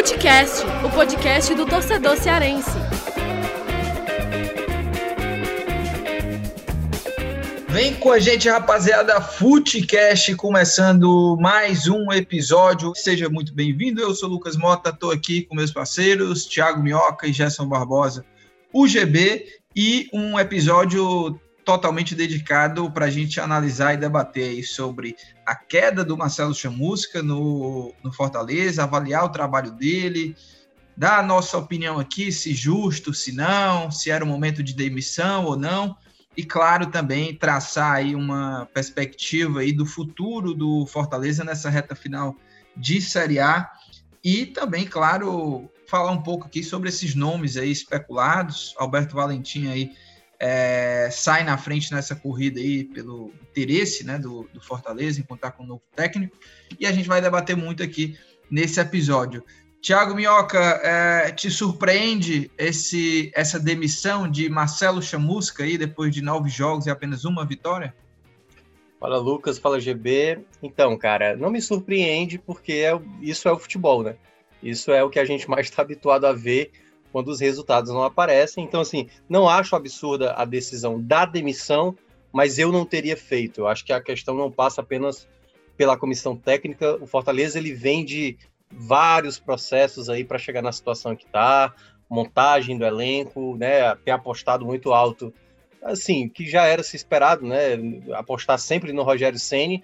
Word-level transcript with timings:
Futecast, 0.00 0.64
o 0.82 0.88
podcast 0.88 1.54
do 1.54 1.66
torcedor 1.66 2.16
cearense. 2.16 2.70
Vem 7.68 7.94
com 7.96 8.10
a 8.10 8.18
gente, 8.18 8.48
rapaziada, 8.48 9.20
Futecast, 9.20 10.34
começando 10.36 11.36
mais 11.38 11.86
um 11.86 12.10
episódio. 12.12 12.94
Seja 12.94 13.28
muito 13.28 13.52
bem-vindo. 13.52 14.00
Eu 14.00 14.14
sou 14.14 14.30
Lucas 14.30 14.56
Mota, 14.56 14.88
estou 14.88 15.10
aqui 15.10 15.42
com 15.42 15.54
meus 15.54 15.70
parceiros, 15.70 16.46
Thiago 16.46 16.82
Minhoca 16.82 17.26
e 17.26 17.32
Gerson 17.34 17.66
Barbosa, 17.66 18.24
UGB, 18.72 19.48
e 19.76 20.08
um 20.14 20.40
episódio 20.40 21.38
totalmente 21.64 22.14
dedicado 22.14 22.90
para 22.90 23.06
a 23.06 23.10
gente 23.10 23.40
analisar 23.40 23.94
e 23.94 23.96
debater 23.96 24.64
sobre 24.64 25.16
a 25.44 25.54
queda 25.54 26.04
do 26.04 26.16
Marcelo 26.16 26.54
Chamusca 26.54 27.22
no, 27.22 27.94
no 28.02 28.12
Fortaleza, 28.12 28.82
avaliar 28.82 29.24
o 29.24 29.30
trabalho 29.30 29.70
dele, 29.70 30.36
dar 30.96 31.18
a 31.18 31.22
nossa 31.22 31.56
opinião 31.58 31.98
aqui, 31.98 32.30
se 32.32 32.54
justo, 32.54 33.14
se 33.14 33.32
não, 33.32 33.90
se 33.90 34.10
era 34.10 34.24
o 34.24 34.28
momento 34.28 34.62
de 34.62 34.74
demissão 34.74 35.44
ou 35.44 35.56
não 35.56 35.96
e 36.36 36.44
claro 36.44 36.86
também 36.86 37.34
traçar 37.34 37.96
aí 37.96 38.14
uma 38.14 38.68
perspectiva 38.72 39.60
aí 39.60 39.72
do 39.72 39.84
futuro 39.84 40.54
do 40.54 40.86
Fortaleza 40.86 41.44
nessa 41.44 41.68
reta 41.68 41.94
final 41.94 42.36
de 42.76 43.00
Série 43.00 43.38
A 43.38 43.70
e 44.22 44.46
também, 44.46 44.86
claro, 44.86 45.70
falar 45.86 46.12
um 46.12 46.22
pouco 46.22 46.46
aqui 46.46 46.62
sobre 46.62 46.88
esses 46.88 47.14
nomes 47.14 47.56
aí 47.56 47.70
especulados. 47.70 48.74
Alberto 48.78 49.16
Valentim 49.16 49.68
aí 49.68 49.92
é, 50.40 51.10
sai 51.12 51.44
na 51.44 51.58
frente 51.58 51.92
nessa 51.92 52.16
corrida 52.16 52.58
aí 52.58 52.84
pelo 52.84 53.30
interesse 53.50 54.04
né, 54.04 54.18
do, 54.18 54.48
do 54.54 54.60
Fortaleza 54.60 55.20
em 55.20 55.22
contar 55.22 55.50
com 55.50 55.64
um 55.64 55.66
novo 55.66 55.82
técnico 55.94 56.34
e 56.78 56.86
a 56.86 56.92
gente 56.92 57.06
vai 57.06 57.20
debater 57.20 57.54
muito 57.54 57.82
aqui 57.82 58.18
nesse 58.50 58.80
episódio. 58.80 59.44
Tiago 59.82 60.14
Minhoca, 60.14 60.58
é, 60.58 61.30
te 61.30 61.50
surpreende 61.50 62.50
esse, 62.58 63.30
essa 63.34 63.58
demissão 63.58 64.30
de 64.30 64.48
Marcelo 64.48 65.02
Chamusca 65.02 65.62
aí 65.62 65.76
depois 65.76 66.14
de 66.14 66.22
nove 66.22 66.48
jogos 66.48 66.86
e 66.86 66.90
apenas 66.90 67.24
uma 67.24 67.46
vitória? 67.46 67.94
Fala 68.98 69.18
Lucas, 69.18 69.58
fala 69.58 69.80
GB. 69.80 70.40
Então, 70.62 70.96
cara, 70.98 71.34
não 71.34 71.50
me 71.50 71.62
surpreende 71.62 72.38
porque 72.38 72.72
é, 72.72 73.00
isso 73.22 73.48
é 73.48 73.52
o 73.52 73.58
futebol, 73.58 74.02
né? 74.02 74.16
Isso 74.62 74.92
é 74.92 75.02
o 75.02 75.08
que 75.08 75.18
a 75.18 75.24
gente 75.24 75.48
mais 75.48 75.66
está 75.66 75.80
habituado 75.80 76.26
a 76.26 76.32
ver 76.34 76.70
quando 77.12 77.28
os 77.28 77.40
resultados 77.40 77.92
não 77.92 78.02
aparecem. 78.02 78.64
Então, 78.64 78.80
assim, 78.80 79.08
não 79.28 79.48
acho 79.48 79.76
absurda 79.76 80.32
a 80.34 80.44
decisão 80.44 81.00
da 81.00 81.24
demissão, 81.24 81.96
mas 82.32 82.58
eu 82.58 82.70
não 82.70 82.84
teria 82.84 83.16
feito. 83.16 83.62
Eu 83.62 83.68
acho 83.68 83.84
que 83.84 83.92
a 83.92 84.00
questão 84.00 84.34
não 84.34 84.50
passa 84.50 84.80
apenas 84.80 85.26
pela 85.76 85.96
comissão 85.96 86.36
técnica. 86.36 86.96
O 87.00 87.06
Fortaleza 87.06 87.58
ele 87.58 87.72
vem 87.72 88.04
de 88.04 88.36
vários 88.70 89.38
processos 89.38 90.08
aí 90.08 90.24
para 90.24 90.38
chegar 90.38 90.62
na 90.62 90.72
situação 90.72 91.16
que 91.16 91.24
está, 91.24 91.74
montagem 92.08 92.78
do 92.78 92.84
elenco, 92.84 93.56
né, 93.56 93.94
ter 93.96 94.10
apostado 94.10 94.64
muito 94.64 94.92
alto, 94.92 95.32
assim, 95.82 96.28
que 96.28 96.48
já 96.48 96.66
era 96.66 96.82
se 96.82 96.96
esperado, 96.96 97.46
né, 97.46 97.78
apostar 98.14 98.58
sempre 98.58 98.92
no 98.92 99.02
Rogério 99.02 99.38
Ceni 99.38 99.82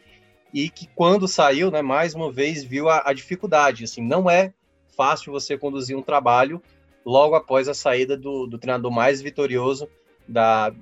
e 0.53 0.69
que 0.69 0.89
quando 0.95 1.27
saiu, 1.27 1.71
né, 1.71 1.83
mais 1.83 2.15
uma 2.15 2.31
vez 2.31 2.63
viu 2.63 2.89
a, 2.89 3.03
a 3.07 3.13
dificuldade, 3.13 3.85
assim, 3.85 4.03
não 4.03 4.31
é 4.31 4.53
fácil 4.97 5.33
você 5.33 5.59
conduzir 5.59 5.97
um 5.97 6.03
trabalho 6.03 6.63
logo 7.07 7.37
após 7.37 7.69
a 7.69 7.75
saída 7.75 8.17
do, 8.17 8.49
do 8.49 8.59
treinador 8.59 8.91
mais 8.91 9.23
vitorioso 9.23 9.89
da, 10.27 10.75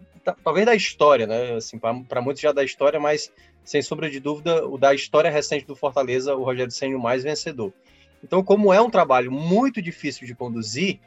talvez 0.43 0.65
da 0.65 0.75
história, 0.75 1.27
né, 1.27 1.57
assim, 1.57 1.79
para 1.79 2.23
muitos 2.23 2.41
já 2.41 2.51
da 2.51 2.65
história, 2.65 2.99
mas 2.99 3.31
sem 3.63 3.83
sombra 3.83 4.09
de 4.09 4.19
dúvida, 4.21 4.67
o 4.67 4.79
da 4.79 4.95
história 4.95 5.31
recente 5.31 5.67
do 5.67 5.77
Fortaleza, 5.77 6.35
o 6.35 6.43
Rogério 6.43 6.73
Ceni 6.73 6.95
o 6.95 7.01
mais 7.01 7.23
vencedor. 7.23 7.73
Então, 8.23 8.43
como 8.43 8.73
é 8.73 8.81
um 8.81 8.89
trabalho 8.89 9.31
muito 9.31 9.83
difícil 9.83 10.27
de 10.27 10.35
conduzir, 10.35 10.99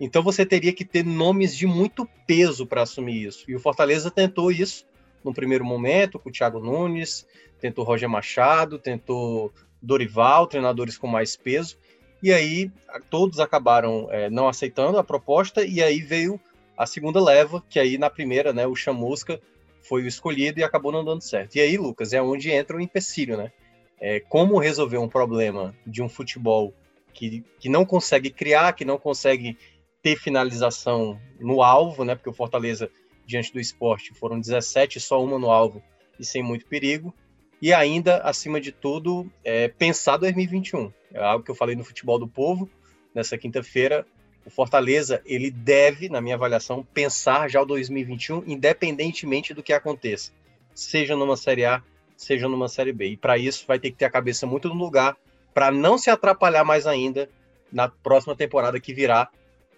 então 0.00 0.24
você 0.24 0.44
teria 0.44 0.72
que 0.72 0.84
ter 0.84 1.04
nomes 1.04 1.56
de 1.56 1.68
muito 1.68 2.08
peso 2.26 2.66
para 2.66 2.82
assumir 2.82 3.24
isso. 3.24 3.48
E 3.48 3.54
o 3.54 3.60
Fortaleza 3.60 4.10
tentou 4.10 4.50
isso 4.50 4.84
no 5.22 5.32
primeiro 5.32 5.64
momento, 5.64 6.18
com 6.18 6.28
o 6.28 6.32
Thiago 6.32 6.58
Nunes, 6.58 7.26
tentou 7.60 7.84
Roger 7.84 8.08
Machado, 8.08 8.76
tentou 8.78 9.52
Dorival, 9.80 10.48
treinadores 10.48 10.98
com 10.98 11.06
mais 11.06 11.36
peso. 11.36 11.78
E 12.24 12.32
aí 12.32 12.72
todos 13.08 13.38
acabaram 13.38 14.08
é, 14.10 14.28
não 14.28 14.48
aceitando 14.48 14.98
a 14.98 15.04
proposta, 15.04 15.64
e 15.64 15.82
aí 15.82 16.00
veio 16.00 16.40
a 16.76 16.86
segunda 16.86 17.22
leva, 17.22 17.62
que 17.70 17.78
aí 17.78 17.96
na 17.96 18.10
primeira, 18.10 18.52
né, 18.52 18.66
o 18.66 18.74
Chamusca 18.74 19.40
foi 19.80 20.02
o 20.02 20.08
escolhido 20.08 20.58
e 20.58 20.64
acabou 20.64 20.90
não 20.90 21.04
dando 21.04 21.22
certo. 21.22 21.54
E 21.54 21.60
aí, 21.60 21.76
Lucas, 21.76 22.12
é 22.12 22.20
onde 22.20 22.50
entra 22.50 22.76
o 22.76 22.80
empecilho, 22.80 23.36
né? 23.36 23.52
é, 24.00 24.20
como 24.20 24.58
resolver 24.58 24.98
um 24.98 25.08
problema 25.08 25.74
de 25.86 26.02
um 26.02 26.10
futebol 26.10 26.74
que, 27.14 27.42
que 27.58 27.70
não 27.70 27.86
consegue 27.86 28.28
criar, 28.28 28.74
que 28.74 28.84
não 28.84 28.98
consegue 28.98 29.56
ter 30.02 30.16
finalização 30.16 31.18
no 31.40 31.62
alvo, 31.62 32.04
né? 32.04 32.14
Porque 32.14 32.28
o 32.28 32.34
Fortaleza, 32.34 32.90
diante 33.24 33.50
do 33.50 33.58
esporte, 33.58 34.12
foram 34.12 34.38
17, 34.38 35.00
só 35.00 35.24
uma 35.24 35.38
no 35.38 35.50
alvo 35.50 35.82
e 36.20 36.24
sem 36.24 36.42
muito 36.42 36.66
perigo. 36.66 37.14
E 37.62 37.72
ainda, 37.72 38.18
acima 38.18 38.60
de 38.60 38.72
tudo, 38.72 39.30
é, 39.42 39.68
pensar 39.68 40.18
2021. 40.18 40.92
É 41.14 41.22
algo 41.22 41.44
que 41.44 41.50
eu 41.50 41.54
falei 41.54 41.76
no 41.76 41.84
Futebol 41.84 42.18
do 42.18 42.26
Povo 42.26 42.68
nessa 43.14 43.38
quinta-feira. 43.38 44.04
O 44.44 44.50
Fortaleza, 44.50 45.22
ele 45.24 45.50
deve, 45.50 46.08
na 46.08 46.20
minha 46.20 46.34
avaliação, 46.34 46.84
pensar 46.92 47.48
já 47.48 47.62
o 47.62 47.64
2021, 47.64 48.42
independentemente 48.46 49.54
do 49.54 49.62
que 49.62 49.72
aconteça. 49.72 50.32
Seja 50.74 51.16
numa 51.16 51.36
Série 51.36 51.64
A, 51.64 51.80
seja 52.16 52.48
numa 52.48 52.68
Série 52.68 52.92
B. 52.92 53.10
E 53.10 53.16
para 53.16 53.38
isso 53.38 53.64
vai 53.66 53.78
ter 53.78 53.92
que 53.92 53.96
ter 53.96 54.04
a 54.04 54.10
cabeça 54.10 54.44
muito 54.44 54.68
no 54.68 54.74
lugar 54.74 55.16
para 55.54 55.70
não 55.70 55.96
se 55.96 56.10
atrapalhar 56.10 56.64
mais 56.64 56.84
ainda 56.84 57.30
na 57.72 57.88
próxima 57.88 58.34
temporada 58.34 58.80
que 58.80 58.92
virá 58.92 59.30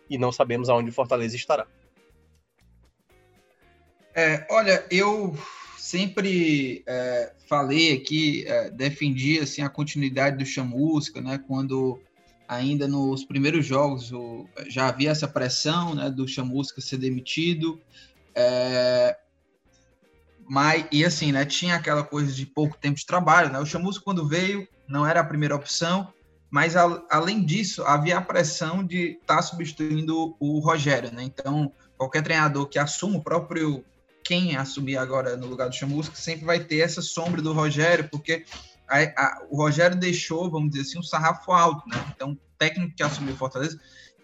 e 0.08 0.16
não 0.16 0.32
sabemos 0.32 0.70
aonde 0.70 0.88
o 0.88 0.92
Fortaleza 0.92 1.36
estará. 1.36 1.66
É, 4.14 4.46
olha, 4.48 4.84
eu 4.90 5.36
sempre 5.86 6.82
é, 6.84 7.32
falei 7.48 7.92
aqui, 7.92 8.44
é, 8.44 8.70
defendi 8.70 9.38
assim 9.38 9.62
a 9.62 9.68
continuidade 9.68 10.36
do 10.36 10.44
Chamusca, 10.44 11.20
né? 11.20 11.38
Quando 11.46 12.00
ainda 12.48 12.88
nos 12.88 13.24
primeiros 13.24 13.64
jogos 13.64 14.12
o, 14.12 14.48
já 14.68 14.88
havia 14.88 15.10
essa 15.10 15.28
pressão, 15.28 15.94
né, 15.94 16.10
do 16.10 16.26
Chamusca 16.26 16.80
ser 16.80 16.96
demitido. 16.96 17.80
É, 18.34 19.16
mas, 20.48 20.86
e 20.90 21.04
assim, 21.04 21.30
né? 21.30 21.44
Tinha 21.44 21.76
aquela 21.76 22.02
coisa 22.02 22.32
de 22.32 22.44
pouco 22.44 22.76
tempo 22.76 22.98
de 22.98 23.06
trabalho, 23.06 23.52
né? 23.52 23.60
O 23.60 23.66
Chamusco, 23.66 24.04
quando 24.04 24.26
veio, 24.26 24.66
não 24.88 25.06
era 25.06 25.20
a 25.20 25.24
primeira 25.24 25.54
opção, 25.54 26.12
mas 26.50 26.74
a, 26.74 27.00
além 27.08 27.44
disso, 27.44 27.84
havia 27.84 28.18
a 28.18 28.22
pressão 28.22 28.84
de 28.84 29.18
estar 29.20 29.36
tá 29.36 29.42
substituindo 29.42 30.36
o 30.40 30.58
Rogério, 30.58 31.12
né? 31.12 31.22
Então, 31.22 31.72
qualquer 31.96 32.22
treinador 32.22 32.66
que 32.66 32.78
assuma 32.78 33.18
o 33.18 33.22
próprio 33.22 33.84
quem 34.26 34.56
assumir 34.56 34.96
agora 34.96 35.36
no 35.36 35.46
lugar 35.46 35.68
do 35.68 35.74
Chamusco 35.74 36.16
sempre 36.16 36.44
vai 36.44 36.58
ter 36.58 36.78
essa 36.78 37.00
sombra 37.00 37.40
do 37.40 37.52
Rogério, 37.52 38.08
porque 38.10 38.44
a, 38.88 38.98
a, 38.98 39.46
o 39.48 39.56
Rogério 39.56 39.96
deixou, 39.96 40.50
vamos 40.50 40.70
dizer 40.70 40.82
assim, 40.82 40.98
um 40.98 41.02
sarrafo 41.02 41.52
alto, 41.52 41.88
né? 41.88 42.04
Então, 42.14 42.36
técnico 42.58 42.96
que 42.96 43.02
assumiu 43.02 43.34
o 43.34 43.36
Fortaleza 43.36 43.78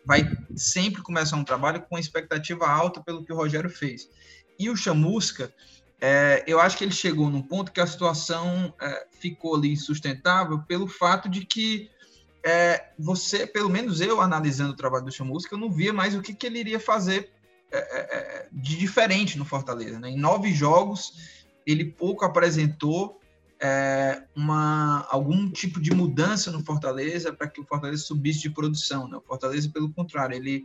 vai 0.04 0.28
sempre 0.56 1.00
começar 1.02 1.36
um 1.36 1.44
trabalho 1.44 1.82
com 1.82 1.96
expectativa 1.96 2.66
alta 2.66 3.00
pelo 3.00 3.24
que 3.24 3.32
o 3.32 3.36
Rogério 3.36 3.70
fez. 3.70 4.08
E 4.58 4.68
o 4.68 4.76
Chamusca, 4.76 5.54
é, 6.00 6.42
eu 6.48 6.58
acho 6.58 6.76
que 6.76 6.82
ele 6.82 6.92
chegou 6.92 7.30
num 7.30 7.42
ponto 7.42 7.70
que 7.70 7.80
a 7.80 7.86
situação 7.86 8.74
é, 8.80 9.06
ficou 9.12 9.54
ali 9.54 9.72
insustentável 9.72 10.58
pelo 10.66 10.88
fato 10.88 11.28
de 11.28 11.46
que 11.46 11.88
é, 12.44 12.88
você, 12.98 13.46
pelo 13.46 13.70
menos 13.70 14.00
eu, 14.00 14.20
analisando 14.20 14.72
o 14.72 14.76
trabalho 14.76 15.04
do 15.04 15.12
Chamusca, 15.12 15.54
eu 15.54 15.58
não 15.58 15.70
via 15.70 15.92
mais 15.92 16.16
o 16.16 16.20
que, 16.20 16.34
que 16.34 16.44
ele 16.44 16.58
iria 16.58 16.80
fazer 16.80 17.30
é, 17.72 17.78
é, 17.78 18.16
é, 18.16 18.48
de 18.52 18.76
diferente 18.76 19.38
no 19.38 19.44
Fortaleza. 19.44 19.98
Né? 19.98 20.10
Em 20.10 20.18
nove 20.18 20.52
jogos, 20.52 21.14
ele 21.66 21.84
pouco 21.84 22.24
apresentou 22.24 23.18
uma, 24.34 25.06
algum 25.08 25.48
tipo 25.48 25.80
de 25.80 25.94
mudança 25.94 26.50
no 26.50 26.64
Fortaleza 26.64 27.32
para 27.32 27.46
que 27.46 27.60
o 27.60 27.64
Fortaleza 27.64 28.02
subisse 28.02 28.40
de 28.40 28.50
produção. 28.50 29.06
Né? 29.06 29.16
O 29.16 29.20
Fortaleza, 29.20 29.70
pelo 29.70 29.88
contrário, 29.92 30.34
ele 30.34 30.64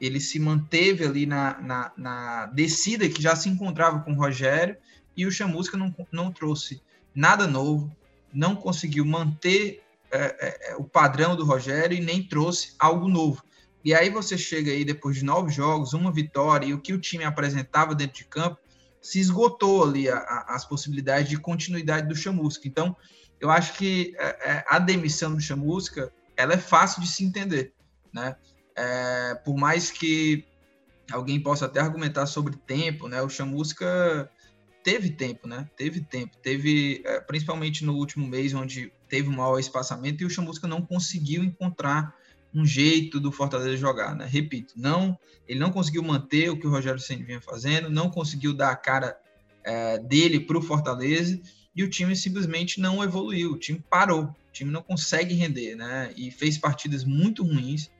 ele 0.00 0.20
se 0.20 0.38
manteve 0.38 1.04
ali 1.04 1.26
na, 1.26 1.60
na, 1.60 1.92
na, 1.96 2.46
descida 2.46 3.08
que 3.08 3.20
já 3.20 3.34
se 3.34 3.48
encontrava 3.48 4.00
com 4.00 4.12
o 4.12 4.16
Rogério 4.16 4.76
e 5.16 5.26
o 5.26 5.30
Chamusca 5.30 5.76
não, 5.76 5.94
não 6.12 6.30
trouxe 6.30 6.80
nada 7.14 7.46
novo, 7.46 7.90
não 8.32 8.54
conseguiu 8.54 9.04
manter 9.04 9.82
é, 10.10 10.18
é, 10.18 10.70
é, 10.70 10.76
o 10.76 10.84
padrão 10.84 11.34
do 11.34 11.44
Rogério 11.44 11.96
e 11.96 12.00
nem 12.00 12.22
trouxe 12.22 12.74
algo 12.78 13.08
novo. 13.08 13.42
E 13.84 13.94
aí 13.94 14.10
você 14.10 14.36
chega 14.36 14.70
aí 14.70 14.84
depois 14.84 15.16
de 15.16 15.24
nove 15.24 15.52
jogos, 15.52 15.92
uma 15.92 16.12
vitória 16.12 16.66
e 16.66 16.74
o 16.74 16.80
que 16.80 16.92
o 16.92 17.00
time 17.00 17.24
apresentava 17.24 17.94
dentro 17.94 18.18
de 18.18 18.24
campo 18.24 18.58
se 19.00 19.20
esgotou 19.20 19.84
ali 19.84 20.08
a, 20.08 20.16
a, 20.16 20.54
as 20.56 20.64
possibilidades 20.64 21.28
de 21.28 21.38
continuidade 21.38 22.08
do 22.08 22.16
Chamusca. 22.16 22.66
Então, 22.66 22.96
eu 23.40 23.50
acho 23.50 23.74
que 23.74 24.14
é, 24.18 24.50
é 24.50 24.64
a 24.68 24.78
demissão 24.78 25.34
do 25.34 25.40
Chamusca 25.40 26.12
ela 26.36 26.54
é 26.54 26.58
fácil 26.58 27.02
de 27.02 27.08
se 27.08 27.24
entender, 27.24 27.72
né? 28.12 28.36
É, 28.76 29.34
por 29.44 29.56
mais 29.56 29.90
que 29.90 30.44
alguém 31.10 31.40
possa 31.40 31.66
até 31.66 31.80
argumentar 31.80 32.26
sobre 32.26 32.56
tempo, 32.56 33.08
né? 33.08 33.20
O 33.22 33.28
Chamusca 33.28 34.30
teve 34.84 35.10
tempo, 35.10 35.48
né? 35.48 35.68
Teve 35.76 36.00
tempo, 36.00 36.36
teve 36.38 37.02
é, 37.04 37.20
principalmente 37.20 37.84
no 37.84 37.94
último 37.94 38.26
mês 38.26 38.54
onde 38.54 38.92
teve 39.08 39.28
um 39.28 39.36
maior 39.36 39.58
espaçamento 39.58 40.22
e 40.22 40.26
o 40.26 40.30
Chamusca 40.30 40.68
não 40.68 40.80
conseguiu 40.80 41.42
encontrar 41.42 42.14
um 42.54 42.64
jeito 42.64 43.20
do 43.20 43.30
Fortaleza 43.30 43.76
jogar, 43.76 44.14
né? 44.14 44.26
Repito, 44.26 44.74
não, 44.76 45.18
ele 45.46 45.58
não 45.58 45.70
conseguiu 45.70 46.02
manter 46.02 46.50
o 46.50 46.58
que 46.58 46.66
o 46.66 46.70
Rogério 46.70 47.00
Ceni 47.00 47.22
vinha 47.22 47.40
fazendo, 47.40 47.90
não 47.90 48.10
conseguiu 48.10 48.52
dar 48.54 48.70
a 48.70 48.76
cara 48.76 49.18
é, 49.64 49.98
dele 49.98 50.40
para 50.40 50.58
o 50.58 50.62
Fortaleza 50.62 51.40
e 51.74 51.82
o 51.82 51.90
time 51.90 52.16
simplesmente 52.16 52.80
não 52.80 53.02
evoluiu, 53.04 53.52
o 53.52 53.58
time 53.58 53.82
parou, 53.88 54.24
o 54.24 54.52
time 54.52 54.70
não 54.70 54.82
consegue 54.82 55.34
render, 55.34 55.76
né? 55.76 56.12
E 56.16 56.30
fez 56.30 56.58
partidas 56.58 57.04
muito 57.04 57.44
ruins 57.44 57.90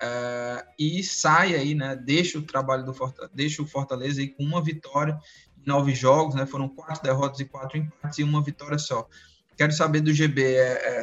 é, 0.00 0.64
e 0.78 1.02
sai 1.02 1.54
aí, 1.54 1.74
né? 1.74 1.96
Deixa 1.96 2.38
o 2.38 2.42
trabalho 2.42 2.84
do 2.84 2.92
Fortaleza, 2.92 3.32
deixa 3.34 3.62
o 3.62 3.66
Fortaleza 3.66 4.20
aí 4.20 4.28
com 4.28 4.44
uma 4.44 4.62
vitória 4.62 5.18
em 5.58 5.66
nove 5.66 5.94
jogos, 5.94 6.34
né? 6.34 6.46
Foram 6.46 6.68
quatro 6.68 7.02
derrotas 7.02 7.40
e 7.40 7.44
quatro 7.44 7.78
empates 7.78 8.18
e 8.18 8.22
uma 8.22 8.42
vitória 8.42 8.78
só. 8.78 9.08
Quero 9.56 9.72
saber 9.72 10.00
do 10.00 10.12
GB, 10.12 10.42
é, 10.42 10.98
é, 10.98 11.02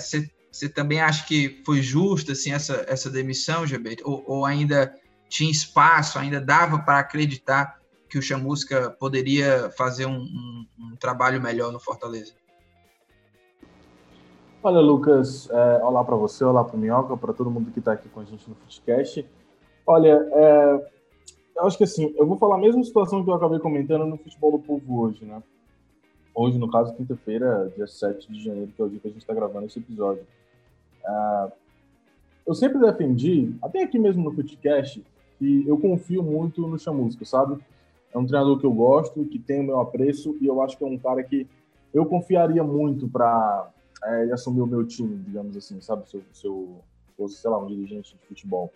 você 0.51 0.67
também 0.67 0.99
acha 0.99 1.25
que 1.25 1.61
foi 1.65 1.81
justa 1.81 2.33
assim, 2.33 2.51
essa, 2.51 2.85
essa 2.87 3.09
demissão, 3.09 3.65
GB? 3.65 3.97
Ou, 4.03 4.23
ou 4.27 4.45
ainda 4.45 4.93
tinha 5.29 5.49
espaço, 5.49 6.19
ainda 6.19 6.41
dava 6.41 6.79
para 6.79 6.99
acreditar 6.99 7.79
que 8.09 8.17
o 8.17 8.21
Chamusca 8.21 8.91
poderia 8.99 9.71
fazer 9.77 10.05
um, 10.05 10.19
um, 10.19 10.65
um, 10.77 10.95
trabalho 10.97 11.41
melhor 11.41 11.71
no 11.71 11.79
Fortaleza? 11.79 12.33
Olha, 14.61 14.81
Lucas, 14.81 15.49
é, 15.49 15.83
olá 15.83 16.03
para 16.03 16.17
você, 16.17 16.43
olá 16.43 16.65
para 16.65 16.75
o 16.75 16.79
Minhoca, 16.79 17.15
para 17.15 17.33
todo 17.33 17.49
mundo 17.49 17.71
que 17.71 17.79
está 17.79 17.93
aqui 17.93 18.09
com 18.09 18.19
a 18.19 18.25
gente 18.25 18.47
no 18.49 18.55
podcast. 18.55 19.25
Olha, 19.87 20.27
é, 20.33 20.91
eu 21.55 21.65
acho 21.65 21.77
que 21.77 21.85
assim, 21.85 22.13
eu 22.17 22.27
vou 22.27 22.37
falar 22.37 22.55
a 22.55 22.59
mesma 22.59 22.83
situação 22.83 23.23
que 23.23 23.29
eu 23.29 23.33
acabei 23.33 23.59
comentando 23.59 24.05
no 24.05 24.17
Futebol 24.17 24.51
do 24.51 24.59
Povo 24.59 24.99
hoje, 24.99 25.23
né? 25.23 25.41
Hoje, 26.35 26.57
no 26.57 26.69
caso, 26.69 26.93
quinta-feira, 26.93 27.71
dia 27.75 27.87
7 27.87 28.31
de 28.31 28.43
janeiro, 28.43 28.71
que 28.75 28.81
é 28.81 28.85
o 28.85 28.89
dia 28.89 28.99
que 28.99 29.07
a 29.07 29.11
gente 29.11 29.21
está 29.21 29.33
gravando 29.33 29.65
esse 29.65 29.79
episódio. 29.79 30.25
Uh, 31.05 31.51
eu 32.45 32.53
sempre 32.53 32.79
defendi, 32.79 33.53
até 33.61 33.83
aqui 33.83 33.99
mesmo 33.99 34.23
no 34.23 34.33
podcast, 34.33 35.03
que 35.37 35.67
eu 35.67 35.77
confio 35.77 36.23
muito 36.23 36.67
no 36.67 36.77
Chamusca, 36.77 37.25
sabe? 37.25 37.57
É 38.13 38.17
um 38.17 38.25
treinador 38.25 38.59
que 38.59 38.65
eu 38.65 38.73
gosto, 38.73 39.25
que 39.25 39.39
tem 39.39 39.61
o 39.61 39.63
meu 39.63 39.79
apreço, 39.79 40.35
e 40.41 40.47
eu 40.47 40.61
acho 40.61 40.77
que 40.77 40.83
é 40.83 40.87
um 40.87 40.97
cara 40.97 41.23
que 41.23 41.47
eu 41.93 42.05
confiaria 42.05 42.63
muito 42.63 43.07
para 43.07 43.69
é, 44.03 44.31
assumir 44.31 44.61
o 44.61 44.67
meu 44.67 44.85
time, 44.85 45.17
digamos 45.17 45.55
assim, 45.55 45.79
sabe? 45.81 46.09
Se 46.09 46.17
eu, 46.17 46.23
se 46.33 46.47
eu 46.47 46.75
fosse, 47.17 47.35
sei 47.35 47.49
lá, 47.49 47.57
um 47.57 47.67
dirigente 47.67 48.15
de 48.15 48.27
futebol. 48.27 48.71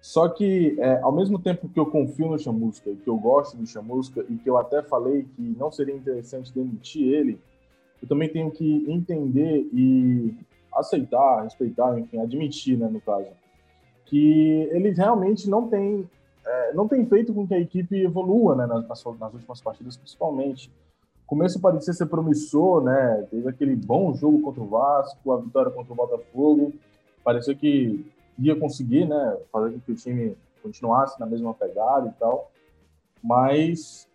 Só 0.00 0.28
que, 0.28 0.76
é, 0.78 1.00
ao 1.00 1.10
mesmo 1.10 1.38
tempo 1.38 1.68
que 1.68 1.80
eu 1.80 1.86
confio 1.86 2.28
no 2.28 2.38
Chamusca 2.38 2.94
que 2.94 3.08
eu 3.08 3.16
gosto 3.16 3.56
do 3.56 3.66
Chamusca 3.66 4.24
e 4.28 4.36
que 4.36 4.48
eu 4.48 4.56
até 4.56 4.82
falei 4.82 5.26
que 5.34 5.42
não 5.42 5.72
seria 5.72 5.94
interessante 5.94 6.54
demitir 6.54 7.12
ele, 7.12 7.40
eu 8.00 8.06
também 8.06 8.28
tenho 8.28 8.50
que 8.50 8.84
entender 8.88 9.68
e 9.72 10.32
aceitar, 10.76 11.42
respeitar, 11.42 11.98
enfim, 11.98 12.18
admitir, 12.18 12.78
né, 12.78 12.88
no 12.88 13.00
caso, 13.00 13.28
que 14.04 14.68
ele 14.70 14.90
realmente 14.90 15.48
não 15.48 15.68
tem 15.68 16.08
é, 16.46 16.72
não 16.74 16.86
tem 16.86 17.04
feito 17.04 17.34
com 17.34 17.46
que 17.46 17.54
a 17.54 17.60
equipe 17.60 17.96
evolua, 17.96 18.54
né, 18.54 18.66
nas, 18.66 18.86
nas, 18.86 19.04
últimas 19.34 19.60
partidas, 19.60 19.96
principalmente. 19.96 20.70
O 21.24 21.26
começo 21.26 21.60
parecia 21.60 21.92
ser 21.92 22.06
promissor, 22.06 22.84
né? 22.84 23.26
Teve 23.28 23.48
aquele 23.48 23.74
bom 23.74 24.14
jogo 24.14 24.40
contra 24.42 24.62
o 24.62 24.68
Vasco, 24.68 25.32
a 25.32 25.38
vitória 25.38 25.72
contra 25.72 25.92
o 25.92 25.96
Botafogo. 25.96 26.72
Pareceu 27.24 27.56
que 27.56 28.06
ia 28.38 28.54
conseguir, 28.54 29.08
né, 29.08 29.36
fazer 29.50 29.72
com 29.72 29.80
que 29.80 29.90
o 29.90 29.96
time 29.96 30.36
continuasse 30.62 31.18
na 31.18 31.26
mesma 31.26 31.52
pegada 31.52 32.08
e 32.08 32.12
tal. 32.12 32.52
Mas 33.20 34.06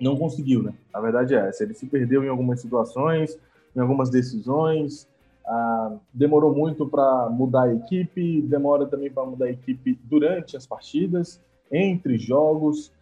não 0.00 0.16
conseguiu, 0.16 0.62
né? 0.62 0.74
A 0.92 1.00
verdade 1.00 1.34
é 1.34 1.48
essa. 1.48 1.64
Ele 1.64 1.74
se 1.74 1.86
perdeu 1.86 2.22
em 2.22 2.28
algumas 2.28 2.60
situações, 2.60 3.36
em 3.74 3.80
algumas 3.80 4.08
decisões, 4.08 5.08
ah, 5.46 5.96
demorou 6.12 6.54
muito 6.54 6.86
para 6.86 7.28
mudar 7.30 7.64
a 7.64 7.74
equipe, 7.74 8.42
demora 8.42 8.86
também 8.86 9.10
para 9.10 9.24
mudar 9.24 9.46
a 9.46 9.50
equipe 9.50 9.98
durante 10.04 10.56
as 10.56 10.66
partidas, 10.66 11.40
entre 11.70 12.18
jogos. 12.18 12.92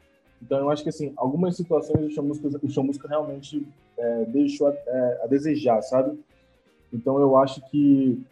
Então, 0.42 0.58
eu 0.58 0.70
acho 0.70 0.82
que 0.82 0.88
assim, 0.88 1.12
algumas 1.16 1.56
situações 1.56 2.16
o 2.62 2.68
Chamusca, 2.70 3.08
realmente 3.08 3.66
é, 3.98 4.24
deixou 4.26 4.68
a, 4.68 4.72
é, 4.72 5.20
a, 5.24 5.26
desejar, 5.26 5.82
sabe? 5.82 6.18
Então, 6.92 7.18
eu 7.18 7.36
acho 7.36 7.60
que 7.70 8.22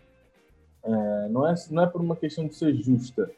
é, 0.82 1.28
não, 1.28 1.46
é, 1.46 1.54
não 1.70 1.82
é 1.82 1.86
por 1.86 2.00
uma 2.00 2.16
questão 2.16 2.46
de 2.46 2.54
ser 2.54 2.74
justa, 2.74 3.30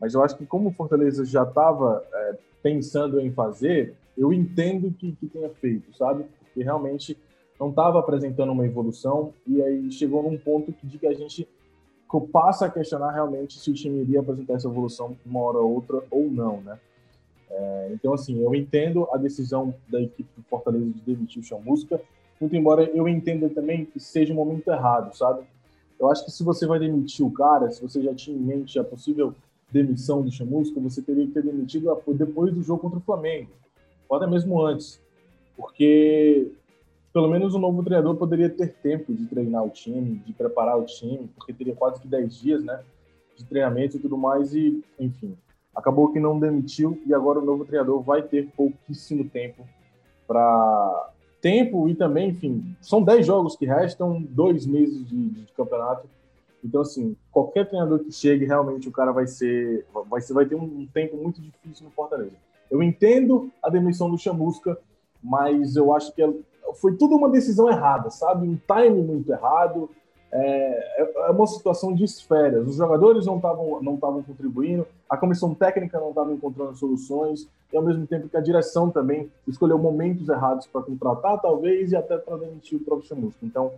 mas 0.00 0.14
eu 0.14 0.24
acho 0.24 0.36
que 0.36 0.46
como 0.46 0.70
o 0.70 0.72
Fortaleza 0.72 1.24
já 1.24 1.44
estava 1.44 2.04
é, 2.12 2.38
pensando 2.62 3.20
em 3.20 3.30
fazer, 3.30 3.94
eu 4.16 4.32
entendo 4.32 4.92
que, 4.92 5.12
que 5.12 5.26
tenha 5.26 5.50
feito, 5.50 5.96
sabe? 5.96 6.24
Porque 6.40 6.62
realmente 6.62 7.16
não 7.60 7.68
estava 7.68 7.98
apresentando 7.98 8.50
uma 8.50 8.64
evolução 8.64 9.34
e 9.46 9.62
aí 9.62 9.92
chegou 9.92 10.22
num 10.22 10.38
ponto 10.38 10.74
de 10.82 10.98
que 10.98 11.06
a 11.06 11.12
gente 11.12 11.46
passa 12.32 12.66
a 12.66 12.70
questionar 12.70 13.12
realmente 13.12 13.60
se 13.60 13.70
o 13.70 13.74
time 13.74 14.00
iria 14.00 14.20
apresentar 14.20 14.54
essa 14.54 14.66
evolução 14.66 15.14
uma 15.24 15.40
hora 15.40 15.58
ou 15.58 15.74
outra 15.74 16.02
ou 16.10 16.30
não, 16.30 16.62
né? 16.62 16.78
É, 17.50 17.90
então, 17.92 18.14
assim, 18.14 18.42
eu 18.42 18.54
entendo 18.54 19.06
a 19.12 19.16
decisão 19.16 19.74
da 19.88 20.00
equipe 20.00 20.28
do 20.36 20.42
Fortaleza 20.44 20.86
de 20.86 21.00
demitir 21.00 21.42
o 21.42 21.44
Chamusca, 21.44 22.00
muito 22.40 22.56
embora 22.56 22.84
eu 22.94 23.06
entenda 23.06 23.48
também 23.50 23.84
que 23.84 24.00
seja 24.00 24.32
o 24.32 24.36
um 24.36 24.38
momento 24.38 24.68
errado, 24.70 25.14
sabe? 25.14 25.44
Eu 25.98 26.10
acho 26.10 26.24
que 26.24 26.30
se 26.30 26.42
você 26.42 26.66
vai 26.66 26.78
demitir 26.78 27.26
o 27.26 27.30
cara, 27.30 27.70
se 27.70 27.82
você 27.82 28.02
já 28.02 28.14
tinha 28.14 28.36
em 28.36 28.40
mente 28.40 28.78
a 28.78 28.84
possível 28.84 29.34
demissão 29.70 30.22
do 30.22 30.32
Chamusca, 30.32 30.80
você 30.80 31.02
teria 31.02 31.26
que 31.26 31.32
ter 31.32 31.42
demitido 31.42 31.94
depois 32.14 32.54
do 32.54 32.62
jogo 32.62 32.80
contra 32.80 32.98
o 32.98 33.02
Flamengo, 33.02 33.50
ou 34.08 34.16
até 34.16 34.26
mesmo 34.26 34.64
antes, 34.64 35.00
porque 35.56 36.50
pelo 37.12 37.28
menos 37.28 37.54
o 37.54 37.58
novo 37.58 37.82
treinador 37.82 38.16
poderia 38.16 38.48
ter 38.48 38.74
tempo 38.74 39.12
de 39.12 39.26
treinar 39.26 39.64
o 39.64 39.70
time, 39.70 40.22
de 40.24 40.32
preparar 40.32 40.78
o 40.78 40.84
time, 40.84 41.28
porque 41.34 41.52
teria 41.52 41.74
quase 41.74 42.00
que 42.00 42.08
10 42.08 42.34
dias, 42.40 42.64
né, 42.64 42.80
de 43.36 43.44
treinamento 43.44 43.96
e 43.96 44.00
tudo 44.00 44.16
mais, 44.16 44.54
e, 44.54 44.82
enfim, 44.98 45.36
acabou 45.74 46.12
que 46.12 46.20
não 46.20 46.38
demitiu, 46.38 47.00
e 47.06 47.14
agora 47.14 47.38
o 47.38 47.44
novo 47.44 47.64
treinador 47.64 48.00
vai 48.02 48.22
ter 48.22 48.48
pouquíssimo 48.56 49.28
tempo 49.28 49.66
para 50.26 51.10
tempo 51.40 51.88
e 51.88 51.94
também, 51.94 52.30
enfim, 52.30 52.76
são 52.80 53.02
10 53.02 53.26
jogos 53.26 53.56
que 53.56 53.64
restam, 53.64 54.22
dois 54.22 54.66
meses 54.66 55.08
de, 55.08 55.30
de, 55.30 55.52
campeonato, 55.54 56.06
então, 56.62 56.82
assim, 56.82 57.16
qualquer 57.32 57.66
treinador 57.66 58.00
que 58.00 58.12
chegue, 58.12 58.44
realmente 58.44 58.88
o 58.88 58.92
cara 58.92 59.12
vai 59.12 59.26
ser, 59.26 59.86
vai, 60.08 60.20
ser, 60.20 60.34
vai 60.34 60.44
ter 60.44 60.54
um, 60.54 60.86
tempo 60.92 61.16
muito 61.16 61.40
difícil 61.40 61.86
no 61.86 61.90
Fortaleza. 61.90 62.36
Eu 62.70 62.82
entendo 62.82 63.50
a 63.62 63.70
demissão 63.70 64.10
do 64.10 64.18
Chamusca, 64.18 64.78
mas 65.22 65.76
eu 65.76 65.92
acho 65.92 66.14
que 66.14 66.22
foi 66.74 66.96
tudo 66.96 67.16
uma 67.16 67.28
decisão 67.28 67.68
errada, 67.68 68.10
sabe? 68.10 68.46
Um 68.46 68.58
time 68.66 69.02
muito 69.02 69.30
errado. 69.30 69.90
É, 70.32 71.02
é, 71.02 71.12
é 71.26 71.30
uma 71.30 71.46
situação 71.46 71.92
de 71.92 72.04
esferas. 72.04 72.66
Os 72.68 72.76
jogadores 72.76 73.26
não 73.26 73.36
estavam 73.36 73.82
não 73.82 73.94
estavam 73.94 74.22
contribuindo, 74.22 74.86
a 75.08 75.16
comissão 75.16 75.54
técnica 75.54 75.98
não 75.98 76.10
estava 76.10 76.32
encontrando 76.32 76.76
soluções, 76.76 77.48
e 77.72 77.76
ao 77.76 77.82
mesmo 77.82 78.06
tempo 78.06 78.28
que 78.28 78.36
a 78.36 78.40
direção 78.40 78.90
também 78.90 79.30
escolheu 79.46 79.78
momentos 79.78 80.28
errados 80.28 80.66
para 80.66 80.82
contratar, 80.82 81.40
talvez, 81.40 81.90
e 81.90 81.96
até 81.96 82.16
para 82.16 82.36
demitir 82.36 82.78
o 82.78 82.84
próprio 82.84 83.08
Chamusca. 83.08 83.38
Então, 83.42 83.72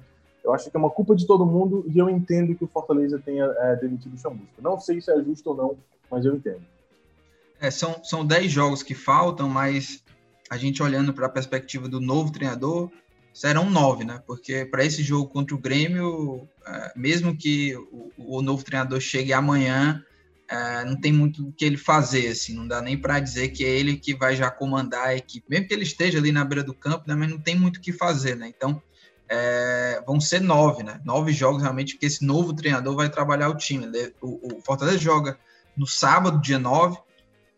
eu 0.45 0.53
acho 0.53 0.71
que 0.71 0.77
é 0.77 0.81
uma 0.81 0.91
culpa 0.91 1.15
de 1.15 1.27
todo 1.27 1.47
mundo 1.47 1.85
e 1.89 1.99
eu 1.99 2.11
entendo 2.11 2.55
que 2.55 2.65
o 2.65 2.69
Fortaleza 2.69 3.21
tenha 3.25 3.45
é, 3.45 3.77
demitido 3.77 4.15
o 4.15 4.19
Chamusca. 4.19 4.61
Não 4.61 4.79
sei 4.79 5.01
se 5.01 5.11
é 5.11 5.23
justo 5.23 5.51
ou 5.51 5.57
não, 5.57 5.77
mas 6.11 6.25
eu 6.27 6.35
entendo. 6.35 6.63
É, 7.61 7.71
são, 7.71 8.03
são 8.03 8.27
10 8.27 8.51
jogos 8.51 8.83
que 8.83 8.95
faltam, 8.95 9.49
mas 9.49 10.03
a 10.53 10.59
gente 10.59 10.83
olhando 10.83 11.15
para 11.15 11.25
a 11.25 11.31
perspectiva 11.31 11.89
do 11.89 11.99
novo 11.99 12.31
treinador, 12.31 12.91
serão 13.33 13.71
nove, 13.71 14.05
né? 14.05 14.23
Porque 14.27 14.67
para 14.67 14.85
esse 14.85 15.03
jogo 15.03 15.31
contra 15.31 15.55
o 15.55 15.59
Grêmio, 15.59 16.47
é, 16.67 16.93
mesmo 16.95 17.35
que 17.35 17.75
o, 17.91 18.13
o, 18.19 18.43
novo 18.43 18.63
treinador 18.63 19.01
chegue 19.01 19.33
amanhã, 19.33 20.05
é, 20.47 20.85
não 20.85 21.01
tem 21.01 21.11
muito 21.11 21.49
o 21.49 21.53
que 21.55 21.65
ele 21.65 21.79
fazer, 21.79 22.29
assim, 22.29 22.55
não 22.55 22.69
dá 22.69 22.83
nem 22.83 22.99
para 22.99 23.19
dizer 23.19 23.49
que 23.49 23.65
é 23.65 23.71
ele 23.71 23.97
que 23.97 24.15
vai 24.15 24.37
já 24.37 24.51
comandar 24.51 25.07
a 25.07 25.17
equipe, 25.17 25.47
mesmo 25.49 25.67
que 25.67 25.73
ele 25.73 25.85
esteja 25.85 26.19
ali 26.19 26.31
na 26.31 26.45
beira 26.45 26.63
do 26.63 26.75
campo, 26.75 27.05
né? 27.07 27.15
Mas 27.15 27.31
não 27.31 27.39
tem 27.39 27.57
muito 27.57 27.79
o 27.79 27.81
que 27.81 27.91
fazer, 27.91 28.37
né? 28.37 28.53
Então, 28.55 28.83
é, 29.31 30.03
vão 30.07 30.21
ser 30.21 30.43
nove, 30.43 30.83
né? 30.83 31.01
Nove 31.03 31.33
jogos 31.33 31.63
realmente, 31.63 31.95
porque 31.95 32.05
esse 32.05 32.27
novo 32.27 32.53
treinador 32.53 32.95
vai 32.95 33.09
trabalhar 33.09 33.49
o 33.49 33.57
time. 33.57 33.87
O, 34.21 34.59
o 34.59 34.61
Fortaleza 34.61 34.99
joga 34.99 35.39
no 35.75 35.87
sábado, 35.87 36.43
dia 36.43 36.59
9, 36.59 36.99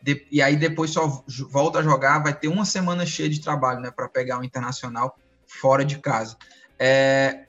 de, 0.04 0.26
e 0.30 0.42
aí 0.42 0.54
depois 0.54 0.90
só 0.90 1.24
volta 1.50 1.78
a 1.78 1.82
jogar, 1.82 2.22
vai 2.22 2.34
ter 2.34 2.48
uma 2.48 2.66
semana 2.66 3.06
cheia 3.06 3.28
de 3.28 3.40
trabalho, 3.40 3.80
né, 3.80 3.90
para 3.90 4.06
pegar 4.06 4.38
o 4.38 4.44
Internacional 4.44 5.18
fora 5.46 5.82
de 5.82 5.98
casa. 5.98 6.36
É, 6.78 7.46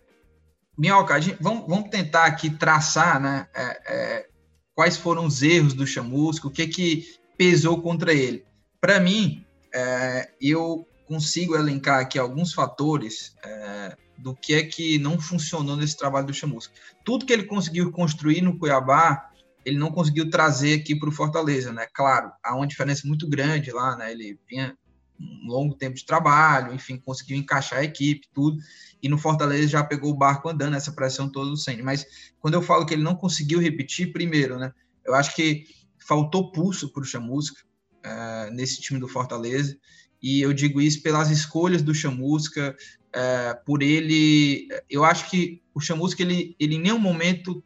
Minhoca, 0.77 1.19
gente, 1.19 1.37
vamos, 1.41 1.67
vamos, 1.67 1.89
tentar 1.89 2.23
aqui 2.23 2.49
traçar, 2.49 3.19
né, 3.19 3.47
é, 3.53 3.81
é, 3.87 4.27
quais 4.73 4.95
foram 4.95 5.25
os 5.25 5.41
erros 5.41 5.73
do 5.73 5.85
Chamusco, 5.85 6.47
o 6.47 6.51
que 6.51 6.65
que 6.67 7.19
pesou 7.37 7.81
contra 7.81 8.13
ele. 8.13 8.45
Para 8.79 9.01
mim, 9.01 9.45
é, 9.73 10.31
eu 10.39 10.87
consigo 11.05 11.57
elencar 11.57 11.99
aqui 11.99 12.17
alguns 12.17 12.53
fatores 12.53 13.35
é, 13.43 13.97
do 14.17 14.33
que 14.33 14.53
é 14.53 14.63
que 14.63 14.97
não 14.97 15.19
funcionou 15.19 15.75
nesse 15.75 15.97
trabalho 15.97 16.27
do 16.27 16.33
Chamusco. 16.33 16.73
Tudo 17.03 17.25
que 17.25 17.33
ele 17.33 17.43
conseguiu 17.43 17.91
construir 17.91 18.41
no 18.41 18.57
Cuiabá 18.57 19.29
ele 19.65 19.79
não 19.79 19.91
conseguiu 19.91 20.29
trazer 20.29 20.79
aqui 20.79 20.95
para 20.95 21.09
o 21.09 21.11
Fortaleza, 21.11 21.73
né? 21.73 21.87
Claro, 21.91 22.31
há 22.43 22.55
uma 22.55 22.67
diferença 22.67 23.07
muito 23.07 23.27
grande 23.27 23.71
lá, 23.71 23.97
né? 23.97 24.11
Ele 24.11 24.39
vinha 24.47 24.77
um 25.19 25.47
longo 25.47 25.73
tempo 25.73 25.95
de 25.95 26.05
trabalho, 26.05 26.73
enfim, 26.73 26.97
conseguiu 26.97 27.35
encaixar 27.35 27.79
a 27.79 27.83
equipe, 27.83 28.27
tudo. 28.33 28.57
E 29.01 29.09
no 29.09 29.17
Fortaleza 29.17 29.67
já 29.67 29.83
pegou 29.83 30.11
o 30.11 30.17
barco 30.17 30.47
andando, 30.47 30.75
essa 30.75 30.91
pressão 30.91 31.27
toda 31.27 31.49
do 31.49 31.57
Senna. 31.57 31.83
Mas 31.83 32.05
quando 32.39 32.53
eu 32.53 32.61
falo 32.61 32.85
que 32.85 32.93
ele 32.93 33.03
não 33.03 33.15
conseguiu 33.15 33.59
repetir, 33.59 34.13
primeiro, 34.13 34.59
né? 34.59 34.71
Eu 35.03 35.15
acho 35.15 35.35
que 35.35 35.65
faltou 35.97 36.51
pulso 36.51 36.91
para 36.93 37.01
o 37.01 37.05
Chamusca 37.05 37.61
uh, 38.05 38.51
nesse 38.51 38.81
time 38.81 38.99
do 38.99 39.07
Fortaleza. 39.07 39.75
E 40.21 40.41
eu 40.41 40.53
digo 40.53 40.79
isso 40.79 41.01
pelas 41.01 41.31
escolhas 41.31 41.81
do 41.81 41.93
Chamusca, 41.93 42.75
uh, 43.15 43.65
por 43.65 43.81
ele. 43.81 44.67
Eu 44.89 45.03
acho 45.03 45.29
que 45.29 45.63
o 45.73 45.79
Chamusca, 45.79 46.21
ele, 46.21 46.55
ele 46.59 46.75
em 46.75 46.81
nenhum 46.81 46.99
momento 46.99 47.63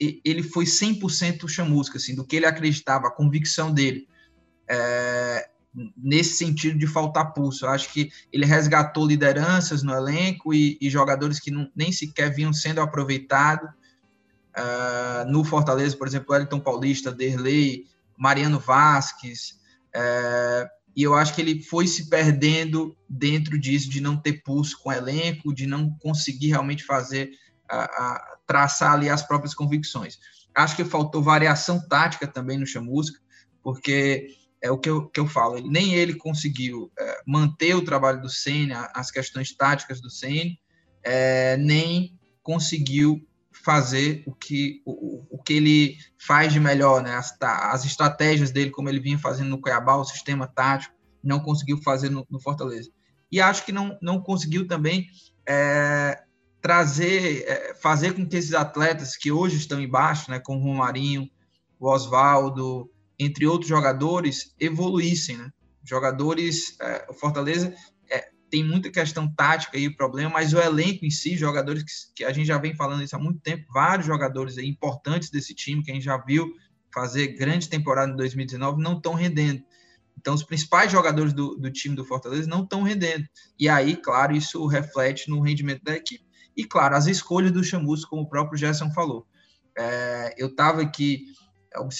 ele 0.00 0.42
foi 0.42 0.64
100% 0.64 1.46
chamusca, 1.46 1.98
assim, 1.98 2.14
do 2.14 2.24
que 2.24 2.36
ele 2.36 2.46
acreditava, 2.46 3.08
a 3.08 3.12
convicção 3.12 3.72
dele. 3.72 4.08
É, 4.68 5.50
nesse 5.96 6.34
sentido 6.34 6.78
de 6.78 6.86
faltar 6.86 7.32
pulso. 7.32 7.64
Eu 7.64 7.70
acho 7.70 7.92
que 7.92 8.10
ele 8.32 8.44
resgatou 8.44 9.06
lideranças 9.06 9.82
no 9.82 9.92
elenco 9.92 10.52
e, 10.52 10.78
e 10.80 10.90
jogadores 10.90 11.38
que 11.38 11.50
não, 11.50 11.70
nem 11.74 11.92
sequer 11.92 12.34
vinham 12.34 12.52
sendo 12.52 12.80
aproveitados. 12.80 13.68
Uh, 14.50 15.30
no 15.30 15.44
Fortaleza, 15.44 15.96
por 15.96 16.08
exemplo, 16.08 16.32
Wellington 16.32 16.58
Paulista, 16.58 17.12
Derlei, 17.12 17.84
Mariano 18.18 18.58
Vasquez. 18.58 19.60
Uh, 19.94 20.68
e 20.96 21.04
eu 21.04 21.14
acho 21.14 21.34
que 21.34 21.40
ele 21.40 21.62
foi 21.62 21.86
se 21.86 22.10
perdendo 22.10 22.96
dentro 23.08 23.58
disso, 23.58 23.88
de 23.88 24.00
não 24.00 24.16
ter 24.16 24.42
pulso 24.42 24.76
com 24.82 24.90
o 24.90 24.92
elenco, 24.92 25.54
de 25.54 25.66
não 25.66 25.90
conseguir 26.00 26.48
realmente 26.48 26.84
fazer, 26.84 27.30
uh, 27.72 28.39
traçar 28.50 28.94
ali 28.94 29.08
as 29.08 29.22
próprias 29.22 29.54
convicções. 29.54 30.18
Acho 30.52 30.74
que 30.74 30.84
faltou 30.84 31.22
variação 31.22 31.80
tática 31.88 32.26
também 32.26 32.58
no 32.58 32.66
Chamusca, 32.66 33.20
porque 33.62 34.26
é 34.60 34.72
o 34.72 34.76
que 34.76 34.90
eu, 34.90 35.08
que 35.08 35.20
eu 35.20 35.28
falo, 35.28 35.60
nem 35.60 35.94
ele 35.94 36.14
conseguiu 36.14 36.90
é, 36.98 37.20
manter 37.24 37.76
o 37.76 37.84
trabalho 37.84 38.20
do 38.20 38.28
Senna, 38.28 38.90
as 38.92 39.08
questões 39.08 39.54
táticas 39.54 40.00
do 40.00 40.10
Senna, 40.10 40.50
é, 41.04 41.56
nem 41.58 42.18
conseguiu 42.42 43.24
fazer 43.52 44.24
o 44.26 44.34
que, 44.34 44.82
o, 44.84 45.24
o 45.30 45.40
que 45.40 45.52
ele 45.52 45.96
faz 46.18 46.52
de 46.52 46.58
melhor, 46.58 47.04
né? 47.04 47.14
As, 47.14 47.32
as 47.40 47.84
estratégias 47.84 48.50
dele, 48.50 48.72
como 48.72 48.88
ele 48.88 48.98
vinha 48.98 49.18
fazendo 49.18 49.50
no 49.50 49.60
Cuiabá, 49.60 49.94
o 49.94 50.04
sistema 50.04 50.48
tático, 50.48 50.92
não 51.22 51.38
conseguiu 51.38 51.80
fazer 51.82 52.10
no, 52.10 52.26
no 52.28 52.40
Fortaleza. 52.40 52.90
E 53.30 53.40
acho 53.40 53.64
que 53.64 53.70
não, 53.70 53.96
não 54.02 54.20
conseguiu 54.20 54.66
também 54.66 55.06
é, 55.48 56.20
trazer, 56.60 57.44
é, 57.46 57.74
fazer 57.74 58.12
com 58.12 58.26
que 58.26 58.36
esses 58.36 58.54
atletas 58.54 59.16
que 59.16 59.32
hoje 59.32 59.56
estão 59.56 59.80
embaixo, 59.80 60.30
né, 60.30 60.38
como 60.38 60.60
o 60.60 60.64
Romarinho, 60.64 61.28
o 61.78 61.88
Oswaldo, 61.88 62.90
entre 63.18 63.46
outros 63.46 63.68
jogadores, 63.68 64.54
evoluíssem, 64.58 65.36
né? 65.36 65.50
Jogadores, 65.82 66.76
é, 66.80 67.06
o 67.08 67.14
Fortaleza 67.14 67.74
é, 68.10 68.28
tem 68.50 68.62
muita 68.62 68.90
questão 68.90 69.32
tática 69.34 69.78
o 69.78 69.96
problema, 69.96 70.30
mas 70.30 70.52
o 70.52 70.58
elenco 70.58 71.04
em 71.04 71.10
si, 71.10 71.36
jogadores 71.36 71.82
que, 71.82 71.92
que, 72.16 72.24
a 72.24 72.32
gente 72.32 72.46
já 72.46 72.58
vem 72.58 72.74
falando 72.74 73.02
isso 73.02 73.16
há 73.16 73.18
muito 73.18 73.40
tempo, 73.40 73.66
vários 73.72 74.06
jogadores 74.06 74.58
importantes 74.58 75.30
desse 75.30 75.54
time, 75.54 75.82
que 75.82 75.90
a 75.90 75.94
gente 75.94 76.04
já 76.04 76.18
viu 76.18 76.52
fazer 76.92 77.28
grande 77.28 77.68
temporada 77.68 78.12
em 78.12 78.16
2019, 78.16 78.82
não 78.82 78.96
estão 78.96 79.14
rendendo. 79.14 79.62
Então, 80.18 80.34
os 80.34 80.42
principais 80.42 80.92
jogadores 80.92 81.32
do, 81.32 81.56
do 81.56 81.70
time 81.70 81.96
do 81.96 82.04
Fortaleza 82.04 82.48
não 82.48 82.62
estão 82.62 82.82
rendendo. 82.82 83.26
E 83.58 83.68
aí, 83.68 83.96
claro, 83.96 84.36
isso 84.36 84.66
reflete 84.66 85.30
no 85.30 85.40
rendimento 85.40 85.82
da 85.82 85.96
equipe. 85.96 86.24
E, 86.60 86.64
claro, 86.64 86.94
as 86.94 87.06
escolhas 87.06 87.50
do 87.50 87.64
Chamus, 87.64 88.04
como 88.04 88.22
o 88.22 88.28
próprio 88.28 88.58
Gerson 88.58 88.90
falou. 88.90 89.26
É, 89.78 90.34
eu 90.36 90.48
estava 90.48 90.82
aqui 90.82 91.24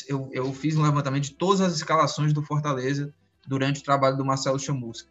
eu, 0.09 0.31
eu, 0.33 0.53
fiz 0.53 0.77
um 0.77 0.83
levantamento 0.83 1.25
de 1.25 1.35
todas 1.35 1.61
as 1.61 1.75
escalações 1.75 2.33
do 2.33 2.43
Fortaleza 2.43 3.15
durante 3.47 3.81
o 3.81 3.85
trabalho 3.85 4.17
do 4.17 4.25
Marcelo 4.25 4.59
Chamusca. 4.59 5.09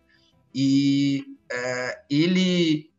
E 0.53 1.38
é, 1.51 2.01
ele, 2.10 2.91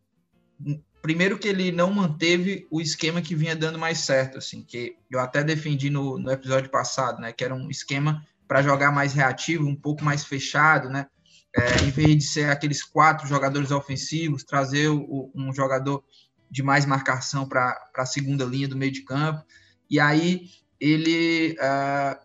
primeiro 1.02 1.38
que 1.38 1.46
ele 1.46 1.70
não 1.70 1.92
manteve 1.92 2.66
o 2.70 2.80
esquema 2.80 3.20
que 3.20 3.34
vinha 3.34 3.54
dando 3.54 3.78
mais 3.78 3.98
certo, 3.98 4.38
assim, 4.38 4.62
que 4.62 4.96
eu 5.10 5.20
até 5.20 5.44
defendi 5.44 5.90
no, 5.90 6.18
no 6.18 6.30
episódio 6.30 6.70
passado, 6.70 7.20
né, 7.20 7.32
que 7.32 7.44
era 7.44 7.54
um 7.54 7.70
esquema 7.70 8.26
para 8.48 8.62
jogar 8.62 8.90
mais 8.90 9.12
reativo, 9.12 9.68
um 9.68 9.76
pouco 9.76 10.02
mais 10.02 10.24
fechado, 10.24 10.88
né, 10.88 11.06
é, 11.54 11.84
em 11.84 11.90
vez 11.90 12.16
de 12.16 12.24
ser 12.24 12.48
aqueles 12.48 12.82
quatro 12.82 13.26
jogadores 13.26 13.70
ofensivos, 13.70 14.44
trazer 14.44 14.88
o, 14.88 15.30
um 15.34 15.52
jogador 15.52 16.02
de 16.50 16.62
mais 16.62 16.84
marcação 16.84 17.48
para 17.48 17.76
a 17.96 18.06
segunda 18.06 18.44
linha 18.44 18.68
do 18.68 18.76
meio 18.76 18.90
de 18.90 19.02
campo. 19.02 19.44
E 19.88 20.00
aí 20.00 20.48
ele 20.80 21.56
uh, 21.60 22.18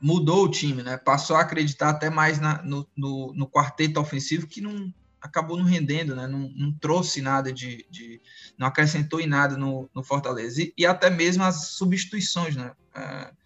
mudou 0.00 0.44
o 0.44 0.50
time, 0.50 0.82
né? 0.82 0.96
Passou 0.96 1.36
a 1.36 1.40
acreditar 1.40 1.90
até 1.90 2.10
mais 2.10 2.40
na, 2.40 2.62
no, 2.62 2.88
no, 2.96 3.32
no, 3.34 3.48
quarteto 3.48 4.00
ofensivo 4.00 4.46
que 4.46 4.60
não 4.60 4.92
acabou 5.20 5.56
não 5.56 5.64
rendendo, 5.64 6.14
né? 6.14 6.26
Não, 6.26 6.50
não 6.54 6.72
trouxe 6.72 7.22
nada 7.22 7.52
de, 7.52 7.86
de, 7.90 8.20
não 8.58 8.66
acrescentou 8.66 9.20
em 9.20 9.26
nada 9.26 9.56
no, 9.56 9.88
no 9.94 10.02
Fortaleza 10.02 10.62
e, 10.62 10.74
e, 10.76 10.84
até 10.84 11.08
mesmo 11.08 11.44
as 11.44 11.68
substituições, 11.68 12.56
né? 12.56 12.72
Uh, 12.96 13.44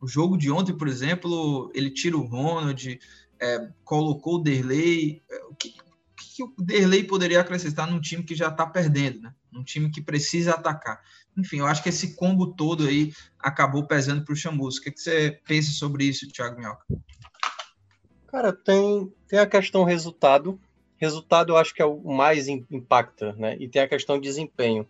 o 0.00 0.08
jogo 0.08 0.38
de 0.38 0.50
ontem, 0.50 0.76
por 0.76 0.88
exemplo, 0.88 1.70
ele 1.74 1.90
tira 1.90 2.16
o 2.16 2.24
Ronald, 2.26 2.98
é, 3.38 3.70
colocou 3.84 4.36
o 4.36 4.42
Derlei. 4.42 5.22
O 5.50 5.54
que, 5.54 5.74
que 6.16 6.42
o 6.42 6.54
Derlei 6.58 7.04
poderia 7.04 7.40
acrescentar 7.40 7.90
num 7.90 8.00
time 8.00 8.22
que 8.22 8.34
já 8.34 8.48
está 8.48 8.66
perdendo, 8.66 9.20
né? 9.20 9.34
Num 9.52 9.64
time 9.64 9.90
que 9.90 10.00
precisa 10.00 10.54
atacar. 10.54 11.00
Enfim, 11.36 11.58
eu 11.58 11.66
acho 11.66 11.82
que 11.82 11.88
esse 11.88 12.14
combo 12.14 12.54
todo 12.54 12.86
aí 12.86 13.12
acabou 13.38 13.86
pesando 13.86 14.24
para 14.24 14.32
o 14.32 14.36
Chamus. 14.36 14.78
O 14.78 14.82
que, 14.82 14.90
que, 14.90 15.00
você 15.00 15.40
pensa 15.46 15.70
sobre 15.72 16.04
isso, 16.04 16.28
Thiago 16.28 16.58
Minhoca? 16.58 16.84
Cara, 18.28 18.52
tem, 18.52 19.12
tem 19.26 19.38
a 19.38 19.46
questão 19.46 19.84
resultado. 19.84 20.60
Resultado 20.96 21.52
eu 21.52 21.56
acho 21.56 21.74
que 21.74 21.82
é 21.82 21.84
o 21.84 22.00
mais 22.04 22.46
impacta, 22.46 23.32
né? 23.32 23.56
E 23.58 23.68
tem 23.68 23.82
a 23.82 23.88
questão 23.88 24.16
de 24.16 24.28
desempenho. 24.28 24.86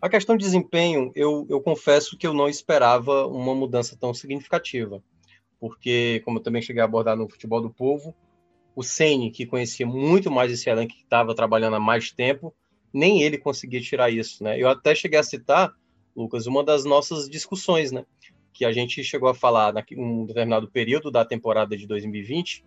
A 0.00 0.08
questão 0.08 0.36
de 0.36 0.44
desempenho, 0.44 1.12
eu, 1.14 1.46
eu 1.50 1.60
confesso 1.60 2.16
que 2.16 2.26
eu 2.26 2.32
não 2.32 2.48
esperava 2.48 3.26
uma 3.26 3.54
mudança 3.54 3.96
tão 3.96 4.14
significativa. 4.14 5.02
Porque, 5.58 6.22
como 6.24 6.38
eu 6.38 6.42
também 6.42 6.62
cheguei 6.62 6.80
a 6.80 6.86
abordar 6.86 7.16
no 7.16 7.28
Futebol 7.28 7.60
do 7.60 7.70
Povo, 7.70 8.14
o 8.74 8.82
Sene, 8.82 9.30
que 9.30 9.44
conhecia 9.44 9.86
muito 9.86 10.30
mais 10.30 10.50
esse 10.50 10.70
elenco, 10.70 10.94
que 10.94 11.02
estava 11.02 11.34
trabalhando 11.34 11.76
há 11.76 11.80
mais 11.80 12.10
tempo, 12.10 12.54
nem 12.92 13.22
ele 13.22 13.38
conseguia 13.38 13.80
tirar 13.80 14.10
isso, 14.10 14.42
né? 14.42 14.60
Eu 14.60 14.68
até 14.68 14.94
cheguei 14.94 15.18
a 15.18 15.22
citar, 15.22 15.72
Lucas, 16.14 16.46
uma 16.46 16.64
das 16.64 16.84
nossas 16.84 17.28
discussões, 17.28 17.92
né? 17.92 18.04
Que 18.52 18.64
a 18.64 18.72
gente 18.72 19.02
chegou 19.04 19.28
a 19.28 19.34
falar 19.34 19.72
em 19.90 20.02
um 20.02 20.26
determinado 20.26 20.68
período 20.68 21.10
da 21.10 21.24
temporada 21.24 21.76
de 21.76 21.86
2020, 21.86 22.64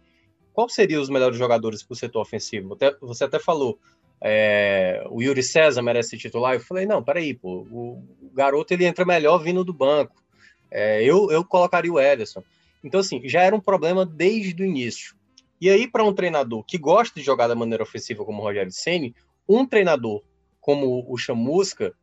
qual 0.54 0.70
seriam 0.70 1.02
os 1.02 1.10
melhores 1.10 1.38
jogadores 1.38 1.84
para 1.84 1.94
o 1.94 1.98
setor 1.98 2.22
ofensivo? 2.22 2.74
Até, 2.74 2.96
você 3.02 3.24
até 3.24 3.40
falou, 3.40 3.80
é, 4.22 5.04
o 5.10 5.22
Yuri 5.22 5.44
César 5.44 5.82
merece 5.82 6.12
ser 6.12 6.18
titular. 6.18 6.54
Eu 6.54 6.60
falei, 6.60 6.86
não, 6.86 7.04
peraí, 7.04 7.34
pô, 7.34 7.68
o, 7.70 8.04
garoto 8.34 8.74
ele 8.74 8.86
entra 8.86 9.04
melhor 9.04 9.40
vindo 9.40 9.64
do 9.64 9.74
banco. 9.74 10.24
É, 10.72 11.04
eu, 11.04 11.30
eu 11.30 11.44
colocaria 11.44 11.92
o 11.92 12.00
Ederson. 12.00 12.44
Então, 12.84 13.00
assim, 13.00 13.22
já 13.28 13.42
era 13.42 13.56
um 13.56 13.60
problema 13.60 14.06
desde 14.06 14.62
o 14.62 14.66
início. 14.66 15.16
E 15.60 15.70
aí, 15.70 15.88
para 15.88 16.04
um 16.04 16.14
treinador 16.14 16.64
que 16.64 16.78
gosta 16.78 17.20
de 17.20 17.26
jogar 17.26 17.48
da 17.48 17.56
maneira 17.56 17.84
ofensiva 17.84 18.26
como 18.26 18.42
o 18.42 18.44
Rogério 18.46 18.72
Ceni, 18.72 19.16
um 19.48 19.66
treinador 19.66 20.24
como 20.60 21.06
o 21.08 21.18
Chamusca, 21.18 21.94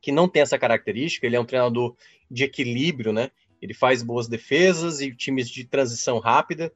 que 0.00 0.12
não 0.12 0.28
tem 0.28 0.42
essa 0.42 0.58
característica, 0.58 1.26
ele 1.26 1.36
é 1.36 1.40
um 1.40 1.44
treinador 1.44 1.96
de 2.30 2.44
equilíbrio, 2.44 3.12
né? 3.12 3.30
Ele 3.60 3.72
faz 3.72 4.02
boas 4.02 4.28
defesas 4.28 5.00
e 5.00 5.14
times 5.14 5.48
de 5.48 5.64
transição 5.64 6.18
rápida. 6.18 6.72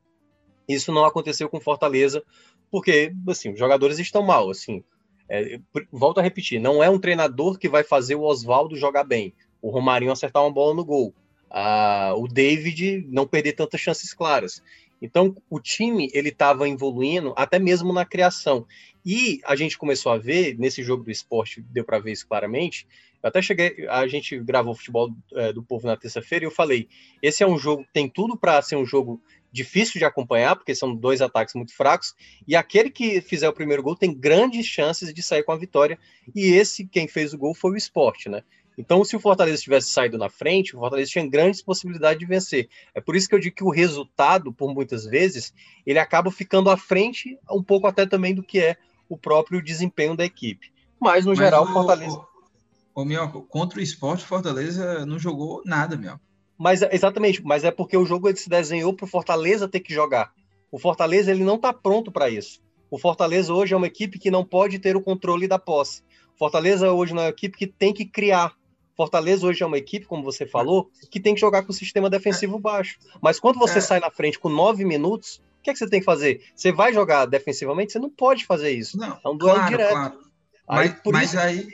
Isso 0.66 0.90
não 0.90 1.04
aconteceu 1.04 1.48
com 1.48 1.60
Fortaleza, 1.60 2.22
porque 2.70 3.12
assim, 3.28 3.52
os 3.52 3.58
jogadores 3.58 3.98
estão 3.98 4.22
mal, 4.22 4.50
assim. 4.50 4.82
É, 5.28 5.60
volto 5.92 6.18
a 6.18 6.22
repetir, 6.22 6.58
não 6.58 6.82
é 6.82 6.88
um 6.88 6.98
treinador 6.98 7.58
que 7.58 7.68
vai 7.68 7.84
fazer 7.84 8.14
o 8.14 8.22
Oswaldo 8.22 8.76
jogar 8.76 9.04
bem, 9.04 9.34
o 9.60 9.68
Romarinho 9.68 10.10
acertar 10.10 10.42
uma 10.42 10.50
bola 10.50 10.74
no 10.74 10.82
gol, 10.82 11.14
ah, 11.50 12.14
o 12.16 12.26
David 12.26 13.06
não 13.08 13.26
perder 13.26 13.52
tantas 13.52 13.80
chances 13.80 14.12
claras. 14.12 14.62
Então, 15.00 15.36
o 15.48 15.60
time 15.60 16.10
ele 16.12 16.30
estava 16.30 16.68
evoluindo 16.68 17.32
até 17.36 17.58
mesmo 17.58 17.92
na 17.92 18.04
criação. 18.04 18.66
E 19.04 19.40
a 19.44 19.54
gente 19.56 19.78
começou 19.78 20.12
a 20.12 20.18
ver, 20.18 20.58
nesse 20.58 20.82
jogo 20.82 21.04
do 21.04 21.10
esporte, 21.10 21.62
deu 21.62 21.84
para 21.84 21.98
ver 21.98 22.12
isso 22.12 22.26
claramente. 22.26 22.86
Eu 23.22 23.28
até 23.28 23.42
cheguei, 23.42 23.86
a 23.88 24.06
gente 24.06 24.38
gravou 24.38 24.72
o 24.72 24.76
futebol 24.76 25.10
é, 25.34 25.52
do 25.52 25.62
povo 25.62 25.86
na 25.86 25.96
terça-feira 25.96 26.44
e 26.44 26.46
eu 26.46 26.50
falei: 26.50 26.88
esse 27.22 27.42
é 27.42 27.46
um 27.46 27.58
jogo, 27.58 27.84
tem 27.92 28.08
tudo 28.08 28.36
para 28.36 28.60
ser 28.62 28.76
um 28.76 28.86
jogo 28.86 29.20
difícil 29.50 29.98
de 29.98 30.04
acompanhar, 30.04 30.56
porque 30.56 30.74
são 30.74 30.94
dois 30.94 31.20
ataques 31.20 31.54
muito 31.54 31.74
fracos, 31.74 32.14
e 32.46 32.54
aquele 32.54 32.90
que 32.90 33.20
fizer 33.20 33.48
o 33.48 33.52
primeiro 33.52 33.82
gol 33.82 33.96
tem 33.96 34.14
grandes 34.14 34.66
chances 34.66 35.12
de 35.12 35.22
sair 35.22 35.42
com 35.42 35.52
a 35.52 35.56
vitória, 35.56 35.98
e 36.34 36.46
esse, 36.52 36.86
quem 36.86 37.08
fez 37.08 37.32
o 37.32 37.38
gol, 37.38 37.54
foi 37.54 37.72
o 37.72 37.76
esporte, 37.76 38.28
né? 38.28 38.42
Então, 38.78 39.04
se 39.04 39.16
o 39.16 39.20
Fortaleza 39.20 39.60
tivesse 39.60 39.90
saído 39.90 40.16
na 40.16 40.30
frente, 40.30 40.76
o 40.76 40.78
Fortaleza 40.78 41.10
tinha 41.10 41.28
grandes 41.28 41.60
possibilidades 41.60 42.20
de 42.20 42.24
vencer. 42.24 42.68
É 42.94 43.00
por 43.00 43.16
isso 43.16 43.28
que 43.28 43.34
eu 43.34 43.40
digo 43.40 43.56
que 43.56 43.64
o 43.64 43.70
resultado, 43.70 44.52
por 44.52 44.72
muitas 44.72 45.04
vezes, 45.04 45.52
ele 45.84 45.98
acaba 45.98 46.30
ficando 46.30 46.70
à 46.70 46.76
frente, 46.76 47.36
um 47.50 47.62
pouco 47.62 47.88
até 47.88 48.06
também 48.06 48.32
do 48.32 48.42
que 48.42 48.60
é 48.60 48.76
o 49.08 49.18
próprio 49.18 49.60
desempenho 49.60 50.16
da 50.16 50.24
equipe. 50.24 50.72
Mas, 51.00 51.24
no 51.24 51.32
Mas 51.32 51.38
geral, 51.38 51.64
o 51.64 51.72
Fortaleza. 51.72 52.20
O, 52.94 53.02
o, 53.02 53.42
contra 53.42 53.80
o 53.80 53.82
esporte, 53.82 54.24
Fortaleza 54.24 55.04
não 55.04 55.18
jogou 55.18 55.60
nada, 55.64 55.96
meu. 55.96 56.18
Mas 56.56 56.80
exatamente, 56.82 57.42
mas 57.44 57.64
é 57.64 57.70
porque 57.72 57.96
o 57.96 58.06
jogo 58.06 58.34
se 58.36 58.48
desenhou 58.48 58.94
para 58.94 59.04
o 59.04 59.08
Fortaleza 59.08 59.68
ter 59.68 59.80
que 59.80 59.92
jogar. 59.92 60.32
O 60.70 60.78
Fortaleza 60.78 61.30
ele 61.30 61.44
não 61.44 61.56
está 61.56 61.72
pronto 61.72 62.12
para 62.12 62.28
isso. 62.28 62.60
O 62.90 62.98
Fortaleza 62.98 63.52
hoje 63.52 63.74
é 63.74 63.76
uma 63.76 63.86
equipe 63.86 64.18
que 64.18 64.30
não 64.30 64.44
pode 64.44 64.78
ter 64.78 64.96
o 64.96 65.02
controle 65.02 65.48
da 65.48 65.58
posse. 65.58 66.02
Fortaleza 66.36 66.92
hoje 66.92 67.14
não 67.14 67.22
é 67.22 67.26
uma 67.26 67.30
equipe 67.30 67.56
que 67.56 67.66
tem 67.66 67.92
que 67.92 68.04
criar. 68.04 68.52
Fortaleza 68.98 69.46
hoje 69.46 69.62
é 69.62 69.66
uma 69.66 69.78
equipe, 69.78 70.06
como 70.06 70.24
você 70.24 70.44
falou, 70.44 70.90
que 71.08 71.20
tem 71.20 71.32
que 71.32 71.40
jogar 71.40 71.62
com 71.62 71.70
o 71.70 71.74
sistema 71.74 72.10
defensivo 72.10 72.58
baixo. 72.58 72.98
Mas 73.22 73.38
quando 73.38 73.56
você 73.56 73.78
é. 73.78 73.80
sai 73.80 74.00
na 74.00 74.10
frente 74.10 74.40
com 74.40 74.48
nove 74.48 74.84
minutos, 74.84 75.40
o 75.60 75.62
que, 75.62 75.70
é 75.70 75.72
que 75.72 75.78
você 75.78 75.88
tem 75.88 76.00
que 76.00 76.04
fazer? 76.04 76.42
Você 76.52 76.72
vai 76.72 76.92
jogar 76.92 77.24
defensivamente? 77.26 77.92
Você 77.92 78.00
não 78.00 78.10
pode 78.10 78.44
fazer 78.44 78.72
isso. 78.72 78.98
Não, 78.98 79.16
é 79.24 79.28
um 79.28 79.36
duelo 79.36 79.58
claro, 79.58 79.70
direto. 79.70 79.92
Claro. 79.92 80.18
Aí, 80.66 80.88
mas, 80.88 81.12
mas 81.12 81.28
isso... 81.28 81.38
aí. 81.38 81.68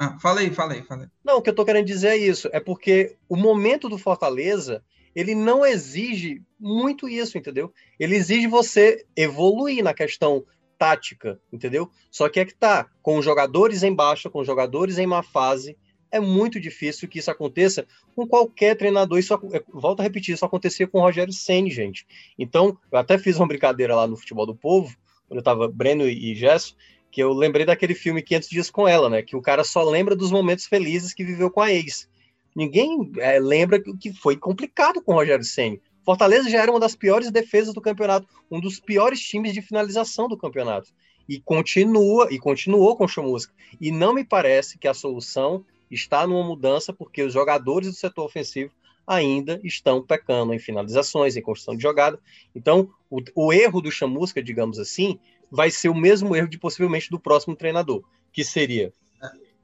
Ah, 0.00 0.18
falei, 0.18 0.50
falei, 0.50 0.82
falei. 0.82 1.06
Não, 1.24 1.36
o 1.36 1.42
que 1.42 1.50
eu 1.50 1.54
tô 1.54 1.64
querendo 1.64 1.86
dizer 1.86 2.08
é 2.08 2.16
isso. 2.16 2.48
É 2.52 2.58
porque 2.58 3.16
o 3.28 3.36
momento 3.36 3.88
do 3.88 3.96
Fortaleza 3.96 4.82
ele 5.14 5.36
não 5.36 5.64
exige 5.64 6.42
muito 6.58 7.08
isso, 7.08 7.38
entendeu? 7.38 7.72
Ele 8.00 8.16
exige 8.16 8.48
você 8.48 9.06
evoluir 9.16 9.84
na 9.84 9.94
questão 9.94 10.44
tática, 10.76 11.40
entendeu? 11.52 11.88
Só 12.10 12.28
que 12.28 12.40
é 12.40 12.44
que 12.44 12.54
tá, 12.54 12.88
com 13.00 13.22
jogadores 13.22 13.84
em 13.84 13.94
baixa, 13.94 14.28
com 14.28 14.42
jogadores 14.42 14.98
em 14.98 15.06
má 15.06 15.22
fase, 15.22 15.76
é 16.10 16.20
muito 16.20 16.60
difícil 16.60 17.08
que 17.08 17.18
isso 17.18 17.30
aconteça 17.30 17.86
com 18.14 18.26
qualquer 18.26 18.76
treinador. 18.76 19.18
Isso, 19.18 19.34
é, 19.34 19.62
volto 19.72 20.00
a 20.00 20.02
repetir, 20.02 20.34
isso 20.34 20.44
acontecia 20.44 20.86
com 20.86 20.98
o 20.98 21.02
Rogério 21.02 21.32
Senni, 21.32 21.70
gente. 21.70 22.06
Então, 22.38 22.76
eu 22.90 22.98
até 22.98 23.18
fiz 23.18 23.36
uma 23.36 23.46
brincadeira 23.46 23.94
lá 23.94 24.06
no 24.06 24.16
Futebol 24.16 24.46
do 24.46 24.54
Povo, 24.54 24.96
quando 25.26 25.38
eu 25.38 25.44
tava 25.44 25.68
Breno 25.68 26.06
e 26.08 26.34
Gesso, 26.34 26.76
que 27.10 27.22
eu 27.22 27.32
lembrei 27.32 27.64
daquele 27.64 27.94
filme 27.94 28.22
500 28.22 28.48
Dias 28.48 28.70
com 28.70 28.88
Ela, 28.88 29.08
né? 29.08 29.22
Que 29.22 29.36
o 29.36 29.42
cara 29.42 29.64
só 29.64 29.82
lembra 29.82 30.16
dos 30.16 30.30
momentos 30.30 30.66
felizes 30.66 31.14
que 31.14 31.24
viveu 31.24 31.50
com 31.50 31.60
a 31.60 31.72
ex. 31.72 32.08
Ninguém 32.54 33.12
é, 33.18 33.38
lembra 33.38 33.80
que 33.80 34.12
foi 34.12 34.36
complicado 34.36 35.02
com 35.02 35.12
o 35.12 35.14
Rogério 35.16 35.44
Senni. 35.44 35.80
Fortaleza 36.04 36.48
já 36.48 36.62
era 36.62 36.70
uma 36.70 36.80
das 36.80 36.96
piores 36.96 37.30
defesas 37.30 37.74
do 37.74 37.80
campeonato, 37.80 38.26
um 38.50 38.60
dos 38.60 38.80
piores 38.80 39.20
times 39.20 39.52
de 39.52 39.60
finalização 39.60 40.26
do 40.26 40.38
campeonato. 40.38 40.90
E 41.28 41.38
continua, 41.38 42.28
e 42.30 42.38
continuou 42.38 42.96
com 42.96 43.04
o 43.04 43.08
Chamusca. 43.08 43.52
E 43.78 43.92
não 43.92 44.14
me 44.14 44.24
parece 44.24 44.78
que 44.78 44.88
a 44.88 44.94
solução 44.94 45.64
está 45.90 46.26
numa 46.26 46.44
mudança, 46.44 46.92
porque 46.92 47.22
os 47.22 47.32
jogadores 47.32 47.88
do 47.88 47.94
setor 47.94 48.24
ofensivo 48.24 48.72
ainda 49.06 49.58
estão 49.64 50.02
pecando 50.02 50.52
em 50.52 50.58
finalizações, 50.58 51.36
em 51.36 51.42
construção 51.42 51.74
de 51.74 51.82
jogada. 51.82 52.20
Então, 52.54 52.90
o, 53.10 53.20
o 53.34 53.52
erro 53.52 53.80
do 53.80 53.90
Chamusca, 53.90 54.42
digamos 54.42 54.78
assim, 54.78 55.18
vai 55.50 55.70
ser 55.70 55.88
o 55.88 55.94
mesmo 55.94 56.36
erro 56.36 56.48
de 56.48 56.58
possivelmente 56.58 57.10
do 57.10 57.18
próximo 57.18 57.56
treinador, 57.56 58.02
que 58.32 58.44
seria 58.44 58.92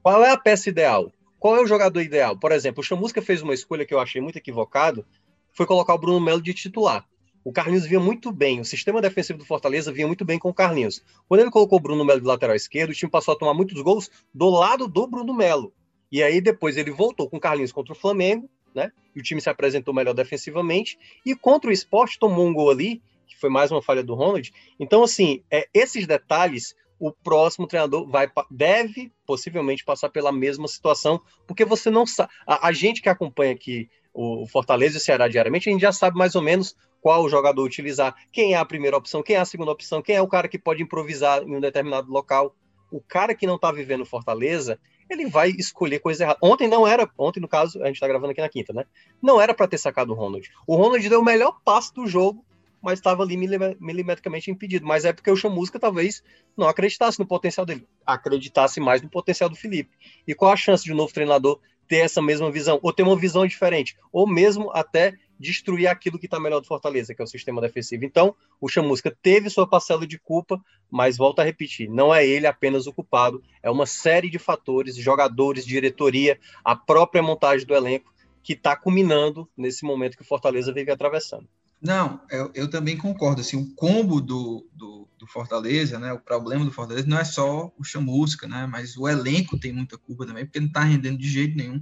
qual 0.05 0.23
é 0.23 0.29
a 0.29 0.37
peça 0.37 0.69
ideal? 0.69 1.11
Qual 1.39 1.55
é 1.55 1.61
o 1.61 1.65
jogador 1.65 1.99
ideal? 1.99 2.37
Por 2.37 2.51
exemplo, 2.51 2.81
o 2.81 2.83
Chamusca 2.83 3.23
fez 3.23 3.41
uma 3.41 3.55
escolha 3.55 3.83
que 3.87 3.91
eu 3.91 3.99
achei 3.99 4.21
muito 4.21 4.37
equivocado, 4.37 5.03
foi 5.51 5.65
colocar 5.65 5.95
o 5.95 5.97
Bruno 5.97 6.21
Melo 6.21 6.39
de 6.39 6.53
titular. 6.53 7.03
O 7.43 7.51
Carlinhos 7.51 7.87
vinha 7.87 7.99
muito 7.99 8.31
bem, 8.31 8.59
o 8.59 8.65
sistema 8.65 9.01
defensivo 9.01 9.39
do 9.39 9.45
Fortaleza 9.45 9.91
vinha 9.91 10.05
muito 10.05 10.23
bem 10.23 10.37
com 10.37 10.49
o 10.49 10.53
Carlinhos. 10.53 11.03
Quando 11.27 11.41
ele 11.41 11.49
colocou 11.49 11.79
o 11.79 11.81
Bruno 11.81 12.05
Melo 12.05 12.21
de 12.21 12.27
lateral 12.27 12.55
esquerdo, 12.55 12.91
o 12.91 12.93
time 12.93 13.09
passou 13.09 13.33
a 13.33 13.37
tomar 13.37 13.55
muitos 13.55 13.81
gols 13.81 14.11
do 14.31 14.47
lado 14.47 14.87
do 14.87 15.07
Bruno 15.07 15.33
Melo. 15.33 15.73
E 16.11 16.23
aí 16.23 16.39
depois 16.41 16.77
ele 16.77 16.91
voltou 16.91 17.29
com 17.29 17.37
o 17.37 17.39
Carlinhos 17.39 17.71
contra 17.71 17.93
o 17.93 17.95
Flamengo, 17.95 18.49
né? 18.73 18.91
E 19.15 19.19
o 19.19 19.23
time 19.23 19.39
se 19.39 19.49
apresentou 19.49 19.93
melhor 19.93 20.13
defensivamente. 20.13 20.97
E 21.25 21.35
contra 21.35 21.69
o 21.69 21.73
esporte 21.73 22.19
tomou 22.19 22.45
um 22.45 22.53
gol 22.53 22.69
ali, 22.69 23.01
que 23.27 23.37
foi 23.37 23.49
mais 23.49 23.71
uma 23.71 23.81
falha 23.81 24.03
do 24.03 24.13
Ronald. 24.13 24.53
Então, 24.79 25.03
assim, 25.03 25.43
é, 25.49 25.67
esses 25.73 26.05
detalhes 26.05 26.75
o 26.99 27.11
próximo 27.11 27.67
treinador 27.67 28.07
vai 28.07 28.29
deve 28.49 29.11
possivelmente 29.25 29.83
passar 29.83 30.09
pela 30.09 30.31
mesma 30.31 30.67
situação, 30.67 31.21
porque 31.45 31.65
você 31.65 31.89
não 31.89 32.05
sabe. 32.05 32.31
A, 32.47 32.67
a, 32.67 32.71
gente 32.71 33.01
que 33.01 33.09
acompanha 33.09 33.53
aqui 33.53 33.89
o 34.13 34.47
Fortaleza 34.47 34.95
e 34.95 34.97
o 34.97 35.01
Ceará 35.01 35.27
diariamente, 35.27 35.67
a 35.67 35.71
gente 35.71 35.81
já 35.81 35.91
sabe 35.91 36.17
mais 36.17 36.35
ou 36.35 36.41
menos 36.41 36.75
qual 37.01 37.27
jogador 37.29 37.63
utilizar, 37.63 38.15
quem 38.31 38.53
é 38.53 38.57
a 38.57 38.65
primeira 38.65 38.97
opção, 38.97 39.21
quem 39.21 39.35
é 39.35 39.39
a 39.39 39.45
segunda 39.45 39.71
opção, 39.71 40.01
quem 40.01 40.15
é 40.15 40.21
o 40.21 40.27
cara 40.27 40.47
que 40.47 40.57
pode 40.57 40.81
improvisar 40.81 41.43
em 41.43 41.55
um 41.55 41.59
determinado 41.59 42.09
local. 42.09 42.55
O 42.89 43.01
cara 43.01 43.35
que 43.35 43.45
não 43.45 43.55
está 43.55 43.71
vivendo 43.71 44.05
Fortaleza, 44.05 44.79
ele 45.09 45.27
vai 45.27 45.49
escolher 45.51 45.99
coisa 45.99 46.23
errada. 46.23 46.39
Ontem 46.41 46.67
não 46.67 46.87
era, 46.87 47.09
ontem 47.17 47.39
no 47.39 47.47
caso, 47.47 47.81
a 47.81 47.87
gente 47.87 47.95
está 47.95 48.07
gravando 48.07 48.31
aqui 48.31 48.41
na 48.41 48.49
quinta, 48.49 48.73
né? 48.73 48.85
Não 49.21 49.39
era 49.41 49.53
para 49.53 49.67
ter 49.67 49.77
sacado 49.77 50.11
o 50.11 50.15
Ronald. 50.15 50.49
O 50.65 50.75
Ronald 50.75 51.07
deu 51.07 51.21
o 51.21 51.25
melhor 51.25 51.59
passe 51.63 51.93
do 51.93 52.07
jogo 52.07 52.43
mas 52.85 52.99
estava 52.99 53.23
ali 53.23 53.35
milimetricamente 53.35 54.51
impedido. 54.51 54.85
Mas 54.85 55.05
é 55.05 55.11
porque 55.11 55.31
o 55.31 55.35
Chamusca 55.35 55.79
talvez 55.79 56.21
não 56.55 56.67
acreditasse 56.67 57.17
no 57.17 57.25
potencial 57.25 57.65
dele, 57.65 57.87
acreditasse 58.05 58.79
mais 58.79 59.01
no 59.01 59.09
potencial 59.09 59.49
do 59.49 59.55
Felipe. 59.55 59.89
E 60.27 60.35
qual 60.35 60.51
a 60.51 60.55
chance 60.55 60.83
de 60.83 60.93
um 60.93 60.95
novo 60.95 61.11
treinador 61.11 61.59
ter 61.87 61.97
essa 61.97 62.21
mesma 62.21 62.51
visão, 62.51 62.79
ou 62.83 62.93
ter 62.93 63.01
uma 63.01 63.17
visão 63.17 63.45
diferente, 63.47 63.97
ou 64.11 64.27
mesmo 64.27 64.69
até 64.71 65.15
destruir 65.39 65.87
aquilo 65.87 66.19
que 66.19 66.25
está 66.25 66.39
melhor 66.39 66.59
do 66.59 66.67
Fortaleza, 66.67 67.13
que 67.13 67.21
é 67.21 67.25
o 67.25 67.27
sistema 67.27 67.61
defensivo. 67.61 68.05
Então, 68.05 68.35
o 68.59 68.67
Chamusca 68.67 69.15
teve 69.21 69.49
sua 69.49 69.67
parcela 69.67 70.05
de 70.07 70.17
culpa, 70.17 70.59
mas 70.89 71.17
volta 71.17 71.41
a 71.41 71.45
repetir, 71.45 71.89
não 71.89 72.13
é 72.13 72.25
ele 72.25 72.47
apenas 72.47 72.87
o 72.87 72.93
culpado, 72.93 73.43
é 73.61 73.69
uma 73.69 73.85
série 73.85 74.29
de 74.29 74.39
fatores, 74.39 74.95
jogadores, 74.95 75.65
diretoria, 75.65 76.39
a 76.63 76.75
própria 76.75 77.21
montagem 77.21 77.65
do 77.65 77.75
elenco, 77.75 78.13
que 78.41 78.53
está 78.53 78.75
culminando 78.75 79.49
nesse 79.57 79.83
momento 79.83 80.15
que 80.15 80.21
o 80.21 80.27
Fortaleza 80.27 80.71
vive 80.71 80.91
atravessando. 80.91 81.47
Não, 81.81 82.21
eu, 82.31 82.51
eu, 82.55 82.69
também 82.69 82.97
concordo. 82.97 83.41
Assim, 83.41 83.57
o 83.57 83.75
combo 83.75 84.21
do, 84.21 84.67
do, 84.73 85.07
do, 85.17 85.27
Fortaleza, 85.27 85.99
né? 85.99 86.13
O 86.13 86.19
problema 86.19 86.63
do 86.63 86.71
Fortaleza 86.71 87.07
não 87.07 87.19
é 87.19 87.23
só 87.23 87.71
o 87.77 87.83
chamusca, 87.83 88.47
né? 88.47 88.65
Mas 88.65 88.97
o 88.97 89.07
elenco 89.07 89.59
tem 89.59 89.71
muita 89.71 89.97
culpa 89.97 90.25
também, 90.25 90.45
porque 90.45 90.59
não 90.59 90.67
está 90.67 90.81
rendendo 90.81 91.17
de 91.17 91.27
jeito 91.27 91.55
nenhum. 91.55 91.81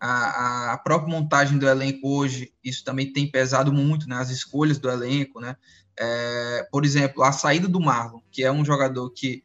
A, 0.00 0.74
a, 0.74 0.78
própria 0.78 1.10
montagem 1.10 1.58
do 1.58 1.68
elenco 1.68 2.08
hoje, 2.08 2.52
isso 2.62 2.84
também 2.84 3.12
tem 3.12 3.28
pesado 3.30 3.72
muito, 3.72 4.08
né? 4.08 4.16
As 4.16 4.30
escolhas 4.30 4.78
do 4.78 4.88
elenco, 4.88 5.40
né? 5.40 5.56
É, 5.98 6.68
por 6.70 6.84
exemplo, 6.84 7.24
a 7.24 7.32
saída 7.32 7.66
do 7.66 7.80
Marlon, 7.80 8.20
que 8.30 8.44
é 8.44 8.52
um 8.52 8.64
jogador 8.64 9.10
que, 9.10 9.42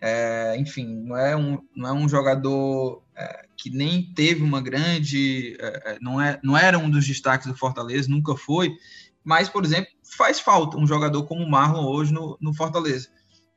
é, 0.00 0.56
enfim, 0.56 0.86
não 0.86 1.16
é 1.16 1.36
um, 1.36 1.58
não 1.74 1.88
é 1.88 1.92
um 1.92 2.08
jogador 2.08 3.02
é, 3.16 3.46
que 3.56 3.70
nem 3.70 4.12
teve 4.14 4.42
uma 4.42 4.60
grande, 4.60 5.56
é, 5.58 5.92
é, 5.92 5.98
não, 6.00 6.20
é, 6.20 6.38
não 6.42 6.56
era 6.56 6.78
um 6.78 6.88
dos 6.88 7.04
destaques 7.04 7.48
do 7.48 7.56
Fortaleza, 7.56 8.08
nunca 8.08 8.36
foi, 8.36 8.76
mas, 9.24 9.48
por 9.48 9.64
exemplo, 9.64 9.90
faz 10.16 10.38
falta 10.38 10.76
um 10.76 10.86
jogador 10.86 11.24
como 11.24 11.42
o 11.42 11.50
Marlon 11.50 11.84
hoje 11.84 12.12
no, 12.12 12.38
no 12.40 12.54
Fortaleza, 12.54 13.08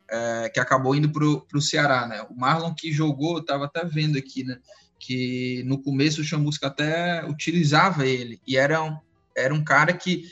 é, 0.09 0.49
que 0.49 0.59
acabou 0.59 0.95
indo 0.95 1.12
para 1.12 1.23
o 1.25 1.62
Ceará, 1.62 2.07
né? 2.07 2.25
O 2.29 2.35
Marlon 2.35 2.73
que 2.73 2.91
jogou, 2.91 3.38
estava 3.38 3.65
até 3.65 3.85
vendo 3.85 4.17
aqui, 4.17 4.43
né? 4.43 4.57
Que 4.99 5.63
no 5.65 5.81
começo 5.81 6.21
o 6.21 6.23
Chamusca 6.23 6.67
até 6.67 7.25
utilizava 7.25 8.05
ele, 8.05 8.39
e 8.45 8.57
era 8.57 8.83
um, 8.83 8.97
era 9.35 9.53
um 9.53 9.63
cara 9.63 9.93
que 9.93 10.25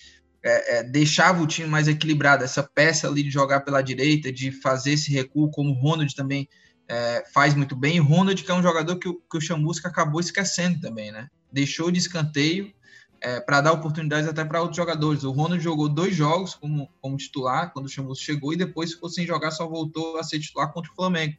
é, 0.43 0.77
é, 0.77 0.83
deixava 0.83 1.41
o 1.41 1.47
time 1.47 1.67
mais 1.67 1.87
equilibrado, 1.87 2.43
essa 2.43 2.63
peça 2.63 3.07
ali 3.07 3.23
de 3.23 3.29
jogar 3.29 3.61
pela 3.61 3.81
direita, 3.81 4.31
de 4.31 4.51
fazer 4.51 4.91
esse 4.91 5.11
recuo, 5.11 5.51
como 5.51 5.71
o 5.71 5.79
Ronald 5.79 6.13
também 6.15 6.47
é, 6.87 7.23
faz 7.33 7.53
muito 7.53 7.75
bem. 7.75 7.99
O 7.99 8.03
Ronald, 8.03 8.41
que 8.43 8.51
é 8.51 8.53
um 8.53 8.61
jogador 8.61 8.97
que 8.97 9.09
o, 9.09 9.15
que 9.15 9.37
o 9.37 9.41
Chamusca 9.41 9.89
acabou 9.89 10.21
esquecendo 10.21 10.79
também, 10.79 11.11
né? 11.11 11.27
Deixou 11.51 11.91
de 11.91 11.99
escanteio 11.99 12.73
é, 13.21 13.39
para 13.39 13.61
dar 13.61 13.73
oportunidades 13.73 14.27
até 14.27 14.45
para 14.45 14.61
outros 14.61 14.77
jogadores. 14.77 15.23
O 15.23 15.31
Ronald 15.31 15.61
jogou 15.61 15.89
dois 15.89 16.15
jogos 16.15 16.55
como, 16.55 16.89
como 17.01 17.17
titular 17.17 17.73
quando 17.73 17.85
o 17.85 17.89
Chamus 17.89 18.19
chegou 18.19 18.53
e 18.53 18.57
depois 18.57 18.93
ficou 18.93 19.09
sem 19.09 19.25
jogar, 19.25 19.51
só 19.51 19.67
voltou 19.67 20.17
a 20.17 20.23
ser 20.23 20.39
titular 20.39 20.71
contra 20.71 20.91
o 20.91 20.95
Flamengo. 20.95 21.35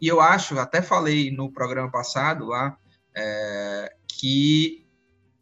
E 0.00 0.08
eu 0.08 0.20
acho, 0.20 0.58
até 0.58 0.80
falei 0.80 1.30
no 1.30 1.52
programa 1.52 1.90
passado 1.90 2.46
lá, 2.46 2.76
é, 3.14 3.94
que 4.08 4.86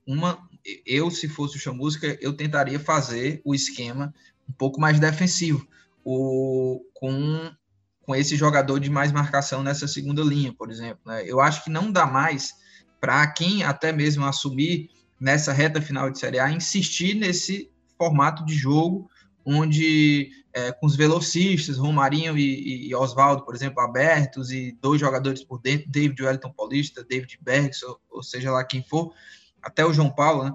uma, 0.06 0.38
eu, 0.84 1.10
se 1.10 1.28
fosse 1.28 1.56
o 1.56 1.60
Chamusca, 1.60 2.18
eu 2.20 2.32
tentaria 2.32 2.80
fazer 2.80 3.40
o 3.44 3.54
esquema 3.54 4.12
um 4.48 4.52
pouco 4.52 4.80
mais 4.80 4.98
defensivo, 4.98 5.66
o, 6.04 6.80
com, 6.94 7.50
com 8.02 8.16
esse 8.16 8.34
jogador 8.34 8.80
de 8.80 8.90
mais 8.90 9.12
marcação 9.12 9.62
nessa 9.62 9.86
segunda 9.86 10.22
linha, 10.22 10.52
por 10.52 10.70
exemplo. 10.70 11.00
Né? 11.04 11.22
Eu 11.26 11.40
acho 11.40 11.62
que 11.62 11.70
não 11.70 11.92
dá 11.92 12.06
mais 12.06 12.54
para 13.00 13.26
quem 13.28 13.62
até 13.62 13.92
mesmo 13.92 14.24
assumir 14.24 14.90
nessa 15.20 15.52
reta 15.52 15.80
final 15.80 16.10
de 16.10 16.18
Série 16.18 16.38
A, 16.38 16.50
insistir 16.50 17.14
nesse 17.14 17.70
formato 17.96 18.44
de 18.44 18.54
jogo, 18.54 19.10
onde 19.48 20.30
é, 20.52 20.72
com 20.72 20.86
os 20.86 20.94
velocistas, 20.94 21.78
Romarinho 21.78 22.36
e, 22.36 22.88
e, 22.88 22.94
Oswaldo, 22.94 23.44
por 23.44 23.54
exemplo, 23.54 23.80
abertos, 23.80 24.50
e 24.50 24.76
dois 24.80 25.00
jogadores 25.00 25.42
por 25.42 25.58
dentro, 25.58 25.90
David 25.90 26.22
Wellington 26.22 26.52
Paulista, 26.52 27.02
David 27.02 27.38
Bergs, 27.40 27.82
ou, 27.84 27.98
ou, 28.10 28.22
seja 28.22 28.52
lá 28.52 28.62
quem 28.62 28.82
for, 28.82 29.12
até 29.62 29.84
o 29.84 29.92
João 29.92 30.10
Paulo, 30.10 30.44
né? 30.44 30.52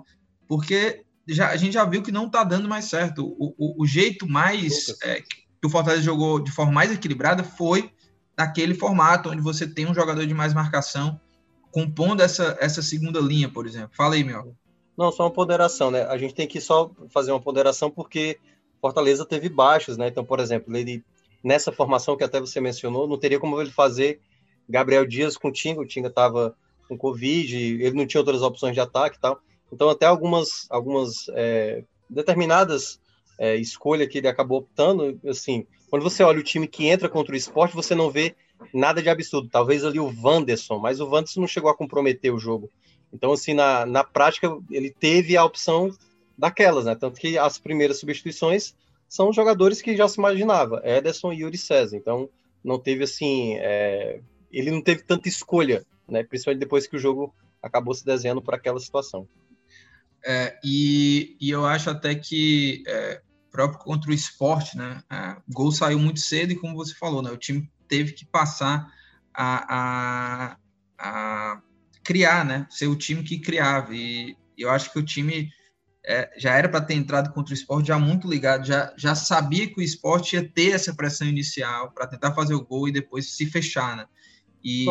porque 0.47 1.03
já, 1.27 1.49
a 1.49 1.57
gente 1.57 1.73
já 1.73 1.85
viu 1.85 2.03
que 2.03 2.11
não 2.11 2.27
está 2.27 2.43
dando 2.43 2.69
mais 2.69 2.85
certo. 2.85 3.25
O, 3.25 3.55
o, 3.57 3.83
o 3.83 3.87
jeito 3.87 4.27
mais 4.27 4.93
é, 5.01 5.21
que 5.21 5.65
o 5.65 5.69
Fortaleza 5.69 6.03
jogou 6.03 6.39
de 6.39 6.51
forma 6.51 6.71
mais 6.71 6.91
equilibrada 6.91 7.43
foi 7.43 7.91
naquele 8.37 8.75
formato 8.75 9.29
onde 9.29 9.41
você 9.41 9.65
tem 9.67 9.89
um 9.89 9.93
jogador 9.93 10.25
de 10.25 10.33
mais 10.33 10.53
marcação 10.53 11.19
compondo 11.71 12.21
essa, 12.21 12.55
essa 12.59 12.83
segunda 12.83 13.19
linha, 13.19 13.49
por 13.49 13.65
exemplo? 13.65 13.91
Fala 13.95 14.13
aí, 14.15 14.23
meu. 14.23 14.55
Não, 14.95 15.11
só 15.11 15.23
uma 15.23 15.31
ponderação, 15.31 15.89
né? 15.89 16.03
A 16.03 16.17
gente 16.17 16.35
tem 16.35 16.47
que 16.47 16.61
só 16.61 16.91
fazer 17.09 17.31
uma 17.31 17.41
ponderação 17.41 17.89
porque 17.89 18.39
Fortaleza 18.83 19.25
teve 19.25 19.47
baixos, 19.47 19.97
né? 19.97 20.09
Então, 20.09 20.25
por 20.25 20.41
exemplo, 20.41 20.75
ele 20.75 21.01
nessa 21.41 21.71
formação 21.71 22.17
que 22.17 22.23
até 22.25 22.37
você 22.37 22.59
mencionou, 22.59 23.07
não 23.07 23.17
teria 23.17 23.39
como 23.39 23.61
ele 23.61 23.71
fazer 23.71 24.19
Gabriel 24.67 25.07
Dias 25.07 25.37
com 25.37 25.47
o 25.47 25.51
Tinga, 25.53 25.79
o 25.79 25.85
Tinga 25.85 26.09
estava 26.09 26.53
com 26.89 26.97
Covid, 26.97 27.55
ele 27.55 27.95
não 27.95 28.05
tinha 28.05 28.19
outras 28.19 28.41
opções 28.41 28.73
de 28.73 28.81
ataque 28.81 29.15
e 29.15 29.21
tal. 29.21 29.39
Então, 29.71 29.89
até 29.89 30.05
algumas, 30.05 30.67
algumas 30.69 31.29
é, 31.29 31.85
determinadas 32.09 32.99
é, 33.39 33.55
escolha 33.55 34.05
que 34.05 34.17
ele 34.17 34.27
acabou 34.27 34.57
optando, 34.57 35.17
assim, 35.25 35.65
quando 35.89 36.03
você 36.03 36.21
olha 36.21 36.41
o 36.41 36.43
time 36.43 36.67
que 36.67 36.87
entra 36.87 37.07
contra 37.07 37.33
o 37.33 37.37
esporte, 37.37 37.73
você 37.73 37.95
não 37.95 38.11
vê 38.11 38.35
nada 38.73 39.01
de 39.01 39.09
absurdo. 39.09 39.47
Talvez 39.49 39.85
ali 39.85 39.97
o 39.97 40.13
Wanderson, 40.21 40.77
mas 40.77 40.99
o 40.99 41.07
Wanderson 41.07 41.39
não 41.39 41.47
chegou 41.47 41.71
a 41.71 41.77
comprometer 41.77 42.33
o 42.33 42.39
jogo. 42.39 42.69
Então, 43.13 43.31
assim, 43.31 43.53
na, 43.53 43.85
na 43.85 44.03
prática, 44.03 44.57
ele 44.69 44.91
teve 44.91 45.37
a 45.37 45.45
opção 45.45 45.89
daquelas, 46.37 46.85
né? 46.85 46.95
Tanto 46.95 47.19
que 47.19 47.37
as 47.37 47.57
primeiras 47.57 47.99
substituições 47.99 48.75
são 49.07 49.31
jogadores 49.31 49.81
que 49.81 49.95
já 49.95 50.07
se 50.07 50.19
imaginava, 50.19 50.81
Ederson 50.83 51.31
e 51.31 51.41
Yuri 51.41 51.57
César. 51.57 51.95
Então, 51.95 52.29
não 52.63 52.79
teve, 52.79 53.03
assim, 53.03 53.55
é... 53.57 54.19
ele 54.51 54.71
não 54.71 54.81
teve 54.81 55.03
tanta 55.03 55.27
escolha, 55.27 55.85
né? 56.07 56.23
Principalmente 56.23 56.59
depois 56.59 56.87
que 56.87 56.95
o 56.95 56.99
jogo 56.99 57.33
acabou 57.61 57.93
se 57.93 58.05
desenhando 58.05 58.41
para 58.41 58.57
aquela 58.57 58.79
situação. 58.79 59.27
É, 60.25 60.57
e, 60.63 61.35
e, 61.39 61.49
eu 61.49 61.65
acho 61.65 61.89
até 61.89 62.15
que 62.15 62.81
é, 62.87 63.21
próprio 63.51 63.79
contra 63.79 64.09
o 64.09 64.13
esporte, 64.13 64.77
né? 64.77 65.03
É, 65.11 65.37
o 65.47 65.53
gol 65.53 65.71
saiu 65.71 65.99
muito 65.99 66.19
cedo 66.19 66.53
e 66.53 66.55
como 66.55 66.75
você 66.75 66.93
falou, 66.95 67.21
né? 67.21 67.29
O 67.29 67.37
time 67.37 67.69
teve 67.87 68.13
que 68.13 68.25
passar 68.25 68.87
a, 69.33 69.75
a, 69.75 70.57
a 70.97 71.61
criar, 72.03 72.45
né? 72.45 72.65
Ser 72.69 72.87
o 72.87 72.95
time 72.95 73.21
que 73.21 73.39
criava. 73.39 73.93
E 73.93 74.35
eu 74.57 74.69
acho 74.69 74.91
que 74.91 74.99
o 74.99 75.05
time 75.05 75.49
é, 76.05 76.29
já 76.37 76.53
era 76.53 76.67
para 76.67 76.81
ter 76.81 76.95
entrado 76.95 77.31
contra 77.33 77.53
o 77.53 77.57
esporte 77.57 77.87
já 77.87 77.97
muito 77.97 78.27
ligado, 78.27 78.65
já, 78.65 78.93
já 78.97 79.15
sabia 79.15 79.67
que 79.67 79.79
o 79.79 79.83
esporte 79.83 80.35
ia 80.35 80.47
ter 80.47 80.71
essa 80.71 80.93
pressão 80.93 81.27
inicial 81.27 81.91
para 81.91 82.07
tentar 82.07 82.33
fazer 82.33 82.53
o 82.53 82.65
gol 82.65 82.87
e 82.87 82.91
depois 82.91 83.35
se 83.35 83.45
fechar, 83.45 83.95
né? 83.95 84.05
E, 84.63 84.85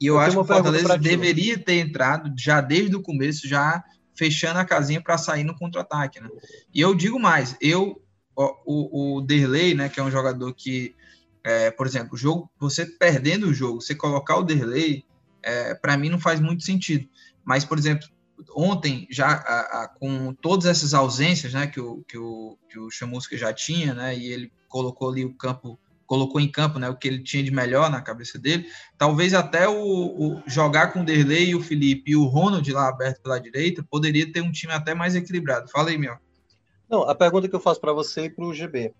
e 0.00 0.06
eu, 0.06 0.14
eu 0.14 0.18
acho 0.20 0.36
que 0.36 0.42
o 0.42 0.44
Fortaleza 0.44 0.96
deveria 0.98 1.58
ter 1.58 1.80
entrado 1.80 2.32
já 2.38 2.60
desde 2.60 2.94
o 2.94 3.02
começo, 3.02 3.48
já 3.48 3.82
fechando 4.14 4.58
a 4.58 4.64
casinha 4.64 5.00
para 5.00 5.18
sair 5.18 5.44
no 5.44 5.56
contra-ataque, 5.56 6.20
né? 6.20 6.28
E 6.72 6.80
eu 6.80 6.94
digo 6.94 7.18
mais, 7.18 7.56
eu 7.60 8.00
o, 8.36 9.16
o 9.16 9.20
Derlei, 9.22 9.74
né, 9.74 9.88
que 9.88 9.98
é 9.98 10.02
um 10.02 10.10
jogador 10.10 10.52
que, 10.54 10.94
é, 11.42 11.70
por 11.70 11.86
exemplo, 11.86 12.10
o 12.12 12.16
jogo, 12.16 12.50
você 12.58 12.84
perdendo 12.84 13.46
o 13.46 13.54
jogo, 13.54 13.80
você 13.80 13.94
colocar 13.94 14.36
o 14.36 14.42
Derlei, 14.42 15.04
é, 15.42 15.74
para 15.74 15.96
mim 15.96 16.10
não 16.10 16.20
faz 16.20 16.38
muito 16.38 16.62
sentido. 16.62 17.08
Mas, 17.44 17.64
por 17.64 17.78
exemplo, 17.78 18.08
ontem, 18.54 19.06
já 19.10 19.26
a, 19.26 19.82
a, 19.82 19.88
com 19.88 20.32
todas 20.34 20.66
essas 20.66 20.94
ausências 20.94 21.54
né, 21.54 21.66
que, 21.66 21.80
o, 21.80 22.02
que, 22.08 22.18
o, 22.18 22.58
que 22.68 22.78
o 22.78 22.90
Chamusca 22.90 23.36
já 23.36 23.52
tinha, 23.52 23.94
né, 23.94 24.16
e 24.16 24.30
ele 24.32 24.52
colocou 24.68 25.10
ali 25.10 25.24
o 25.24 25.34
campo, 25.34 25.78
colocou 26.06 26.40
em 26.40 26.50
campo 26.50 26.78
né, 26.78 26.88
o 26.88 26.96
que 26.96 27.08
ele 27.08 27.22
tinha 27.22 27.42
de 27.42 27.50
melhor 27.50 27.90
na 27.90 28.00
cabeça 28.00 28.38
dele, 28.38 28.66
talvez 28.98 29.34
até 29.34 29.68
o, 29.68 29.74
o 29.74 30.42
jogar 30.46 30.92
com 30.92 31.00
o 31.00 31.04
Derlei 31.04 31.50
e 31.50 31.54
o 31.54 31.62
Felipe 31.62 32.12
e 32.12 32.16
o 32.16 32.26
Ronald 32.26 32.70
lá 32.72 32.88
aberto 32.88 33.22
pela 33.22 33.38
direita, 33.38 33.86
poderia 33.88 34.30
ter 34.30 34.40
um 34.40 34.52
time 34.52 34.72
até 34.72 34.94
mais 34.94 35.14
equilibrado. 35.14 35.70
Fala 35.70 35.90
aí, 35.90 35.98
meu. 35.98 36.16
Não, 36.88 37.02
a 37.02 37.14
pergunta 37.14 37.48
que 37.48 37.54
eu 37.54 37.60
faço 37.60 37.80
para 37.80 37.92
você 37.92 38.26
e 38.26 38.30
para 38.30 38.44
o 38.44 38.54
GB. 38.54 38.94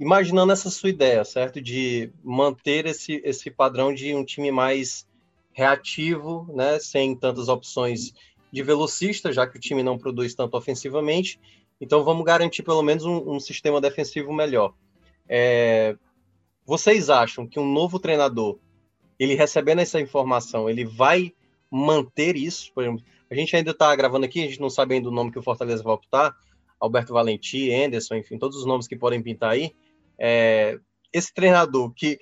Imaginando 0.00 0.52
essa 0.52 0.68
sua 0.70 0.88
ideia, 0.88 1.24
certo? 1.24 1.60
De 1.60 2.10
manter 2.24 2.86
esse, 2.86 3.22
esse 3.24 3.48
padrão 3.48 3.94
de 3.94 4.12
um 4.12 4.24
time 4.24 4.50
mais 4.50 5.06
reativo, 5.52 6.52
né, 6.52 6.80
sem 6.80 7.14
tantas 7.16 7.48
opções 7.48 8.12
de 8.54 8.62
velocista, 8.62 9.32
já 9.32 9.46
que 9.48 9.56
o 9.56 9.60
time 9.60 9.82
não 9.82 9.98
produz 9.98 10.32
tanto 10.32 10.56
ofensivamente. 10.56 11.40
Então 11.80 12.04
vamos 12.04 12.24
garantir 12.24 12.62
pelo 12.62 12.82
menos 12.82 13.04
um, 13.04 13.34
um 13.34 13.40
sistema 13.40 13.80
defensivo 13.80 14.32
melhor. 14.32 14.72
É, 15.28 15.96
vocês 16.64 17.10
acham 17.10 17.48
que 17.48 17.58
um 17.58 17.66
novo 17.66 17.98
treinador, 17.98 18.58
ele 19.18 19.34
recebendo 19.34 19.80
essa 19.80 20.00
informação, 20.00 20.70
ele 20.70 20.84
vai 20.84 21.34
manter 21.68 22.36
isso? 22.36 22.72
Por 22.72 22.84
exemplo, 22.84 23.04
a 23.28 23.34
gente 23.34 23.56
ainda 23.56 23.72
está 23.72 23.94
gravando 23.96 24.24
aqui, 24.24 24.44
a 24.44 24.46
gente 24.46 24.60
não 24.60 24.70
sabe 24.70 24.94
ainda 24.94 25.08
o 25.08 25.12
nome 25.12 25.32
que 25.32 25.38
o 25.38 25.42
Fortaleza 25.42 25.82
vai 25.82 25.92
optar, 25.92 26.32
Alberto 26.78 27.12
Valenti, 27.12 27.72
Anderson, 27.72 28.14
enfim, 28.14 28.38
todos 28.38 28.56
os 28.56 28.64
nomes 28.64 28.86
que 28.86 28.96
podem 28.96 29.20
pintar 29.20 29.50
aí. 29.50 29.74
É, 30.16 30.78
esse 31.12 31.34
treinador 31.34 31.92
que. 31.92 32.20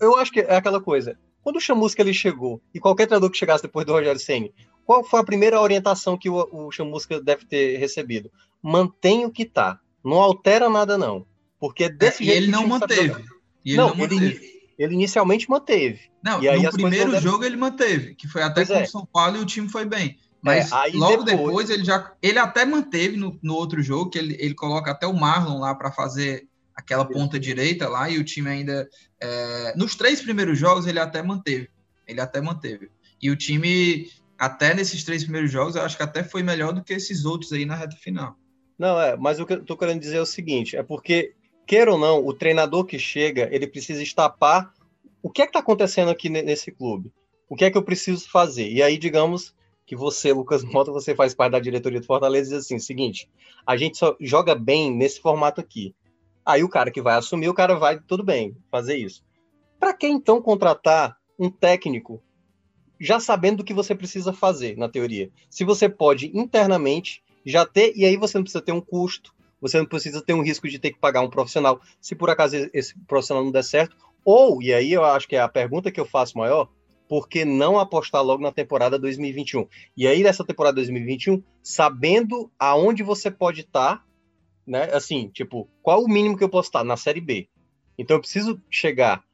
eu 0.00 0.16
acho 0.16 0.32
que 0.32 0.40
é 0.40 0.56
aquela 0.56 0.80
coisa. 0.80 1.16
Quando 1.40 1.56
o 1.56 1.60
Chamusca 1.60 2.02
ele 2.02 2.12
chegou, 2.12 2.60
e 2.74 2.80
qualquer 2.80 3.06
treinador 3.06 3.30
que 3.30 3.38
chegasse 3.38 3.62
depois 3.62 3.86
do 3.86 3.92
Rogério 3.92 4.20
Senni, 4.20 4.52
qual 4.90 5.04
foi 5.04 5.20
a 5.20 5.24
primeira 5.24 5.60
orientação 5.60 6.18
que 6.18 6.28
o, 6.28 6.48
o 6.50 6.72
Chamusca 6.72 7.22
deve 7.22 7.44
ter 7.44 7.78
recebido? 7.78 8.28
Mantém 8.60 9.24
o 9.24 9.30
que 9.30 9.44
tá. 9.44 9.78
Não 10.04 10.18
altera 10.18 10.68
nada, 10.68 10.98
não. 10.98 11.24
Porque 11.60 11.84
é 11.84 11.88
desse 11.88 12.24
é, 12.24 12.26
jeito. 12.26 12.40
E 12.40 12.42
ele 12.42 12.50
não 12.50 12.66
manteve. 12.66 13.24
Ele 13.64 13.76
não, 13.76 13.90
não 13.90 13.94
manteve. 13.94 14.26
Ele, 14.26 14.62
ele, 14.76 14.94
inicialmente 14.94 15.48
manteve. 15.48 16.00
Não, 16.20 16.40
no 16.42 16.72
primeiro 16.72 17.20
jogo 17.20 17.44
ele 17.44 17.56
manteve, 17.56 18.16
que 18.16 18.26
foi 18.26 18.42
até 18.42 18.66
com 18.66 18.72
o 18.72 18.76
é. 18.78 18.84
São 18.84 19.06
Paulo 19.06 19.36
e 19.36 19.38
o 19.38 19.46
time 19.46 19.68
foi 19.68 19.84
bem. 19.84 20.18
Mas 20.42 20.72
é, 20.72 20.90
logo 20.94 21.22
depois... 21.22 21.46
depois... 21.46 21.70
ele 21.70 21.84
já. 21.84 22.12
Ele 22.20 22.40
até 22.40 22.64
manteve 22.64 23.16
no, 23.16 23.38
no 23.40 23.54
outro 23.54 23.80
jogo, 23.80 24.10
que 24.10 24.18
ele, 24.18 24.36
ele 24.40 24.54
coloca 24.54 24.90
até 24.90 25.06
o 25.06 25.14
Marlon 25.14 25.60
lá 25.60 25.72
para 25.72 25.92
fazer 25.92 26.48
aquela 26.74 27.04
ponta 27.04 27.38
direita 27.38 27.88
lá, 27.88 28.10
e 28.10 28.18
o 28.18 28.24
time 28.24 28.50
ainda. 28.50 28.88
É, 29.22 29.72
nos 29.76 29.94
três 29.94 30.20
primeiros 30.20 30.58
jogos 30.58 30.84
ele 30.88 30.98
até 30.98 31.22
manteve. 31.22 31.68
Ele 32.08 32.20
até 32.20 32.40
manteve. 32.40 32.90
E 33.22 33.30
o 33.30 33.36
time, 33.36 34.10
até 34.40 34.72
nesses 34.72 35.04
três 35.04 35.22
primeiros 35.22 35.52
jogos, 35.52 35.76
eu 35.76 35.82
acho 35.82 35.98
que 35.98 36.02
até 36.02 36.24
foi 36.24 36.42
melhor 36.42 36.72
do 36.72 36.82
que 36.82 36.94
esses 36.94 37.26
outros 37.26 37.52
aí 37.52 37.66
na 37.66 37.74
reta 37.74 37.94
final. 37.94 38.36
Não, 38.78 38.98
é, 38.98 39.14
mas 39.14 39.38
o 39.38 39.44
que 39.44 39.52
eu 39.52 39.62
tô 39.62 39.76
querendo 39.76 40.00
dizer 40.00 40.16
é 40.16 40.22
o 40.22 40.26
seguinte: 40.26 40.78
é 40.78 40.82
porque, 40.82 41.34
queira 41.66 41.92
ou 41.92 41.98
não, 41.98 42.26
o 42.26 42.32
treinador 42.32 42.86
que 42.86 42.98
chega, 42.98 43.50
ele 43.52 43.66
precisa 43.66 44.02
estapar 44.02 44.72
o 45.22 45.28
que 45.28 45.42
é 45.42 45.46
que 45.46 45.52
tá 45.52 45.58
acontecendo 45.58 46.10
aqui 46.10 46.30
nesse 46.30 46.72
clube. 46.72 47.12
O 47.50 47.54
que 47.54 47.66
é 47.66 47.70
que 47.70 47.76
eu 47.76 47.82
preciso 47.82 48.30
fazer? 48.30 48.70
E 48.70 48.82
aí, 48.82 48.96
digamos, 48.96 49.54
que 49.84 49.94
você, 49.94 50.32
Lucas 50.32 50.64
Mota, 50.64 50.90
você 50.90 51.14
faz 51.14 51.34
parte 51.34 51.52
da 51.52 51.60
diretoria 51.60 52.00
do 52.00 52.06
Fortaleza 52.06 52.48
e 52.48 52.56
diz 52.56 52.64
assim, 52.64 52.78
seguinte, 52.78 53.28
a 53.66 53.76
gente 53.76 53.98
só 53.98 54.16
joga 54.18 54.54
bem 54.54 54.90
nesse 54.90 55.20
formato 55.20 55.60
aqui. 55.60 55.94
Aí 56.46 56.64
o 56.64 56.68
cara 56.68 56.90
que 56.90 57.02
vai 57.02 57.16
assumir, 57.16 57.50
o 57.50 57.54
cara 57.54 57.74
vai, 57.74 58.00
tudo 58.00 58.24
bem, 58.24 58.56
fazer 58.70 58.96
isso. 58.96 59.22
Para 59.78 59.92
que 59.92 60.06
então 60.06 60.40
contratar 60.40 61.18
um 61.38 61.50
técnico 61.50 62.22
já 63.00 63.18
sabendo 63.18 63.60
o 63.60 63.64
que 63.64 63.72
você 63.72 63.94
precisa 63.94 64.32
fazer, 64.32 64.76
na 64.76 64.88
teoria? 64.88 65.30
Se 65.48 65.64
você 65.64 65.88
pode 65.88 66.30
internamente 66.36 67.22
já 67.44 67.64
ter, 67.64 67.92
e 67.96 68.04
aí 68.04 68.16
você 68.16 68.36
não 68.36 68.44
precisa 68.44 68.62
ter 68.62 68.72
um 68.72 68.80
custo, 68.80 69.34
você 69.60 69.78
não 69.78 69.86
precisa 69.86 70.22
ter 70.22 70.34
um 70.34 70.42
risco 70.42 70.68
de 70.68 70.78
ter 70.78 70.90
que 70.90 70.98
pagar 70.98 71.22
um 71.22 71.30
profissional, 71.30 71.80
se 72.00 72.14
por 72.14 72.28
acaso 72.28 72.68
esse 72.72 72.94
profissional 73.06 73.44
não 73.44 73.50
der 73.50 73.64
certo, 73.64 73.96
ou, 74.24 74.62
e 74.62 74.72
aí 74.72 74.92
eu 74.92 75.04
acho 75.04 75.26
que 75.26 75.36
é 75.36 75.40
a 75.40 75.48
pergunta 75.48 75.90
que 75.90 75.98
eu 75.98 76.04
faço 76.04 76.36
maior, 76.36 76.68
por 77.10 77.28
que 77.28 77.44
não 77.44 77.76
apostar 77.76 78.22
logo 78.22 78.40
na 78.40 78.52
temporada 78.52 78.96
2021? 78.96 79.66
E 79.96 80.06
aí, 80.06 80.22
nessa 80.22 80.44
temporada 80.44 80.76
2021, 80.76 81.42
sabendo 81.60 82.48
aonde 82.56 83.02
você 83.02 83.28
pode 83.32 83.62
estar, 83.62 83.96
tá, 83.96 84.04
né? 84.64 84.84
Assim, 84.92 85.28
tipo, 85.28 85.68
qual 85.82 86.04
o 86.04 86.08
mínimo 86.08 86.38
que 86.38 86.44
eu 86.44 86.48
posso 86.48 86.68
estar? 86.68 86.78
Tá? 86.80 86.84
Na 86.84 86.96
Série 86.96 87.20
B. 87.20 87.48
Então, 87.98 88.16
eu 88.16 88.20
preciso 88.20 88.62
chegar 88.70 89.24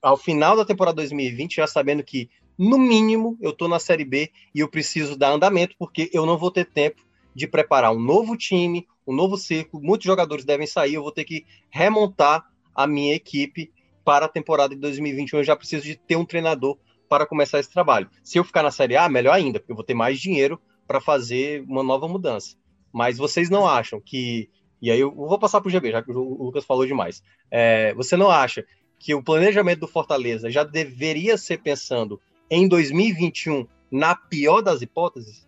ao 0.00 0.16
final 0.16 0.56
da 0.56 0.64
temporada 0.64 0.94
2020 0.94 1.56
já 1.56 1.66
sabendo 1.66 2.04
que, 2.04 2.30
no 2.58 2.76
mínimo, 2.76 3.38
eu 3.40 3.50
estou 3.50 3.68
na 3.68 3.78
Série 3.78 4.04
B 4.04 4.32
e 4.52 4.60
eu 4.60 4.68
preciso 4.68 5.16
dar 5.16 5.30
andamento, 5.30 5.76
porque 5.78 6.10
eu 6.12 6.26
não 6.26 6.36
vou 6.36 6.50
ter 6.50 6.64
tempo 6.64 7.06
de 7.34 7.46
preparar 7.46 7.92
um 7.92 8.00
novo 8.00 8.36
time, 8.36 8.86
um 9.06 9.14
novo 9.14 9.36
ciclo. 9.36 9.80
Muitos 9.80 10.04
jogadores 10.04 10.44
devem 10.44 10.66
sair, 10.66 10.94
eu 10.94 11.02
vou 11.02 11.12
ter 11.12 11.24
que 11.24 11.46
remontar 11.70 12.44
a 12.74 12.86
minha 12.86 13.14
equipe 13.14 13.72
para 14.04 14.26
a 14.26 14.28
temporada 14.28 14.74
de 14.74 14.80
2021. 14.80 15.38
Eu 15.38 15.44
já 15.44 15.54
preciso 15.54 15.84
de 15.84 15.94
ter 15.94 16.16
um 16.16 16.24
treinador 16.24 16.76
para 17.08 17.26
começar 17.26 17.60
esse 17.60 17.70
trabalho. 17.70 18.10
Se 18.24 18.38
eu 18.38 18.44
ficar 18.44 18.62
na 18.62 18.70
Série 18.70 18.96
A, 18.96 19.08
melhor 19.08 19.34
ainda, 19.34 19.60
porque 19.60 19.70
eu 19.72 19.76
vou 19.76 19.84
ter 19.84 19.94
mais 19.94 20.20
dinheiro 20.20 20.60
para 20.86 21.00
fazer 21.00 21.62
uma 21.62 21.82
nova 21.82 22.08
mudança. 22.08 22.56
Mas 22.92 23.18
vocês 23.18 23.48
não 23.48 23.68
acham 23.68 24.00
que. 24.00 24.50
E 24.80 24.90
aí 24.90 24.98
eu 24.98 25.14
vou 25.14 25.38
passar 25.38 25.60
para 25.60 25.68
o 25.68 25.70
GB, 25.70 25.92
já 25.92 26.02
que 26.02 26.10
o 26.10 26.44
Lucas 26.44 26.64
falou 26.64 26.86
demais. 26.86 27.22
É, 27.50 27.94
você 27.94 28.16
não 28.16 28.30
acha 28.30 28.64
que 28.98 29.14
o 29.14 29.22
planejamento 29.22 29.80
do 29.80 29.88
Fortaleza 29.88 30.50
já 30.50 30.64
deveria 30.64 31.36
ser 31.36 31.58
pensando 31.58 32.20
em 32.50 32.68
2021 32.68 33.66
na 33.90 34.14
pior 34.14 34.60
das 34.60 34.82
hipóteses? 34.82 35.46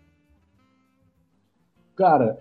Cara, 1.95 2.39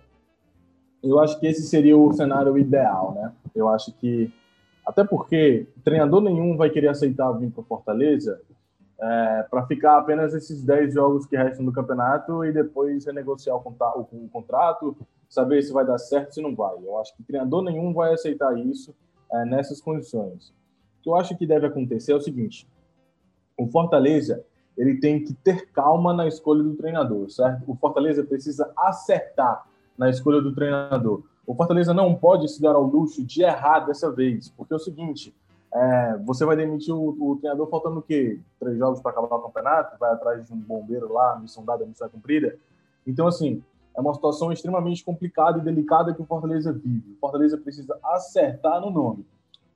eu 1.03 1.19
acho 1.19 1.39
que 1.39 1.47
esse 1.47 1.63
seria 1.63 1.97
o 1.97 2.13
cenário 2.13 2.57
ideal, 2.59 3.15
né? 3.15 3.33
Eu 3.55 3.69
acho 3.69 3.93
que, 3.93 4.33
até 4.87 5.05
porque 5.05 5.67
treinador 5.83 6.21
nenhum 6.21 6.57
vai 6.57 6.71
querer 6.71 6.89
aceitar 6.89 7.33
vir 7.33 7.51
para 7.51 7.63
Fortaleza 7.65 8.41
é, 9.01 9.47
para 9.51 9.67
ficar 9.67 9.99
apenas 9.99 10.35
esses 10.35 10.63
10 10.63 10.95
jogos 10.95 11.27
que 11.27 11.37
restam 11.37 11.65
do 11.65 11.73
campeonato 11.73 12.45
e 12.45 12.53
depois 12.53 13.07
renegociar 13.07 13.57
o, 13.57 13.61
o, 13.61 14.25
o, 14.25 14.29
contrato, 14.29 14.97
saber 15.29 15.63
se 15.63 15.73
vai 15.73 15.87
dar 15.87 15.99
certo, 15.99 16.35
se 16.35 16.43
não 16.43 16.55
vai. 16.55 16.77
Eu 16.85 16.99
acho 16.99 17.17
que 17.17 17.23
treinador 17.23 17.63
nenhum 17.63 17.95
vai 17.95 18.13
aceitar 18.13 18.57
isso 18.59 18.95
é, 19.33 19.45
nessas 19.47 19.81
condições. 19.81 20.51
O 20.99 21.03
que 21.03 21.09
eu 21.09 21.17
acho 21.17 21.37
que 21.37 21.47
deve 21.47 21.67
acontecer 21.67 22.13
é 22.13 22.17
o 22.17 22.21
seguinte: 22.21 22.69
o 23.57 23.67
Fortaleza 23.67 24.45
ele 24.77 24.99
tem 24.99 25.23
que 25.23 25.35
ter 25.35 25.71
calma 25.71 26.13
na 26.13 26.27
escolha 26.27 26.63
do 26.63 26.75
treinador, 26.75 27.31
certo? 27.31 27.63
O 27.67 27.75
Fortaleza 27.75 28.25
precisa 28.25 28.71
acertar 28.77 29.67
na 29.97 30.09
escolha 30.09 30.41
do 30.41 30.55
treinador. 30.55 31.23
O 31.47 31.55
Fortaleza 31.55 31.93
não 31.93 32.15
pode 32.15 32.49
se 32.49 32.61
dar 32.63 32.75
ao 32.75 32.85
luxo 32.85 33.25
de 33.25 33.43
errar 33.43 33.81
dessa 33.81 34.11
vez, 34.11 34.49
porque 34.51 34.73
é 34.73 34.77
o 34.77 34.81
seguinte: 34.81 35.35
é, 35.73 36.17
você 36.25 36.45
vai 36.45 36.57
demitir 36.57 36.95
o, 36.95 37.17
o, 37.21 37.37
treinador 37.37 37.69
faltando 37.69 37.99
o 37.99 38.03
quê? 38.03 38.41
Três 38.59 38.79
jogos 38.79 39.01
para 39.01 39.11
acabar 39.13 39.37
o 39.37 39.43
campeonato? 39.43 39.99
Vai 39.99 40.13
atrás 40.13 40.47
de 40.47 40.53
um 40.53 40.57
bombeiro 40.57 41.13
lá, 41.13 41.39
missão 41.39 41.65
dada, 41.65 41.85
missão 41.85 42.09
cumprida? 42.09 42.57
Então, 43.07 43.27
assim, 43.27 43.63
é 43.97 44.01
uma 44.01 44.15
situação 44.15 44.53
extremamente 44.53 45.05
complicada 45.05 45.59
e 45.59 45.63
delicada 45.63 46.15
que 46.15 46.23
o 46.23 46.25
Fortaleza 46.25 46.73
vive. 46.73 47.13
O 47.13 47.19
Fortaleza 47.21 47.59
precisa 47.59 47.99
acertar 48.03 48.81
no 48.81 48.91
nome. 48.91 49.27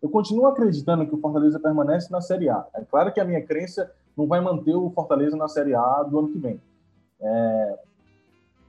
Eu 0.02 0.09
continuo 0.09 0.46
acreditando 0.46 1.07
que 1.07 1.14
o 1.14 1.18
Fortaleza 1.18 1.59
permanece 1.59 2.12
na 2.12 2.20
Série 2.20 2.48
A. 2.48 2.66
É 2.74 2.83
claro 2.85 3.12
que 3.12 3.20
a 3.20 3.24
minha 3.24 3.42
crença 3.42 3.90
não 4.16 4.27
vai 4.27 4.40
manter 4.40 4.74
o 4.74 4.90
Fortaleza 4.90 5.37
na 5.37 5.48
Série 5.48 5.74
A 5.74 6.03
do 6.03 6.18
ano 6.18 6.29
que 6.29 6.38
vem. 6.38 6.61
É, 7.20 7.79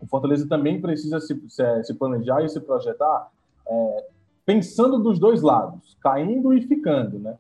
o 0.02 0.08
Fortaleza 0.08 0.48
também 0.48 0.82
precisa 0.82 1.20
se, 1.20 1.40
se, 1.50 1.84
se 1.84 1.94
planejar 1.94 2.44
e 2.44 2.50
se 2.50 2.60
projetar 2.60 3.32
é, 3.68 4.08
pensando 4.46 5.00
dos 5.00 5.20
dois 5.20 5.42
lados, 5.42 5.98
caindo 6.02 6.54
e 6.54 6.62
ficando, 6.62 7.20
né? 7.20 7.38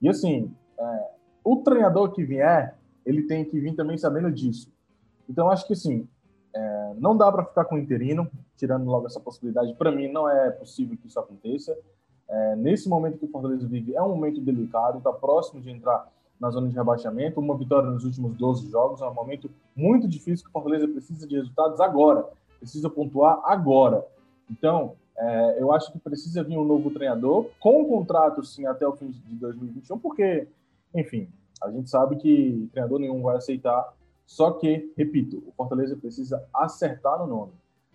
E 0.00 0.08
assim, 0.08 0.52
é, 0.78 1.10
o 1.44 1.56
treinador 1.58 2.10
que 2.12 2.24
vier, 2.24 2.76
ele 3.06 3.22
tem 3.22 3.44
que 3.44 3.58
vir 3.58 3.74
também 3.74 3.96
sabendo 3.96 4.30
disso. 4.30 4.70
Então, 5.28 5.48
acho 5.50 5.66
que 5.66 5.72
assim, 5.72 6.08
é, 6.54 6.94
não 6.98 7.16
dá 7.16 7.30
para 7.30 7.44
ficar 7.44 7.64
com 7.64 7.76
o 7.76 7.78
interino, 7.78 8.28
tirando 8.56 8.84
logo 8.84 9.06
essa 9.06 9.20
possibilidade. 9.20 9.74
Para 9.74 9.92
mim, 9.92 10.10
não 10.10 10.28
é 10.28 10.50
possível 10.50 10.96
que 10.96 11.06
isso 11.06 11.18
aconteça. 11.18 11.76
É, 12.28 12.56
nesse 12.56 12.88
momento 12.88 13.18
que 13.18 13.24
o 13.24 13.28
Fortaleza 13.28 13.66
vive, 13.66 13.94
é 13.94 14.02
um 14.02 14.08
momento 14.08 14.40
delicado, 14.40 14.98
está 14.98 15.12
próximo 15.12 15.60
de 15.60 15.70
entrar 15.70 16.10
na 16.40 16.50
zona 16.50 16.68
de 16.68 16.74
rebaixamento. 16.74 17.40
Uma 17.40 17.56
vitória 17.56 17.90
nos 17.90 18.04
últimos 18.04 18.36
12 18.36 18.70
jogos 18.70 19.00
é 19.00 19.06
um 19.06 19.14
momento 19.14 19.50
muito 19.74 20.08
difícil 20.08 20.44
que 20.44 20.50
o 20.50 20.52
Fortaleza 20.52 20.88
precisa 20.88 21.26
de 21.26 21.36
resultados 21.36 21.80
agora, 21.80 22.26
precisa 22.58 22.90
pontuar 22.90 23.40
agora. 23.44 24.04
Então, 24.50 24.94
é, 25.16 25.62
eu 25.62 25.72
acho 25.72 25.92
que 25.92 25.98
precisa 25.98 26.42
vir 26.42 26.58
um 26.58 26.64
novo 26.64 26.90
treinador 26.90 27.46
com 27.60 27.82
um 27.82 27.88
contrato, 27.88 28.44
sim, 28.44 28.66
até 28.66 28.86
o 28.86 28.94
fim 28.94 29.10
de 29.10 29.34
2021, 29.36 29.98
porque, 29.98 30.48
enfim, 30.94 31.28
a 31.62 31.70
gente 31.70 31.88
sabe 31.88 32.16
que 32.16 32.68
treinador 32.72 32.98
nenhum 32.98 33.22
vai 33.22 33.36
aceitar. 33.36 33.92
Só 34.26 34.52
que, 34.52 34.92
repito, 34.96 35.42
o 35.46 35.52
Fortaleza 35.52 35.96
precisa 35.96 36.42
acertar 36.52 37.18
no 37.18 37.26
nome. 37.26 37.52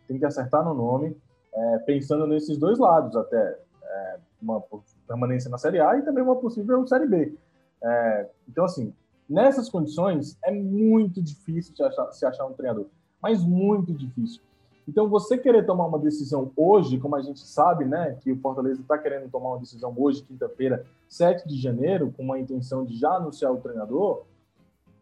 Tem 0.07 0.17
que 0.17 0.25
acertar 0.25 0.63
no 0.63 0.73
nome, 0.73 1.17
é, 1.53 1.79
pensando 1.79 2.27
nesses 2.27 2.57
dois 2.57 2.77
lados, 2.77 3.15
até 3.15 3.59
é, 3.83 4.19
uma 4.41 4.63
permanência 5.07 5.49
na 5.49 5.57
Série 5.57 5.79
A 5.79 5.97
e 5.97 6.03
também 6.03 6.23
uma 6.23 6.35
possível 6.35 6.85
Série 6.87 7.07
B. 7.07 7.33
É, 7.83 8.29
então, 8.47 8.65
assim, 8.65 8.93
nessas 9.29 9.69
condições, 9.69 10.37
é 10.43 10.51
muito 10.51 11.21
difícil 11.21 11.75
se 11.75 11.83
achar, 11.83 12.11
se 12.11 12.25
achar 12.25 12.45
um 12.45 12.53
treinador, 12.53 12.85
mas 13.21 13.43
muito 13.43 13.93
difícil. 13.93 14.41
Então, 14.87 15.09
você 15.09 15.37
querer 15.37 15.65
tomar 15.65 15.85
uma 15.85 15.99
decisão 15.99 16.49
hoje, 16.55 16.97
como 16.97 17.15
a 17.15 17.21
gente 17.21 17.41
sabe, 17.41 17.83
né, 17.83 18.17
que 18.21 18.31
o 18.31 18.39
Fortaleza 18.39 18.81
está 18.81 18.97
querendo 18.97 19.29
tomar 19.29 19.49
uma 19.49 19.59
decisão 19.59 19.93
hoje, 19.97 20.23
quinta-feira, 20.23 20.85
7 21.09 21.45
de 21.47 21.59
janeiro, 21.59 22.13
com 22.15 22.23
uma 22.23 22.39
intenção 22.39 22.85
de 22.85 22.97
já 22.97 23.11
anunciar 23.15 23.51
o 23.51 23.57
treinador, 23.57 24.23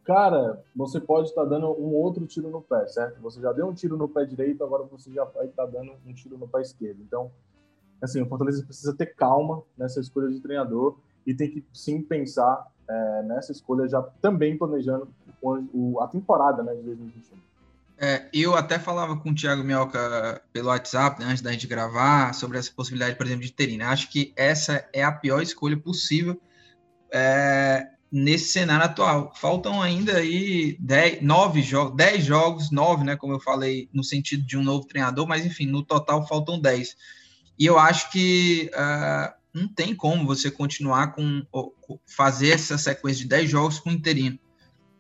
cara, 0.04 0.60
você 0.76 1.00
pode 1.00 1.30
estar 1.30 1.44
tá 1.44 1.50
dando 1.50 1.68
um 1.68 1.94
outro 1.94 2.26
tiro 2.26 2.50
no 2.50 2.62
pé, 2.62 2.88
certo? 2.88 3.22
Você 3.22 3.40
já 3.40 3.54
deu 3.54 3.68
um 3.68 3.74
tiro 3.74 3.96
no 3.96 4.10
pé 4.10 4.26
direito, 4.26 4.64
agora 4.64 4.84
você 4.84 5.12
já 5.12 5.24
vai 5.24 5.46
estar 5.46 5.66
tá 5.66 5.72
dando 5.72 5.94
um 6.04 6.14
tiro 6.14 6.36
no 6.36 6.48
pé 6.48 6.62
esquerdo. 6.62 7.00
Então, 7.02 7.30
assim, 8.02 8.22
o 8.22 8.26
Fortaleza 8.26 8.64
precisa 8.64 8.96
ter 8.96 9.16
calma 9.16 9.62
nessa 9.78 10.00
escolha 10.00 10.30
de 10.30 10.40
treinador 10.40 10.98
e 11.26 11.34
tem 11.34 11.50
que 11.50 11.64
sim 11.74 12.02
pensar 12.02 12.68
é, 12.88 13.24
nessa 13.24 13.52
escolha 13.52 13.88
já 13.88 14.02
também 14.22 14.58
planejando 14.58 15.08
o, 15.42 16.00
a 16.02 16.08
temporada 16.08 16.64
né, 16.64 16.74
de 16.76 16.82
2021. 16.82 17.38
É, 17.98 18.28
eu 18.34 18.56
até 18.56 18.78
falava 18.78 19.16
com 19.16 19.30
o 19.30 19.36
Thiago 19.36 19.64
Mioca 19.64 20.42
pelo 20.52 20.68
WhatsApp, 20.68 21.20
né, 21.20 21.28
antes 21.28 21.42
da 21.42 21.52
gente 21.52 21.66
gravar, 21.66 22.34
sobre 22.34 22.58
essa 22.58 22.72
possibilidade, 22.72 23.16
por 23.16 23.26
exemplo, 23.26 23.44
de 23.44 23.54
terina. 23.54 23.90
Acho 23.90 24.10
que 24.10 24.34
essa 24.36 24.88
é 24.92 25.04
a 25.04 25.12
pior 25.12 25.42
escolha 25.42 25.78
possível 25.78 26.40
é, 27.12 27.88
nesse 28.12 28.50
cenário 28.50 28.86
atual. 28.86 29.34
Faltam 29.36 29.82
ainda 29.82 30.18
aí 30.18 30.76
10, 30.80 31.22
9 31.22 31.62
jogos, 31.62 31.96
10 31.96 32.26
jogos, 32.26 32.72
9, 32.72 33.06
né, 33.06 33.16
como 33.16 33.34
eu 33.34 33.40
falei, 33.40 33.90
no 33.94 34.04
sentido 34.04 34.46
de 34.46 34.58
um 34.58 34.64
novo 34.64 34.86
treinador, 34.86 35.26
mas 35.26 35.46
enfim, 35.46 35.66
no 35.66 35.82
total 35.82 36.28
faltam 36.28 36.60
10. 36.60 36.98
E 37.58 37.66
eu 37.66 37.80
acho 37.80 38.12
que 38.12 38.70
uh, 38.74 39.34
não 39.56 39.70
tem 39.70 39.96
como 39.96 40.26
você 40.26 40.52
continuar 40.52 41.14
com 41.14 41.46
fazer 42.06 42.50
essa 42.50 42.78
sequência 42.78 43.24
de 43.24 43.30
10 43.30 43.50
jogos 43.50 43.80
com 43.80 43.90
interino. 43.90 44.38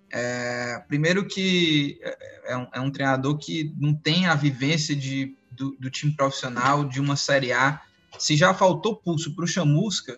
É, 0.10 0.82
primeiro 0.88 1.28
que 1.28 2.00
é, 2.02 2.54
é 2.54 2.58
um, 2.58 2.68
é 2.76 2.80
um, 2.80 2.90
treinador 2.90 3.38
que 3.38 3.74
não 3.78 3.94
tem 3.94 4.28
a 4.28 4.34
vivência 4.34 4.96
de, 4.96 5.36
do, 5.52 5.76
do, 5.78 5.90
time 5.90 6.16
profissional 6.16 6.86
de 6.86 7.02
uma 7.02 7.18
Série 7.18 7.52
A. 7.52 7.82
Se 8.18 8.38
já 8.38 8.54
faltou 8.54 8.96
pulso 8.96 9.36
para 9.36 9.44
o 9.44 9.48
Chamusca, 9.48 10.18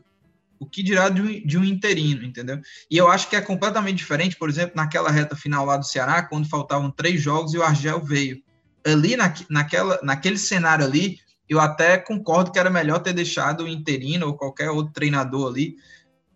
o 0.60 0.68
que 0.68 0.84
dirá 0.84 1.10
de 1.10 1.22
um, 1.22 1.48
de 1.48 1.58
um, 1.58 1.64
interino, 1.64 2.24
entendeu? 2.24 2.62
E 2.92 2.98
eu 2.98 3.10
acho 3.10 3.28
que 3.28 3.36
é 3.36 3.42
completamente 3.42 3.98
diferente, 3.98 4.36
por 4.36 4.50
exemplo, 4.50 4.76
naquela 4.76 5.10
reta 5.10 5.36
final 5.36 5.66
lá 5.66 5.78
do 5.78 5.86
Ceará, 5.86 6.22
quando 6.22 6.48
faltavam 6.48 6.92
três 6.92 7.20
jogos 7.20 7.56
e 7.56 7.58
o 7.58 7.64
Argel 7.64 8.04
veio. 8.04 8.44
Ali, 8.86 9.16
na, 9.16 9.34
naquela, 9.50 10.00
naquele 10.04 10.38
cenário 10.38 10.86
ali, 10.86 11.20
eu 11.50 11.60
até 11.60 11.98
concordo 11.98 12.52
que 12.52 12.60
era 12.60 12.70
melhor 12.70 13.00
ter 13.00 13.14
deixado 13.14 13.64
o 13.64 13.68
interino 13.68 14.28
ou 14.28 14.34
qualquer 14.34 14.70
outro 14.70 14.94
treinador 14.94 15.50
ali, 15.50 15.76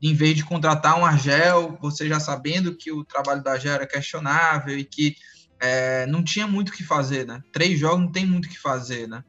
em 0.01 0.13
vez 0.13 0.35
de 0.35 0.43
contratar 0.43 0.97
um 0.97 1.05
Argel, 1.05 1.77
você 1.79 2.07
já 2.07 2.19
sabendo 2.19 2.75
que 2.75 2.91
o 2.91 3.03
trabalho 3.03 3.43
da 3.43 3.51
Argel 3.51 3.73
era 3.73 3.85
questionável 3.85 4.77
e 4.77 4.83
que 4.83 5.15
é, 5.59 6.07
não 6.07 6.23
tinha 6.23 6.47
muito 6.47 6.69
o 6.69 6.71
que 6.71 6.83
fazer, 6.83 7.27
né? 7.27 7.41
Três 7.51 7.79
jogos 7.79 8.05
não 8.05 8.11
tem 8.11 8.25
muito 8.25 8.45
o 8.45 8.49
que 8.49 8.57
fazer, 8.57 9.07
né? 9.07 9.23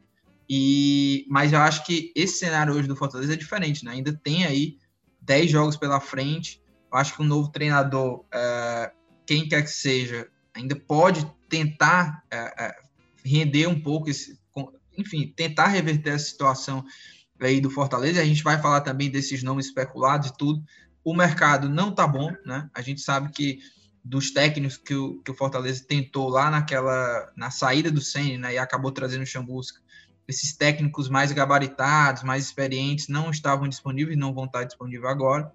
E, 0.49 1.25
mas 1.29 1.53
eu 1.53 1.59
acho 1.59 1.85
que 1.85 2.11
esse 2.15 2.39
cenário 2.39 2.73
hoje 2.73 2.87
do 2.87 2.95
Fortaleza 2.95 3.33
é 3.33 3.37
diferente, 3.37 3.85
né? 3.85 3.91
Ainda 3.91 4.11
tem 4.11 4.45
aí 4.45 4.77
dez 5.21 5.51
jogos 5.51 5.77
pela 5.77 5.99
frente. 5.99 6.61
Eu 6.91 6.97
acho 6.97 7.13
que 7.13 7.21
o 7.21 7.23
um 7.23 7.27
novo 7.27 7.51
treinador, 7.51 8.25
é, 8.33 8.91
quem 9.27 9.47
quer 9.47 9.61
que 9.61 9.69
seja, 9.69 10.27
ainda 10.55 10.75
pode 10.75 11.25
tentar 11.47 12.23
é, 12.31 12.65
é 12.65 12.75
render 13.23 13.67
um 13.67 13.79
pouco 13.79 14.09
esse, 14.09 14.39
enfim, 14.97 15.33
tentar 15.35 15.67
reverter 15.67 16.11
a 16.11 16.19
situação 16.19 16.83
aí 17.39 17.59
do 17.59 17.69
Fortaleza. 17.69 18.21
A 18.21 18.25
gente 18.25 18.43
vai 18.43 18.61
falar 18.61 18.81
também 18.81 19.09
desses 19.09 19.43
nomes 19.43 19.67
especulados 19.67 20.29
e 20.29 20.37
tudo. 20.37 20.63
O 21.03 21.13
mercado 21.13 21.69
não 21.69 21.93
tá 21.93 22.07
bom, 22.07 22.31
né? 22.45 22.69
A 22.73 22.81
gente 22.81 23.01
sabe 23.01 23.31
que 23.31 23.59
dos 24.03 24.31
técnicos 24.31 24.77
que 24.77 24.93
o, 24.93 25.21
que 25.21 25.31
o 25.31 25.35
Fortaleza 25.35 25.85
tentou 25.87 26.27
lá 26.29 26.49
naquela 26.49 27.31
na 27.35 27.49
saída 27.49 27.89
do 27.89 28.01
Senna, 28.01 28.49
né, 28.49 28.53
e 28.55 28.57
acabou 28.57 28.91
trazendo 28.91 29.23
o 29.23 29.25
Chambusca, 29.25 29.79
esses 30.27 30.55
técnicos 30.55 31.09
mais 31.09 31.31
gabaritados, 31.31 32.23
mais 32.23 32.45
experientes 32.45 33.07
não 33.07 33.29
estavam 33.29 33.67
disponíveis, 33.67 34.17
não 34.17 34.33
vão 34.33 34.45
estar 34.45 34.63
disponíveis 34.63 35.11
agora. 35.11 35.51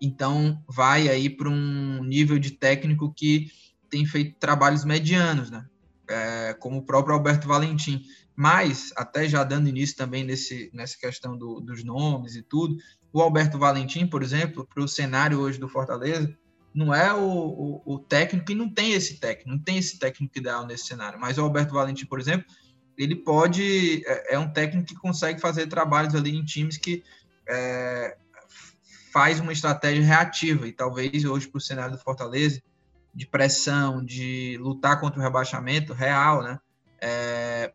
Então, 0.00 0.62
vai 0.66 1.08
aí 1.08 1.28
para 1.28 1.48
um 1.48 2.02
nível 2.02 2.38
de 2.38 2.52
técnico 2.52 3.12
que 3.12 3.50
tem 3.88 4.06
feito 4.06 4.38
trabalhos 4.38 4.84
medianos, 4.84 5.50
né? 5.50 5.66
É, 6.10 6.54
como 6.54 6.78
o 6.78 6.82
próprio 6.82 7.14
Alberto 7.14 7.46
Valentim. 7.46 8.02
Mas, 8.34 8.92
até 8.96 9.28
já 9.28 9.44
dando 9.44 9.68
início 9.68 9.96
também 9.96 10.24
nesse, 10.24 10.70
nessa 10.72 10.98
questão 10.98 11.36
do, 11.36 11.60
dos 11.60 11.84
nomes 11.84 12.34
e 12.34 12.42
tudo, 12.42 12.76
o 13.12 13.20
Alberto 13.20 13.58
Valentim, 13.58 14.06
por 14.06 14.22
exemplo, 14.22 14.66
para 14.66 14.82
o 14.82 14.88
cenário 14.88 15.38
hoje 15.38 15.58
do 15.58 15.68
Fortaleza, 15.68 16.34
não 16.74 16.94
é 16.94 17.12
o, 17.12 17.20
o, 17.20 17.82
o, 17.84 17.98
técnico 17.98 18.52
e 18.52 18.54
não 18.54 18.72
tem 18.72 18.92
esse 18.92 19.18
técnico, 19.18 19.50
não 19.50 19.58
tem 19.58 19.78
esse 19.78 19.98
técnico 19.98 20.38
ideal 20.38 20.66
nesse 20.66 20.86
cenário. 20.86 21.18
Mas 21.18 21.36
o 21.36 21.42
Alberto 21.42 21.74
Valentim, 21.74 22.06
por 22.06 22.20
exemplo, 22.20 22.46
ele 22.96 23.16
pode, 23.16 24.04
é, 24.06 24.34
é 24.34 24.38
um 24.38 24.52
técnico 24.52 24.88
que 24.88 24.94
consegue 24.94 25.40
fazer 25.40 25.66
trabalhos 25.66 26.14
ali 26.14 26.36
em 26.36 26.44
times 26.44 26.76
que 26.76 27.02
é, 27.48 28.16
faz 29.12 29.40
uma 29.40 29.52
estratégia 29.52 30.04
reativa 30.04 30.68
e 30.68 30.72
talvez 30.72 31.24
hoje 31.24 31.48
para 31.48 31.58
o 31.58 31.60
cenário 31.60 31.96
do 31.96 32.02
Fortaleza, 32.02 32.62
de 33.14 33.26
pressão, 33.26 34.04
de 34.04 34.56
lutar 34.60 35.00
contra 35.00 35.18
o 35.18 35.22
rebaixamento 35.22 35.92
real, 35.92 36.42
né? 36.42 36.58
É, 37.00 37.72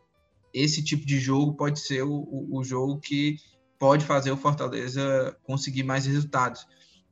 esse 0.54 0.84
tipo 0.84 1.06
de 1.06 1.20
jogo 1.20 1.56
pode 1.56 1.80
ser 1.80 2.04
o, 2.04 2.48
o, 2.50 2.64
jogo 2.64 3.00
que 3.00 3.38
pode 3.78 4.06
fazer 4.06 4.32
o 4.32 4.38
Fortaleza 4.38 5.36
conseguir 5.44 5.84
mais 5.84 6.06
resultados. 6.06 6.66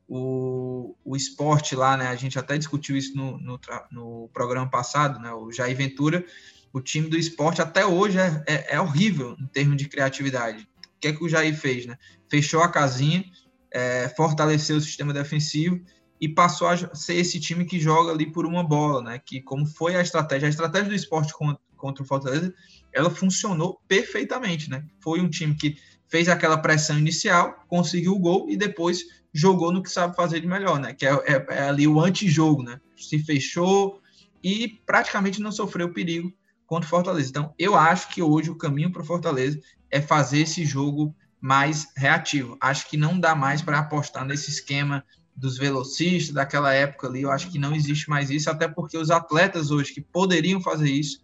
O, 0.08 0.94
o 1.04 1.16
esporte 1.16 1.76
lá, 1.76 1.96
né? 1.96 2.08
A 2.08 2.16
gente 2.16 2.38
até 2.38 2.56
discutiu 2.56 2.96
isso 2.96 3.16
no, 3.16 3.38
no, 3.38 3.60
no, 3.90 4.30
programa 4.32 4.70
passado, 4.70 5.18
né? 5.18 5.32
O 5.32 5.52
Jair 5.52 5.76
Ventura, 5.76 6.24
o 6.72 6.80
time 6.80 7.08
do 7.08 7.16
esporte 7.16 7.60
até 7.60 7.84
hoje 7.84 8.18
é, 8.18 8.42
é, 8.46 8.74
é, 8.76 8.80
horrível 8.80 9.36
em 9.38 9.46
termos 9.46 9.76
de 9.76 9.88
criatividade. 9.88 10.66
O 10.96 11.00
que 11.00 11.08
é 11.08 11.12
que 11.12 11.24
o 11.24 11.28
Jair 11.28 11.54
fez, 11.54 11.84
né? 11.84 11.98
Fechou 12.30 12.62
a 12.62 12.68
casinha, 12.68 13.24
é, 13.70 14.08
fortaleceu 14.16 14.76
o 14.76 14.80
sistema 14.80 15.12
defensivo 15.12 15.84
e 16.24 16.28
passou 16.28 16.68
a 16.68 16.94
ser 16.94 17.16
esse 17.16 17.38
time 17.38 17.66
que 17.66 17.78
joga 17.78 18.10
ali 18.10 18.24
por 18.24 18.46
uma 18.46 18.64
bola, 18.64 19.02
né? 19.02 19.18
Que 19.22 19.42
como 19.42 19.66
foi 19.66 19.94
a 19.94 20.00
estratégia, 20.00 20.46
a 20.46 20.50
estratégia 20.50 20.88
do 20.88 20.94
esporte 20.94 21.34
contra, 21.34 21.60
contra 21.76 22.02
o 22.02 22.06
Fortaleza 22.06 22.54
ela 22.90 23.10
funcionou 23.10 23.78
perfeitamente, 23.86 24.70
né? 24.70 24.86
Foi 25.02 25.20
um 25.20 25.28
time 25.28 25.54
que 25.54 25.76
fez 26.08 26.26
aquela 26.26 26.56
pressão 26.56 26.98
inicial, 26.98 27.62
conseguiu 27.68 28.12
o 28.12 28.18
gol 28.18 28.48
e 28.48 28.56
depois 28.56 29.02
jogou 29.34 29.70
no 29.70 29.82
que 29.82 29.90
sabe 29.90 30.16
fazer 30.16 30.40
de 30.40 30.46
melhor, 30.46 30.80
né? 30.80 30.94
Que 30.94 31.04
é, 31.04 31.12
é, 31.26 31.46
é 31.50 31.68
ali 31.68 31.86
o 31.86 32.00
antijogo, 32.00 32.62
né? 32.62 32.80
Se 32.96 33.18
fechou 33.18 34.00
e 34.42 34.80
praticamente 34.86 35.42
não 35.42 35.52
sofreu 35.52 35.92
perigo 35.92 36.32
contra 36.64 36.86
o 36.86 36.90
Fortaleza. 36.90 37.28
Então, 37.28 37.52
eu 37.58 37.76
acho 37.76 38.08
que 38.08 38.22
hoje 38.22 38.48
o 38.48 38.56
caminho 38.56 38.90
para 38.90 39.02
o 39.02 39.04
Fortaleza 39.04 39.60
é 39.90 40.00
fazer 40.00 40.38
esse 40.38 40.64
jogo 40.64 41.14
mais 41.38 41.86
reativo. 41.94 42.56
Acho 42.62 42.88
que 42.88 42.96
não 42.96 43.20
dá 43.20 43.34
mais 43.34 43.60
para 43.60 43.78
apostar 43.78 44.24
nesse 44.24 44.48
esquema 44.48 45.04
dos 45.36 45.58
velocistas 45.58 46.34
daquela 46.34 46.72
época 46.72 47.08
ali. 47.08 47.22
Eu 47.22 47.30
acho 47.30 47.50
que 47.50 47.58
não 47.58 47.74
existe 47.74 48.08
mais 48.08 48.30
isso, 48.30 48.50
até 48.50 48.68
porque 48.68 48.96
os 48.96 49.10
atletas 49.10 49.70
hoje 49.70 49.92
que 49.92 50.00
poderiam 50.00 50.60
fazer 50.60 50.90
isso 50.90 51.20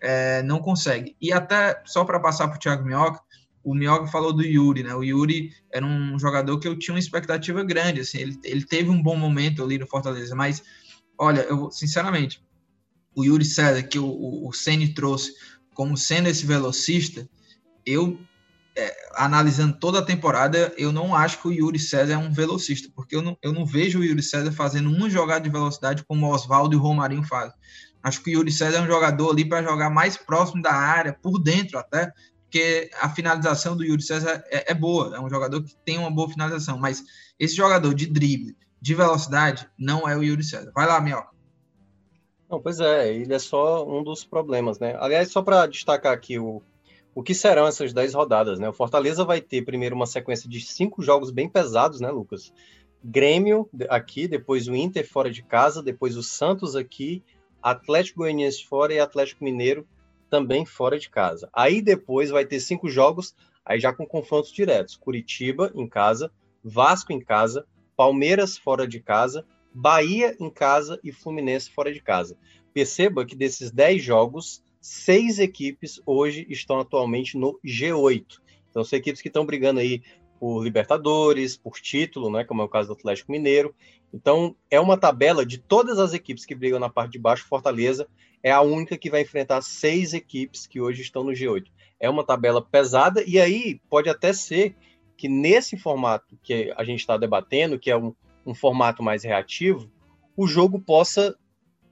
é, 0.00 0.42
não 0.42 0.60
consegue. 0.60 1.16
E 1.20 1.32
até, 1.32 1.82
só 1.84 2.04
para 2.04 2.20
passar 2.20 2.48
para 2.48 2.56
o 2.56 2.60
Thiago 2.60 2.84
Minhoca, 2.84 3.20
o 3.62 3.74
Minhoca 3.74 4.06
falou 4.06 4.32
do 4.32 4.42
Yuri, 4.42 4.82
né? 4.82 4.94
O 4.94 5.02
Yuri 5.02 5.52
era 5.70 5.84
um 5.84 6.18
jogador 6.18 6.58
que 6.58 6.66
eu 6.66 6.78
tinha 6.78 6.94
uma 6.94 7.00
expectativa 7.00 7.62
grande, 7.62 8.00
assim, 8.00 8.18
ele, 8.18 8.38
ele 8.42 8.64
teve 8.64 8.88
um 8.88 9.02
bom 9.02 9.16
momento 9.16 9.62
ali 9.62 9.76
no 9.76 9.86
Fortaleza, 9.86 10.34
mas, 10.34 10.62
olha, 11.18 11.40
eu, 11.42 11.70
sinceramente, 11.70 12.42
o 13.14 13.24
Yuri 13.24 13.44
César, 13.44 13.82
que 13.82 13.98
o, 13.98 14.06
o, 14.06 14.48
o 14.48 14.52
Ceni 14.52 14.94
trouxe 14.94 15.34
como 15.74 15.96
sendo 15.96 16.28
esse 16.28 16.46
velocista, 16.46 17.28
eu 17.84 18.18
é, 18.80 18.96
analisando 19.14 19.76
toda 19.78 19.98
a 19.98 20.04
temporada, 20.04 20.72
eu 20.78 20.90
não 20.90 21.14
acho 21.14 21.42
que 21.42 21.48
o 21.48 21.52
Yuri 21.52 21.78
César 21.78 22.14
é 22.14 22.16
um 22.16 22.32
velocista, 22.32 22.88
porque 22.94 23.14
eu 23.14 23.20
não, 23.20 23.36
eu 23.42 23.52
não 23.52 23.66
vejo 23.66 24.00
o 24.00 24.04
Yuri 24.04 24.22
César 24.22 24.50
fazendo 24.52 24.88
uma 24.88 25.10
jogada 25.10 25.42
de 25.42 25.50
velocidade 25.50 26.02
como 26.04 26.26
o 26.26 26.30
Oswaldo 26.30 26.74
e 26.74 26.78
o 26.78 26.80
Romarinho 26.80 27.22
fazem. 27.22 27.54
Acho 28.02 28.22
que 28.22 28.30
o 28.30 28.38
Yuri 28.38 28.50
César 28.50 28.78
é 28.78 28.80
um 28.80 28.86
jogador 28.86 29.30
ali 29.30 29.44
para 29.44 29.62
jogar 29.62 29.90
mais 29.90 30.16
próximo 30.16 30.62
da 30.62 30.72
área, 30.72 31.12
por 31.12 31.38
dentro 31.38 31.78
até, 31.78 32.10
porque 32.44 32.90
a 32.98 33.10
finalização 33.10 33.76
do 33.76 33.84
Yuri 33.84 34.02
César 34.02 34.42
é, 34.46 34.72
é, 34.72 34.74
boa, 34.74 35.14
é 35.14 35.20
um 35.20 35.28
jogador 35.28 35.62
que 35.62 35.76
tem 35.84 35.98
uma 35.98 36.10
boa 36.10 36.30
finalização, 36.30 36.78
mas 36.78 37.04
esse 37.38 37.54
jogador 37.54 37.92
de 37.92 38.06
drible, 38.06 38.56
de 38.80 38.94
velocidade, 38.94 39.68
não 39.78 40.08
é 40.08 40.16
o 40.16 40.22
Yuri 40.22 40.42
César. 40.42 40.72
Vai 40.74 40.86
lá, 40.86 40.98
Minhoca. 41.02 41.28
Não, 42.50 42.60
pois 42.60 42.80
é, 42.80 43.14
ele 43.14 43.34
é 43.34 43.38
só 43.38 43.86
um 43.86 44.02
dos 44.02 44.24
problemas, 44.24 44.78
né? 44.78 44.96
Aliás, 44.98 45.30
só 45.30 45.42
para 45.42 45.66
destacar 45.66 46.12
aqui 46.12 46.38
o, 46.38 46.62
o 47.14 47.22
que 47.22 47.34
serão 47.34 47.66
essas 47.66 47.92
10 47.92 48.14
rodadas, 48.14 48.58
né? 48.58 48.68
O 48.68 48.72
Fortaleza 48.72 49.24
vai 49.24 49.40
ter 49.40 49.62
primeiro 49.62 49.96
uma 49.96 50.06
sequência 50.06 50.48
de 50.48 50.60
cinco 50.60 51.02
jogos 51.02 51.30
bem 51.30 51.48
pesados, 51.48 52.00
né, 52.00 52.10
Lucas? 52.10 52.52
Grêmio 53.02 53.68
aqui, 53.88 54.28
depois 54.28 54.68
o 54.68 54.74
Inter 54.74 55.08
fora 55.08 55.30
de 55.30 55.42
casa, 55.42 55.82
depois 55.82 56.16
o 56.16 56.22
Santos 56.22 56.76
aqui, 56.76 57.22
Atlético 57.62 58.20
Goianiense 58.20 58.64
fora 58.64 58.92
e 58.92 59.00
Atlético 59.00 59.44
Mineiro 59.44 59.86
também 60.28 60.64
fora 60.64 60.98
de 60.98 61.10
casa. 61.10 61.48
Aí 61.52 61.82
depois 61.82 62.30
vai 62.30 62.46
ter 62.46 62.60
cinco 62.60 62.88
jogos, 62.88 63.34
aí 63.64 63.80
já 63.80 63.92
com 63.92 64.06
confrontos 64.06 64.52
diretos: 64.52 64.96
Curitiba 64.96 65.72
em 65.74 65.88
casa, 65.88 66.30
Vasco 66.62 67.12
em 67.12 67.20
casa, 67.20 67.66
Palmeiras 67.96 68.56
fora 68.56 68.86
de 68.86 69.00
casa, 69.00 69.44
Bahia 69.74 70.36
em 70.38 70.50
casa 70.50 70.98
e 71.02 71.12
Fluminense 71.12 71.70
fora 71.70 71.92
de 71.92 72.00
casa. 72.00 72.36
Perceba 72.72 73.24
que 73.24 73.36
desses 73.36 73.70
10 73.70 74.02
jogos, 74.02 74.62
seis 74.80 75.38
equipes 75.38 76.00
hoje 76.06 76.46
estão 76.48 76.80
atualmente 76.80 77.36
no 77.36 77.58
G8. 77.64 78.40
Então, 78.70 78.84
são 78.84 78.98
equipes 78.98 79.20
que 79.20 79.28
estão 79.28 79.44
brigando 79.44 79.80
aí 79.80 80.02
por 80.38 80.62
Libertadores, 80.62 81.56
por 81.56 81.78
título, 81.78 82.30
né, 82.30 82.44
como 82.44 82.62
é 82.62 82.64
o 82.64 82.68
caso 82.68 82.88
do 82.88 82.94
Atlético 82.94 83.30
Mineiro. 83.30 83.74
Então, 84.12 84.56
é 84.70 84.80
uma 84.80 84.96
tabela 84.96 85.44
de 85.44 85.58
todas 85.58 85.98
as 85.98 86.14
equipes 86.14 86.46
que 86.46 86.54
brigam 86.54 86.78
na 86.78 86.88
parte 86.88 87.12
de 87.12 87.18
baixo. 87.18 87.46
Fortaleza 87.46 88.08
é 88.42 88.50
a 88.50 88.62
única 88.62 88.96
que 88.96 89.10
vai 89.10 89.20
enfrentar 89.20 89.60
seis 89.60 90.14
equipes 90.14 90.66
que 90.66 90.80
hoje 90.80 91.02
estão 91.02 91.22
no 91.22 91.32
G8. 91.32 91.66
É 92.00 92.08
uma 92.08 92.24
tabela 92.24 92.62
pesada, 92.62 93.22
e 93.26 93.38
aí 93.38 93.80
pode 93.90 94.08
até 94.08 94.32
ser 94.32 94.74
que 95.16 95.28
nesse 95.28 95.76
formato 95.76 96.38
que 96.42 96.72
a 96.74 96.82
gente 96.82 97.00
está 97.00 97.18
debatendo, 97.18 97.78
que 97.78 97.90
é 97.90 97.96
um, 97.96 98.14
um 98.46 98.54
formato 98.54 99.02
mais 99.02 99.22
reativo, 99.22 99.90
o 100.34 100.46
jogo 100.46 100.80
possa 100.80 101.36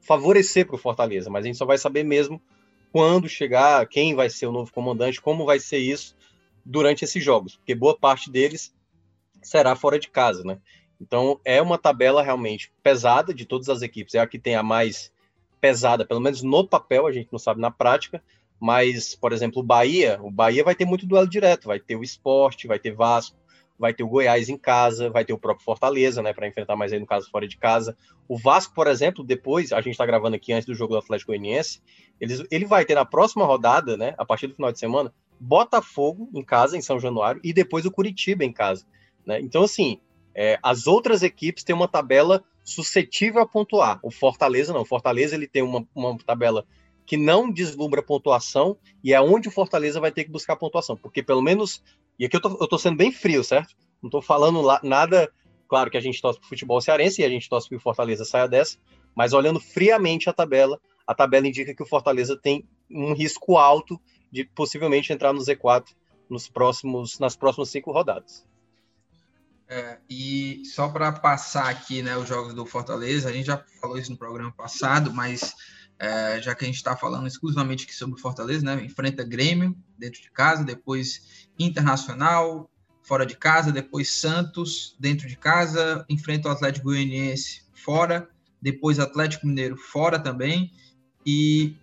favorecer 0.00 0.66
para 0.66 0.76
o 0.76 0.78
Fortaleza, 0.78 1.28
mas 1.28 1.44
a 1.44 1.46
gente 1.48 1.58
só 1.58 1.66
vai 1.66 1.76
saber 1.76 2.02
mesmo 2.04 2.40
quando 2.92 3.28
chegar, 3.28 3.86
quem 3.86 4.14
vai 4.14 4.30
ser 4.30 4.46
o 4.46 4.52
novo 4.52 4.72
comandante, 4.72 5.20
como 5.20 5.44
vai 5.44 5.60
ser 5.60 5.78
isso 5.78 6.16
durante 6.64 7.04
esses 7.04 7.22
jogos, 7.22 7.56
porque 7.56 7.74
boa 7.74 7.96
parte 7.96 8.30
deles 8.30 8.74
será 9.42 9.74
fora 9.76 9.98
de 9.98 10.08
casa, 10.08 10.44
né? 10.44 10.58
Então 11.00 11.40
é 11.44 11.62
uma 11.62 11.78
tabela 11.78 12.22
realmente 12.22 12.72
pesada 12.82 13.32
de 13.32 13.44
todas 13.44 13.68
as 13.68 13.82
equipes, 13.82 14.14
é 14.14 14.18
a 14.18 14.26
que 14.26 14.38
tem 14.38 14.54
a 14.54 14.62
mais 14.62 15.12
pesada, 15.60 16.04
pelo 16.04 16.20
menos 16.20 16.42
no 16.42 16.66
papel, 16.66 17.06
a 17.06 17.12
gente 17.12 17.28
não 17.30 17.38
sabe 17.38 17.60
na 17.60 17.70
prática, 17.70 18.22
mas, 18.60 19.14
por 19.14 19.32
exemplo, 19.32 19.60
o 19.60 19.64
Bahia, 19.64 20.18
o 20.20 20.30
Bahia 20.30 20.64
vai 20.64 20.74
ter 20.74 20.84
muito 20.84 21.06
duelo 21.06 21.28
direto, 21.28 21.68
vai 21.68 21.78
ter 21.78 21.96
o 21.96 22.02
esporte, 22.02 22.66
vai 22.66 22.78
ter 22.78 22.92
Vasco, 22.92 23.36
vai 23.78 23.94
ter 23.94 24.02
o 24.02 24.08
Goiás 24.08 24.48
em 24.48 24.56
casa, 24.56 25.08
vai 25.08 25.24
ter 25.24 25.32
o 25.32 25.38
próprio 25.38 25.64
Fortaleza, 25.64 26.20
né, 26.22 26.32
para 26.32 26.48
enfrentar 26.48 26.74
mais 26.76 26.92
aí 26.92 26.98
no 26.98 27.06
caso 27.06 27.30
fora 27.30 27.46
de 27.46 27.56
casa. 27.56 27.96
O 28.26 28.36
Vasco, 28.36 28.74
por 28.74 28.86
exemplo, 28.86 29.22
depois, 29.22 29.72
a 29.72 29.80
gente 29.80 29.92
está 29.92 30.04
gravando 30.04 30.36
aqui 30.36 30.52
antes 30.52 30.66
do 30.66 30.74
jogo 30.74 30.94
do 30.94 30.98
Atlético 30.98 31.30
Goianiense, 31.30 31.80
eles, 32.20 32.42
ele 32.50 32.64
vai 32.64 32.84
ter 32.84 32.94
na 32.94 33.04
próxima 33.04 33.44
rodada, 33.44 33.96
né, 33.96 34.14
a 34.18 34.24
partir 34.24 34.48
do 34.48 34.54
final 34.54 34.72
de 34.72 34.78
semana, 34.78 35.12
Botafogo 35.40 36.28
em 36.34 36.42
casa, 36.42 36.76
em 36.76 36.82
São 36.82 36.98
Januário, 36.98 37.40
e 37.44 37.52
depois 37.52 37.86
o 37.86 37.90
Curitiba 37.90 38.44
em 38.44 38.52
casa. 38.52 38.84
Né? 39.24 39.40
Então, 39.40 39.62
assim, 39.62 40.00
é, 40.34 40.58
as 40.62 40.86
outras 40.86 41.22
equipes 41.22 41.62
têm 41.62 41.74
uma 41.74 41.88
tabela 41.88 42.42
suscetível 42.64 43.40
a 43.40 43.46
pontuar. 43.46 43.98
O 44.02 44.10
Fortaleza 44.10 44.72
não. 44.72 44.82
O 44.82 44.86
Fortaleza 44.86 45.34
ele 45.34 45.46
tem 45.46 45.62
uma, 45.62 45.86
uma 45.94 46.16
tabela 46.18 46.66
que 47.06 47.16
não 47.16 47.50
deslumbra 47.50 48.02
pontuação 48.02 48.76
e 49.02 49.14
é 49.14 49.20
onde 49.20 49.48
o 49.48 49.50
Fortaleza 49.50 49.98
vai 49.98 50.12
ter 50.12 50.24
que 50.24 50.30
buscar 50.30 50.56
pontuação. 50.56 50.96
Porque 50.96 51.22
pelo 51.22 51.40
menos 51.40 51.82
e 52.18 52.24
aqui 52.24 52.36
eu 52.36 52.40
tô, 52.40 52.58
eu 52.60 52.66
tô 52.66 52.78
sendo 52.78 52.96
bem 52.96 53.12
frio, 53.12 53.44
certo? 53.44 53.74
Não 54.02 54.10
tô 54.10 54.20
falando 54.20 54.60
lá, 54.60 54.80
nada. 54.82 55.30
Claro 55.68 55.90
que 55.90 55.96
a 55.96 56.00
gente 56.00 56.20
torce 56.20 56.40
pro 56.40 56.48
futebol 56.48 56.80
cearense 56.80 57.20
e 57.20 57.24
a 57.24 57.28
gente 57.28 57.48
torce 57.48 57.68
pro 57.68 57.78
Fortaleza 57.78 58.24
saia 58.24 58.48
dessa, 58.48 58.78
mas 59.14 59.32
olhando 59.32 59.60
friamente 59.60 60.28
a 60.30 60.32
tabela, 60.32 60.80
a 61.06 61.14
tabela 61.14 61.46
indica 61.46 61.74
que 61.74 61.82
o 61.82 61.86
Fortaleza 61.86 62.36
tem 62.36 62.66
um 62.90 63.12
risco 63.12 63.58
alto 63.58 64.00
de 64.32 64.44
possivelmente 64.44 65.12
entrar 65.12 65.32
no 65.32 65.40
Z4 65.40 65.86
nos 66.28 66.48
próximos, 66.48 67.18
nas 67.18 67.36
próximas 67.36 67.70
cinco 67.70 67.92
rodadas. 67.92 68.46
É, 69.68 69.98
e 70.08 70.62
só 70.64 70.88
para 70.88 71.12
passar 71.12 71.68
aqui 71.68 72.00
né, 72.00 72.16
os 72.16 72.26
jogos 72.26 72.54
do 72.54 72.64
Fortaleza, 72.64 73.28
a 73.28 73.32
gente 73.32 73.46
já 73.46 73.62
falou 73.80 73.98
isso 73.98 74.10
no 74.10 74.16
programa 74.16 74.50
passado, 74.50 75.12
mas 75.12 75.54
é, 75.98 76.40
já 76.40 76.54
que 76.54 76.64
a 76.64 76.66
gente 76.66 76.76
está 76.76 76.96
falando 76.96 77.26
exclusivamente 77.26 77.84
aqui 77.84 77.94
sobre 77.94 78.20
Fortaleza, 78.20 78.64
né, 78.64 78.84
enfrenta 78.84 79.24
Grêmio 79.24 79.76
dentro 79.98 80.22
de 80.22 80.30
casa, 80.30 80.64
depois 80.64 81.48
Internacional, 81.58 82.70
fora 83.02 83.26
de 83.26 83.36
casa, 83.36 83.72
depois 83.72 84.10
Santos, 84.10 84.94
dentro 85.00 85.26
de 85.26 85.36
casa, 85.36 86.04
enfrenta 86.08 86.48
o 86.48 86.52
Atlético 86.52 86.86
Goianiense 86.86 87.62
fora, 87.72 88.28
depois 88.60 88.98
Atlético 88.98 89.46
Mineiro 89.46 89.76
fora 89.76 90.18
também, 90.18 90.72
e 91.26 91.76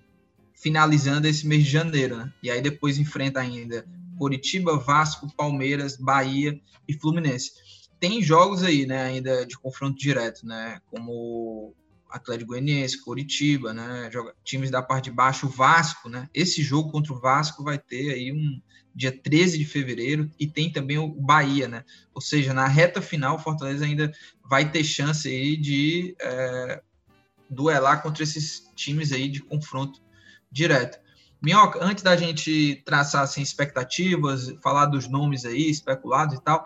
finalizando 0.54 1.28
esse 1.28 1.46
mês 1.46 1.64
de 1.64 1.70
janeiro, 1.70 2.18
né? 2.18 2.34
E 2.42 2.50
aí 2.50 2.62
depois 2.62 2.98
enfrenta 2.98 3.40
ainda 3.40 3.86
Curitiba, 4.18 4.78
Vasco, 4.78 5.32
Palmeiras, 5.36 5.98
Bahia 5.98 6.60
e 6.88 6.94
Fluminense. 6.94 7.52
Tem 8.00 8.22
jogos 8.22 8.64
aí, 8.64 8.86
né, 8.86 9.04
ainda 9.04 9.46
de 9.46 9.58
confronto 9.58 9.98
direto, 9.98 10.46
né, 10.46 10.80
como 10.90 11.74
Atlético 12.16 12.52
Goianiense, 12.52 13.04
Curitiba, 13.04 13.74
né, 13.74 14.10
times 14.44 14.72
da 14.72 14.82
parte 14.82 15.06
de 15.06 15.12
baixo, 15.12 15.48
o 15.48 15.50
Vasco, 15.50 16.08
né? 16.08 16.30
Esse 16.34 16.64
jogo 16.64 16.92
contra 16.92 17.14
o 17.14 17.20
Vasco 17.20 17.64
vai 17.64 17.78
ter 17.78 18.14
aí 18.14 18.32
um 18.32 18.62
dia 18.96 19.12
13 19.12 19.58
de 19.58 19.66
fevereiro, 19.66 20.32
e 20.40 20.48
tem 20.48 20.72
também 20.72 20.98
o 20.98 21.10
Bahia, 21.10 21.68
né? 21.68 21.84
Ou 22.14 22.22
seja, 22.22 22.54
na 22.54 22.66
reta 22.66 23.02
final, 23.02 23.36
o 23.36 23.40
Fortaleza 23.40 23.84
ainda 23.84 24.10
vai 24.50 24.72
ter 24.72 24.86
chance 24.86 25.28
aí 25.28 25.58
de 25.58 26.16
é, 26.22 26.82
duelar 27.50 28.02
contra 28.02 28.24
esses 28.24 28.72
times 28.74 29.12
aí 29.12 29.28
de 29.28 29.42
confronto 29.42 30.02
direto. 30.50 30.98
Minhoca, 31.42 31.84
antes 31.84 32.04
da 32.04 32.16
gente 32.16 32.82
traçar 32.86 33.24
assim, 33.24 33.42
expectativas, 33.42 34.56
falar 34.64 34.86
dos 34.86 35.10
nomes 35.10 35.44
aí, 35.44 35.70
especulados 35.70 36.38
e 36.38 36.42
tal, 36.42 36.66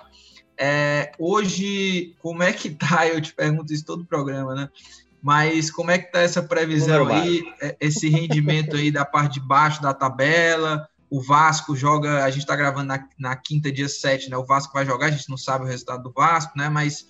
é, 0.55 1.13
hoje, 1.17 2.15
como 2.19 2.43
é 2.43 2.51
que 2.51 2.69
tá? 2.69 3.07
Eu 3.09 3.21
te 3.21 3.33
pergunto 3.33 3.73
isso 3.73 3.85
todo 3.85 4.01
o 4.01 4.05
programa, 4.05 4.53
né? 4.53 4.69
Mas 5.21 5.69
como 5.69 5.91
é 5.91 5.97
que 5.97 6.11
tá 6.11 6.21
essa 6.21 6.41
previsão 6.41 7.07
aí, 7.07 7.43
é, 7.61 7.75
esse 7.79 8.09
rendimento 8.09 8.75
aí 8.75 8.89
da 8.89 9.03
parte 9.03 9.33
de 9.33 9.45
baixo 9.45 9.81
da 9.81 9.93
tabela? 9.93 10.87
O 11.09 11.21
Vasco 11.21 11.75
joga, 11.75 12.23
a 12.23 12.29
gente 12.29 12.43
está 12.43 12.55
gravando 12.55 12.87
na, 12.87 13.07
na, 13.17 13.35
quinta, 13.35 13.71
dia 13.71 13.89
7, 13.89 14.29
né? 14.29 14.37
O 14.37 14.45
Vasco 14.45 14.73
vai 14.73 14.85
jogar, 14.85 15.07
a 15.07 15.11
gente 15.11 15.29
não 15.29 15.37
sabe 15.37 15.65
o 15.65 15.67
resultado 15.67 16.03
do 16.03 16.13
Vasco, 16.13 16.57
né? 16.57 16.69
Mas 16.69 17.05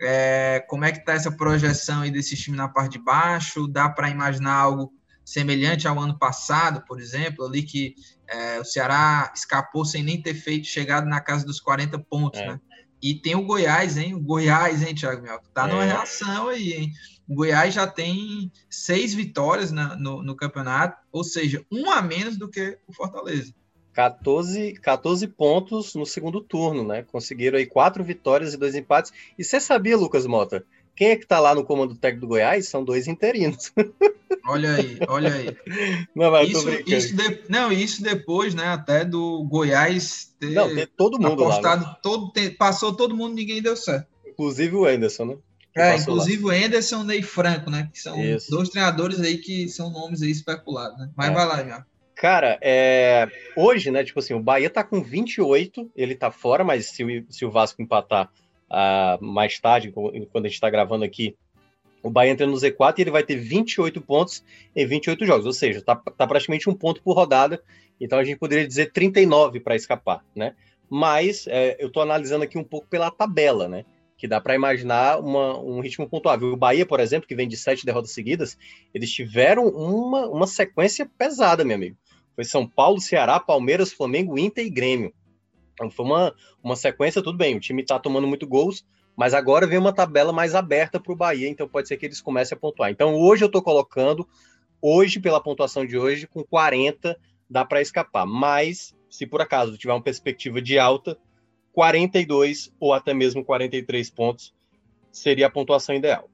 é, 0.00 0.64
como 0.68 0.84
é 0.84 0.90
que 0.90 0.98
está 0.98 1.12
essa 1.12 1.30
projeção 1.30 2.02
aí 2.02 2.10
desse 2.10 2.34
time 2.34 2.56
na 2.56 2.68
parte 2.68 2.92
de 2.92 2.98
baixo? 2.98 3.68
Dá 3.68 3.88
para 3.88 4.10
imaginar 4.10 4.54
algo 4.54 4.92
semelhante 5.24 5.86
ao 5.86 5.98
ano 6.00 6.18
passado, 6.18 6.84
por 6.86 7.00
exemplo, 7.00 7.44
ali 7.44 7.62
que 7.62 7.94
é, 8.28 8.58
o 8.58 8.64
Ceará 8.64 9.32
escapou 9.34 9.84
sem 9.84 10.02
nem 10.02 10.20
ter 10.20 10.34
feito, 10.34 10.66
chegado 10.66 11.06
na 11.06 11.20
casa 11.20 11.44
dos 11.44 11.60
40 11.60 11.98
pontos, 11.98 12.40
é. 12.40 12.46
né? 12.48 12.60
E 13.02 13.14
tem 13.14 13.34
o 13.34 13.44
Goiás, 13.44 13.96
hein? 13.96 14.14
O 14.14 14.20
Goiás, 14.20 14.82
hein, 14.82 14.94
Thiago 14.94 15.22
Mel? 15.22 15.40
Tá 15.52 15.66
numa 15.66 15.82
é. 15.82 15.88
reação 15.88 16.48
aí, 16.48 16.72
hein? 16.72 16.92
O 17.32 17.34
Goiás 17.34 17.72
já 17.72 17.86
tem 17.86 18.52
seis 18.68 19.14
vitórias 19.14 19.72
na, 19.72 19.96
no, 19.96 20.22
no, 20.22 20.36
campeonato, 20.36 20.98
ou 21.10 21.24
seja, 21.24 21.64
um 21.72 21.90
a 21.90 22.02
menos 22.02 22.36
do 22.36 22.46
que 22.46 22.76
o 22.86 22.92
Fortaleza. 22.92 23.54
14, 23.94 24.74
14 24.74 25.26
pontos 25.28 25.94
no 25.94 26.04
segundo 26.04 26.42
turno, 26.42 26.86
né? 26.86 27.02
Conseguiram 27.02 27.56
aí 27.56 27.64
quatro 27.64 28.04
vitórias 28.04 28.52
e 28.52 28.58
dois 28.58 28.74
empates. 28.74 29.14
E 29.38 29.42
você 29.42 29.58
sabia, 29.58 29.96
Lucas 29.96 30.26
Mota, 30.26 30.62
quem 30.94 31.08
é 31.08 31.16
que 31.16 31.26
tá 31.26 31.40
lá 31.40 31.54
no 31.54 31.64
comando 31.64 31.94
técnico 31.94 32.26
do 32.26 32.28
Goiás? 32.28 32.68
São 32.68 32.84
dois 32.84 33.08
interinos. 33.08 33.72
Olha 34.44 34.74
aí, 34.74 34.98
olha 35.06 35.32
aí. 35.32 35.56
Não, 36.16 36.32
mas 36.32 36.50
isso, 36.50 36.68
isso 36.84 37.16
de, 37.16 37.42
não, 37.48 37.70
isso 37.70 38.02
depois, 38.02 38.56
né, 38.56 38.66
até 38.66 39.04
do 39.04 39.44
Goiás 39.44 40.34
ter, 40.36 40.50
não, 40.50 40.74
ter 40.74 40.88
todo 40.88 41.16
mundo 41.16 41.44
apostado, 41.44 41.84
lá, 41.84 41.90
né? 41.90 41.96
todo, 42.02 42.32
ter, 42.32 42.56
passou 42.56 42.92
todo 42.92 43.16
mundo, 43.16 43.36
ninguém 43.36 43.62
deu 43.62 43.76
certo. 43.76 44.08
Inclusive 44.26 44.74
o 44.74 44.84
Anderson, 44.84 45.24
né? 45.26 45.36
É, 45.74 45.96
inclusive 45.96 46.44
lá. 46.44 46.52
o 46.52 46.54
Anderson 46.54 47.10
e 47.10 47.22
Franco, 47.22 47.70
né? 47.70 47.88
Que 47.92 47.98
são 47.98 48.22
Isso. 48.22 48.50
dois 48.50 48.68
treinadores 48.68 49.20
aí 49.20 49.38
que 49.38 49.68
são 49.68 49.90
nomes 49.90 50.22
aí 50.22 50.30
especulados, 50.30 50.98
né? 50.98 51.10
Mas 51.16 51.30
é. 51.30 51.32
vai 51.32 51.46
lá, 51.46 51.64
já. 51.64 51.86
Cara, 52.14 52.58
é... 52.60 53.26
hoje, 53.56 53.90
né, 53.90 54.04
tipo 54.04 54.18
assim, 54.20 54.34
o 54.34 54.40
Bahia 54.40 54.70
tá 54.70 54.84
com 54.84 55.02
28, 55.02 55.90
ele 55.96 56.14
tá 56.14 56.30
fora, 56.30 56.62
mas 56.62 56.86
se 56.86 57.02
o, 57.02 57.26
se 57.28 57.44
o 57.44 57.50
Vasco 57.50 57.82
empatar 57.82 58.30
uh, 58.70 59.24
mais 59.24 59.58
tarde, 59.58 59.90
quando 59.90 60.46
a 60.46 60.48
gente 60.48 60.60
tá 60.60 60.70
gravando 60.70 61.04
aqui, 61.04 61.36
o 62.02 62.10
Bahia 62.10 62.30
entra 62.32 62.46
no 62.46 62.54
Z4 62.54 62.98
e 62.98 63.00
ele 63.02 63.10
vai 63.10 63.22
ter 63.22 63.36
28 63.36 64.00
pontos 64.00 64.44
em 64.74 64.86
28 64.86 65.24
jogos, 65.24 65.46
ou 65.46 65.52
seja, 65.52 65.80
tá, 65.80 65.96
tá 65.96 66.26
praticamente 66.26 66.68
um 66.68 66.74
ponto 66.74 67.02
por 67.02 67.14
rodada, 67.14 67.62
então 68.00 68.18
a 68.18 68.24
gente 68.24 68.38
poderia 68.38 68.66
dizer 68.66 68.92
39 68.92 69.60
para 69.60 69.76
escapar, 69.76 70.24
né? 70.34 70.54
Mas 70.90 71.46
é, 71.46 71.76
eu 71.78 71.90
tô 71.90 72.00
analisando 72.00 72.44
aqui 72.44 72.58
um 72.58 72.64
pouco 72.64 72.86
pela 72.88 73.10
tabela, 73.10 73.68
né? 73.68 73.84
Que 74.22 74.28
dá 74.28 74.40
para 74.40 74.54
imaginar 74.54 75.18
uma, 75.18 75.58
um 75.58 75.80
ritmo 75.80 76.08
pontuável. 76.08 76.52
O 76.52 76.56
Bahia, 76.56 76.86
por 76.86 77.00
exemplo, 77.00 77.26
que 77.26 77.34
vem 77.34 77.48
de 77.48 77.56
sete 77.56 77.84
derrotas 77.84 78.12
seguidas, 78.12 78.56
eles 78.94 79.10
tiveram 79.10 79.66
uma, 79.66 80.28
uma 80.28 80.46
sequência 80.46 81.10
pesada, 81.18 81.64
meu 81.64 81.74
amigo. 81.74 81.96
Foi 82.36 82.44
São 82.44 82.64
Paulo, 82.64 83.00
Ceará, 83.00 83.40
Palmeiras, 83.40 83.92
Flamengo, 83.92 84.38
Inter 84.38 84.64
e 84.64 84.70
Grêmio. 84.70 85.12
Então 85.72 85.90
foi 85.90 86.06
uma, 86.06 86.32
uma 86.62 86.76
sequência, 86.76 87.20
tudo 87.20 87.36
bem, 87.36 87.56
o 87.56 87.60
time 87.60 87.82
está 87.82 87.98
tomando 87.98 88.28
muito 88.28 88.46
gols, 88.46 88.86
mas 89.16 89.34
agora 89.34 89.66
vem 89.66 89.76
uma 89.76 89.92
tabela 89.92 90.32
mais 90.32 90.54
aberta 90.54 91.00
para 91.00 91.12
o 91.12 91.16
Bahia, 91.16 91.48
então 91.48 91.66
pode 91.66 91.88
ser 91.88 91.96
que 91.96 92.06
eles 92.06 92.20
comecem 92.20 92.54
a 92.54 92.60
pontuar. 92.60 92.92
Então 92.92 93.16
hoje 93.16 93.42
eu 93.42 93.46
estou 93.46 93.60
colocando, 93.60 94.24
hoje, 94.80 95.18
pela 95.18 95.42
pontuação 95.42 95.84
de 95.84 95.98
hoje, 95.98 96.28
com 96.28 96.44
40 96.44 97.18
dá 97.50 97.64
para 97.64 97.82
escapar. 97.82 98.24
Mas, 98.24 98.94
se 99.10 99.26
por 99.26 99.40
acaso 99.40 99.76
tiver 99.76 99.92
uma 99.92 100.00
perspectiva 100.00 100.62
de 100.62 100.78
alta, 100.78 101.18
42 101.72 102.72
ou 102.78 102.92
até 102.92 103.14
mesmo 103.14 103.44
43 103.44 104.10
pontos 104.10 104.54
seria 105.10 105.46
a 105.46 105.50
pontuação 105.50 105.94
ideal. 105.94 106.28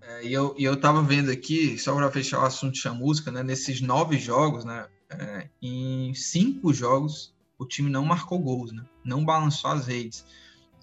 É, 0.00 0.26
e 0.26 0.32
eu, 0.32 0.54
e 0.58 0.64
eu 0.64 0.78
tava 0.78 1.02
vendo 1.02 1.30
aqui, 1.30 1.78
só 1.78 1.94
para 1.94 2.10
fechar 2.10 2.40
o 2.40 2.44
assunto 2.44 2.74
de 2.74 2.80
chamusca, 2.80 3.30
né? 3.30 3.42
Nesses 3.42 3.80
nove 3.80 4.18
jogos, 4.18 4.64
né? 4.64 4.86
É, 5.10 5.48
em 5.62 6.12
cinco 6.14 6.72
jogos, 6.74 7.34
o 7.58 7.64
time 7.64 7.90
não 7.90 8.04
marcou 8.04 8.38
gols, 8.38 8.72
né? 8.72 8.84
Não 9.04 9.24
balançou 9.24 9.70
as 9.70 9.86
redes. 9.86 10.24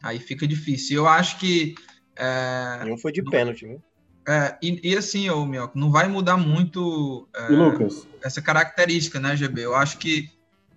Aí 0.01 0.19
fica 0.19 0.47
difícil. 0.47 0.97
Eu 0.97 1.07
acho 1.07 1.37
que. 1.37 1.75
É, 2.15 2.81
Nenhum 2.83 2.97
foi 2.97 3.11
de 3.11 3.21
não, 3.21 3.31
pênalti, 3.31 3.65
viu? 3.65 3.81
É, 4.27 4.57
e, 4.61 4.91
e, 4.91 4.97
assim, 4.97 5.29
ô, 5.29 5.45
Mioco, 5.45 5.77
não 5.77 5.91
vai 5.91 6.07
mudar 6.07 6.37
muito 6.37 7.27
é, 7.35 7.47
Lucas? 7.49 8.07
essa 8.23 8.41
característica, 8.41 9.19
né, 9.19 9.35
GB? 9.35 9.65
Eu 9.65 9.75
acho 9.75 9.97
que 9.97 10.29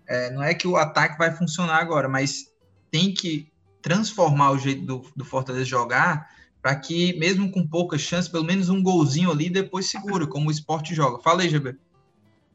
é, 0.07 0.31
não 0.31 0.43
é 0.43 0.55
que 0.55 0.67
o 0.67 0.77
ataque 0.77 1.19
vai 1.19 1.31
funcionar 1.31 1.79
agora, 1.79 2.09
mas 2.09 2.53
tem 2.91 3.13
que 3.13 3.51
transformar 3.83 4.53
o 4.53 4.59
jeito 4.59 4.85
do, 4.85 5.03
do 5.15 5.25
Fortaleza 5.25 5.65
jogar 5.65 6.29
para 6.63 6.75
que, 6.77 7.19
mesmo 7.19 7.51
com 7.51 7.67
pouca 7.67 7.99
chance, 7.99 8.31
pelo 8.31 8.45
menos 8.45 8.71
um 8.71 8.83
golzinho 8.83 9.31
ali 9.31 9.51
depois 9.51 9.91
segura, 9.91 10.27
como 10.27 10.49
o 10.49 10.51
esporte 10.51 10.95
joga. 10.95 11.23
Fala 11.23 11.43
aí, 11.43 11.49
GB. 11.49 11.77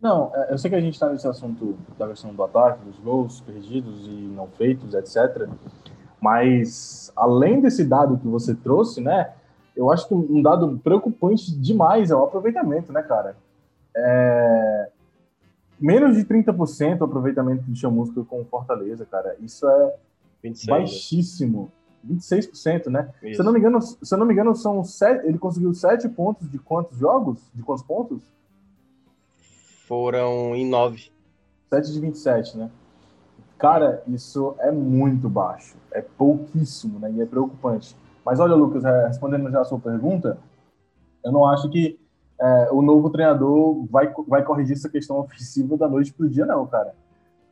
Não, 0.01 0.31
é, 0.33 0.53
eu 0.53 0.57
sei 0.57 0.71
que 0.71 0.75
a 0.75 0.81
gente 0.81 0.93
está 0.93 1.09
nesse 1.09 1.27
assunto 1.27 1.77
da 1.97 2.07
questão 2.07 2.33
do 2.33 2.43
ataque, 2.43 2.83
dos 2.85 2.97
gols 2.97 3.41
perdidos 3.41 4.07
e 4.07 4.09
não 4.09 4.47
feitos, 4.47 4.95
etc. 4.95 5.47
Mas, 6.19 7.11
além 7.15 7.61
desse 7.61 7.83
dado 7.83 8.17
que 8.17 8.27
você 8.27 8.55
trouxe, 8.55 8.99
né, 8.99 9.31
eu 9.75 9.91
acho 9.91 10.07
que 10.07 10.13
um 10.15 10.41
dado 10.41 10.79
preocupante 10.83 11.55
demais 11.55 12.09
é 12.09 12.15
o 12.15 12.23
aproveitamento, 12.23 12.91
né, 12.91 13.03
cara? 13.03 13.35
É 13.95 14.89
menos 15.79 16.15
de 16.15 16.25
30% 16.25 17.01
o 17.01 17.03
aproveitamento 17.03 17.63
de 17.63 17.79
chamusca 17.79 18.23
com 18.23 18.43
Fortaleza, 18.45 19.05
cara. 19.05 19.35
Isso 19.39 19.67
é 19.67 19.93
26, 20.43 20.67
né? 20.67 20.77
baixíssimo. 20.77 21.71
26%, 22.07 22.87
né? 22.87 23.09
Isso. 23.21 23.35
Se 23.35 23.41
eu 23.41 23.45
não 23.45 23.51
me 23.51 23.59
engano, 23.59 23.81
se 23.81 24.17
não 24.17 24.25
me 24.25 24.33
engano, 24.33 24.55
são 24.55 24.83
sete, 24.83 25.27
ele 25.27 25.37
conseguiu 25.37 25.73
7 25.73 26.07
pontos 26.09 26.49
de 26.49 26.57
quantos 26.57 26.97
jogos? 26.97 27.41
De 27.53 27.61
quantos 27.61 27.83
pontos? 27.83 28.21
Foram 29.85 30.55
em 30.55 30.67
9. 30.67 31.11
7 31.69 31.91
de 31.91 31.99
27, 31.99 32.57
né? 32.57 32.71
Cara, 33.57 34.01
isso 34.07 34.55
é 34.59 34.71
muito 34.71 35.27
baixo. 35.27 35.75
É 35.91 36.01
pouquíssimo, 36.01 36.99
né? 36.99 37.11
E 37.11 37.21
é 37.21 37.25
preocupante. 37.25 37.95
Mas 38.25 38.39
olha, 38.39 38.55
Lucas, 38.55 38.85
é, 38.85 39.07
respondendo 39.07 39.51
já 39.51 39.61
a 39.61 39.65
sua 39.65 39.79
pergunta, 39.79 40.37
eu 41.23 41.31
não 41.31 41.45
acho 41.45 41.69
que 41.69 41.99
é, 42.39 42.69
o 42.71 42.81
novo 42.81 43.09
treinador 43.09 43.85
vai, 43.87 44.13
vai 44.27 44.43
corrigir 44.43 44.75
essa 44.75 44.89
questão 44.89 45.19
ofensiva 45.19 45.75
da 45.75 45.87
noite 45.87 46.13
para 46.13 46.25
o 46.25 46.29
dia, 46.29 46.45
não, 46.45 46.65
cara. 46.65 46.95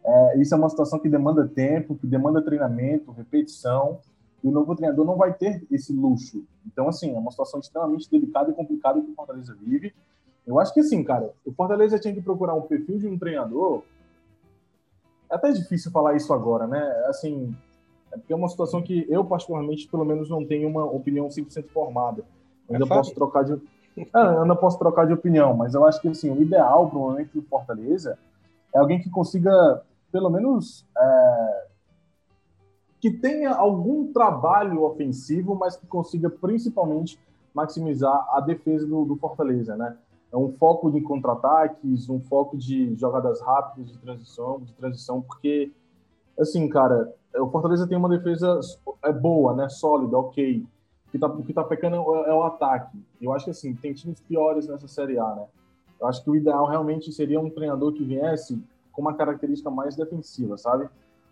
É, 0.03 0.37
isso 0.39 0.53
é 0.53 0.57
uma 0.57 0.69
situação 0.69 0.97
que 0.97 1.09
demanda 1.09 1.45
tempo, 1.45 1.95
que 1.95 2.07
demanda 2.07 2.41
treinamento, 2.41 3.11
repetição, 3.11 3.99
e 4.41 4.47
o 4.47 4.51
novo 4.51 4.73
treinador 4.75 5.05
não 5.05 5.17
vai 5.17 5.33
ter 5.33 5.65
esse 5.69 5.91
luxo. 5.91 6.43
Então, 6.65 6.87
assim, 6.87 7.13
é 7.13 7.19
uma 7.19 7.31
situação 7.31 7.59
extremamente 7.59 8.09
delicada 8.09 8.49
e 8.49 8.53
complicada 8.53 9.01
que 9.01 9.11
o 9.11 9.13
Fortaleza 9.13 9.53
vive. 9.59 9.93
Eu 10.45 10.57
acho 10.59 10.73
que, 10.73 10.79
assim, 10.79 11.03
cara, 11.03 11.33
o 11.45 11.51
Fortaleza 11.51 11.99
tinha 11.99 12.13
que 12.13 12.21
procurar 12.21 12.53
um 12.53 12.61
perfil 12.61 12.97
de 12.97 13.07
um 13.07 13.17
treinador. 13.17 13.83
É 15.29 15.35
até 15.35 15.51
difícil 15.51 15.91
falar 15.91 16.15
isso 16.15 16.33
agora, 16.33 16.65
né? 16.65 16.81
Assim, 17.07 17.53
é 18.13 18.17
porque 18.17 18.31
é 18.31 18.35
uma 18.35 18.47
situação 18.47 18.81
que 18.81 19.05
eu, 19.09 19.25
particularmente, 19.25 19.89
pelo 19.89 20.05
menos, 20.05 20.29
não 20.29 20.45
tenho 20.45 20.69
uma 20.69 20.85
opinião 20.85 21.27
100% 21.27 21.67
formada. 21.67 22.23
Eu 22.69 22.75
ainda 22.75 22.85
é 22.85 22.87
posso 22.87 23.13
trocar 23.13 23.43
de 23.43 23.59
eu 24.13 24.45
não 24.45 24.55
posso 24.55 24.77
trocar 24.77 25.07
de 25.07 25.13
opinião, 25.13 25.55
mas 25.55 25.73
eu 25.73 25.85
acho 25.85 25.99
que 25.99 26.07
assim, 26.07 26.29
o 26.29 26.41
ideal 26.41 26.89
para 26.89 26.99
o 26.99 27.01
momento 27.01 27.33
do 27.33 27.41
Fortaleza 27.41 28.17
é 28.73 28.77
alguém 28.77 28.99
que 28.99 29.09
consiga, 29.09 29.81
pelo 30.11 30.29
menos, 30.29 30.85
é, 30.97 31.67
que 32.99 33.09
tenha 33.09 33.51
algum 33.55 34.11
trabalho 34.11 34.83
ofensivo, 34.83 35.55
mas 35.55 35.75
que 35.75 35.87
consiga 35.87 36.29
principalmente 36.29 37.19
maximizar 37.53 38.27
a 38.31 38.39
defesa 38.39 38.85
do, 38.85 39.03
do 39.05 39.15
Fortaleza, 39.15 39.75
né? 39.75 39.97
É 40.31 40.37
um 40.37 40.51
foco 40.51 40.91
de 40.91 41.01
contra-ataques, 41.01 42.09
um 42.09 42.19
foco 42.19 42.57
de 42.57 42.93
jogadas 42.95 43.41
rápidas, 43.41 43.91
de 43.91 43.97
transição, 43.97 44.59
de 44.59 44.73
transição, 44.73 45.21
porque, 45.21 45.71
assim, 46.37 46.67
cara, 46.67 47.11
o 47.35 47.47
Fortaleza 47.49 47.87
tem 47.87 47.97
uma 47.97 48.09
defesa 48.09 48.59
é 49.03 49.11
boa, 49.11 49.55
né? 49.55 49.69
Sólida, 49.69 50.17
ok 50.17 50.65
que 51.11 51.17
tá, 51.17 51.27
o 51.27 51.43
que 51.43 51.53
tá 51.53 51.63
pecando 51.63 51.95
é 51.95 52.33
o 52.33 52.43
ataque. 52.43 52.97
Eu 53.21 53.33
acho 53.33 53.45
que 53.45 53.51
assim, 53.51 53.73
tem 53.73 53.93
times 53.93 54.19
piores 54.19 54.67
nessa 54.67 54.87
Série 54.87 55.17
A, 55.17 55.35
né? 55.35 55.45
Eu 55.99 56.07
acho 56.07 56.23
que 56.23 56.29
o 56.29 56.35
ideal 56.35 56.65
realmente 56.67 57.11
seria 57.11 57.39
um 57.39 57.49
treinador 57.49 57.93
que 57.93 58.03
viesse 58.03 58.61
com 58.91 59.01
uma 59.01 59.13
característica 59.13 59.69
mais 59.69 59.95
defensiva, 59.95 60.57
sabe? 60.57 60.87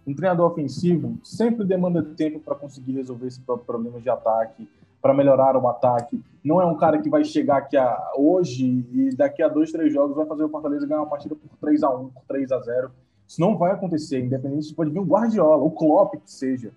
Um 0.05 0.13
treinador 0.13 0.51
ofensivo 0.51 1.17
sempre 1.23 1.65
demanda 1.65 2.03
tempo 2.03 2.39
para 2.39 2.55
conseguir 2.55 2.93
resolver 2.93 3.27
esse 3.27 3.41
problema 3.41 3.99
de 3.99 4.09
ataque, 4.09 4.67
para 5.01 5.13
melhorar 5.13 5.55
o 5.55 5.67
ataque. 5.67 6.19
Não 6.43 6.61
é 6.61 6.65
um 6.65 6.75
cara 6.75 6.99
que 6.99 7.09
vai 7.09 7.23
chegar 7.23 7.57
aqui 7.57 7.77
a, 7.77 8.11
hoje 8.17 8.85
e 8.91 9.15
daqui 9.15 9.41
a 9.43 9.47
dois, 9.47 9.71
três 9.71 9.93
jogos 9.93 10.15
vai 10.15 10.25
fazer 10.25 10.43
o 10.43 10.49
Fortaleza 10.49 10.87
ganhar 10.87 11.01
uma 11.01 11.09
partida 11.09 11.35
por 11.35 11.57
3 11.59 11.83
a 11.83 11.89
1 11.89 12.09
por 12.09 12.23
3 12.27 12.51
a 12.51 12.59
0 12.59 12.91
Isso 13.27 13.41
não 13.41 13.57
vai 13.57 13.71
acontecer, 13.71 14.19
independente 14.19 14.67
de 14.67 14.75
pode 14.75 14.89
vir 14.89 14.99
o 14.99 15.05
Guardiola, 15.05 15.63
o 15.63 15.71
Klopp 15.71 16.15
que 16.15 16.31
seja. 16.31 16.71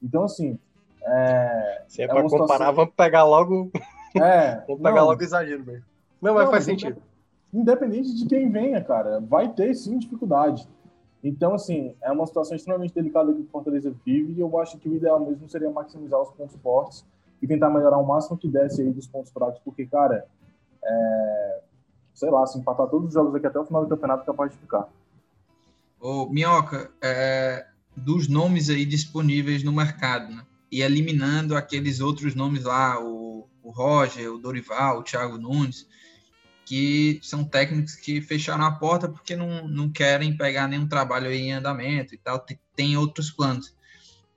Então, 0.00 0.24
assim, 0.24 0.58
é, 1.04 1.84
Se 1.88 2.02
é, 2.02 2.04
é 2.04 2.08
para 2.08 2.22
comparar, 2.22 2.46
situação... 2.46 2.74
vamos 2.74 2.94
pegar 2.94 3.24
logo. 3.24 3.70
É, 4.16 4.62
vamos 4.66 4.82
pegar 4.82 5.00
não, 5.00 5.06
logo 5.06 5.20
o 5.20 5.24
exagero 5.24 5.64
mesmo. 5.64 5.84
Não, 6.20 6.34
mas 6.34 6.44
não, 6.44 6.50
faz 6.50 6.64
sentido. 6.64 7.02
Independente 7.52 8.14
de 8.14 8.26
quem 8.26 8.50
venha, 8.50 8.82
cara, 8.82 9.20
vai 9.20 9.48
ter 9.52 9.74
sim 9.74 9.98
dificuldade. 9.98 10.66
Então, 11.22 11.54
assim, 11.54 11.94
é 12.02 12.10
uma 12.10 12.26
situação 12.26 12.56
extremamente 12.56 12.94
delicada 12.94 13.32
que 13.32 13.40
o 13.40 13.46
Fortaleza 13.46 13.94
vive 14.04 14.32
e 14.32 14.40
eu 14.40 14.58
acho 14.58 14.78
que 14.78 14.88
o 14.88 14.94
ideal 14.94 15.20
mesmo 15.20 15.48
seria 15.48 15.70
maximizar 15.70 16.20
os 16.20 16.30
pontos 16.32 16.56
fortes 16.56 17.04
e 17.40 17.46
tentar 17.46 17.70
melhorar 17.70 17.98
o 17.98 18.06
máximo 18.06 18.36
que 18.36 18.48
desse 18.48 18.82
aí 18.82 18.90
dos 18.90 19.06
pontos 19.06 19.30
fracos, 19.30 19.60
porque, 19.64 19.86
cara, 19.86 20.26
é... 20.82 21.60
sei 22.14 22.30
lá, 22.30 22.46
se 22.46 22.58
empatar 22.58 22.88
todos 22.88 23.08
os 23.08 23.14
jogos 23.14 23.34
aqui 23.34 23.46
até 23.46 23.58
o 23.58 23.64
final 23.64 23.84
do 23.84 23.88
campeonato, 23.88 24.22
é 24.22 24.26
capaz 24.26 24.50
de 24.50 24.58
ficar. 24.58 24.88
Ô, 26.00 26.26
Minhoca, 26.28 26.90
é... 27.00 27.66
dos 27.96 28.28
nomes 28.28 28.68
aí 28.68 28.84
disponíveis 28.84 29.62
no 29.62 29.72
mercado, 29.72 30.32
né? 30.32 30.42
E 30.72 30.80
eliminando 30.80 31.54
aqueles 31.54 32.00
outros 32.00 32.34
nomes 32.34 32.64
lá, 32.64 32.98
o, 32.98 33.46
o 33.62 33.70
Roger, 33.70 34.32
o 34.32 34.38
Dorival, 34.38 35.00
o 35.00 35.02
Thiago 35.02 35.36
Nunes, 35.36 35.86
que 36.64 37.20
são 37.22 37.44
técnicos 37.44 37.94
que 37.94 38.22
fecharam 38.22 38.64
a 38.64 38.72
porta 38.72 39.06
porque 39.06 39.36
não, 39.36 39.68
não 39.68 39.92
querem 39.92 40.34
pegar 40.34 40.66
nenhum 40.66 40.88
trabalho 40.88 41.30
em 41.30 41.52
andamento 41.52 42.14
e 42.14 42.18
tal, 42.18 42.38
tem, 42.38 42.58
tem 42.74 42.96
outros 42.96 43.30
planos. 43.30 43.74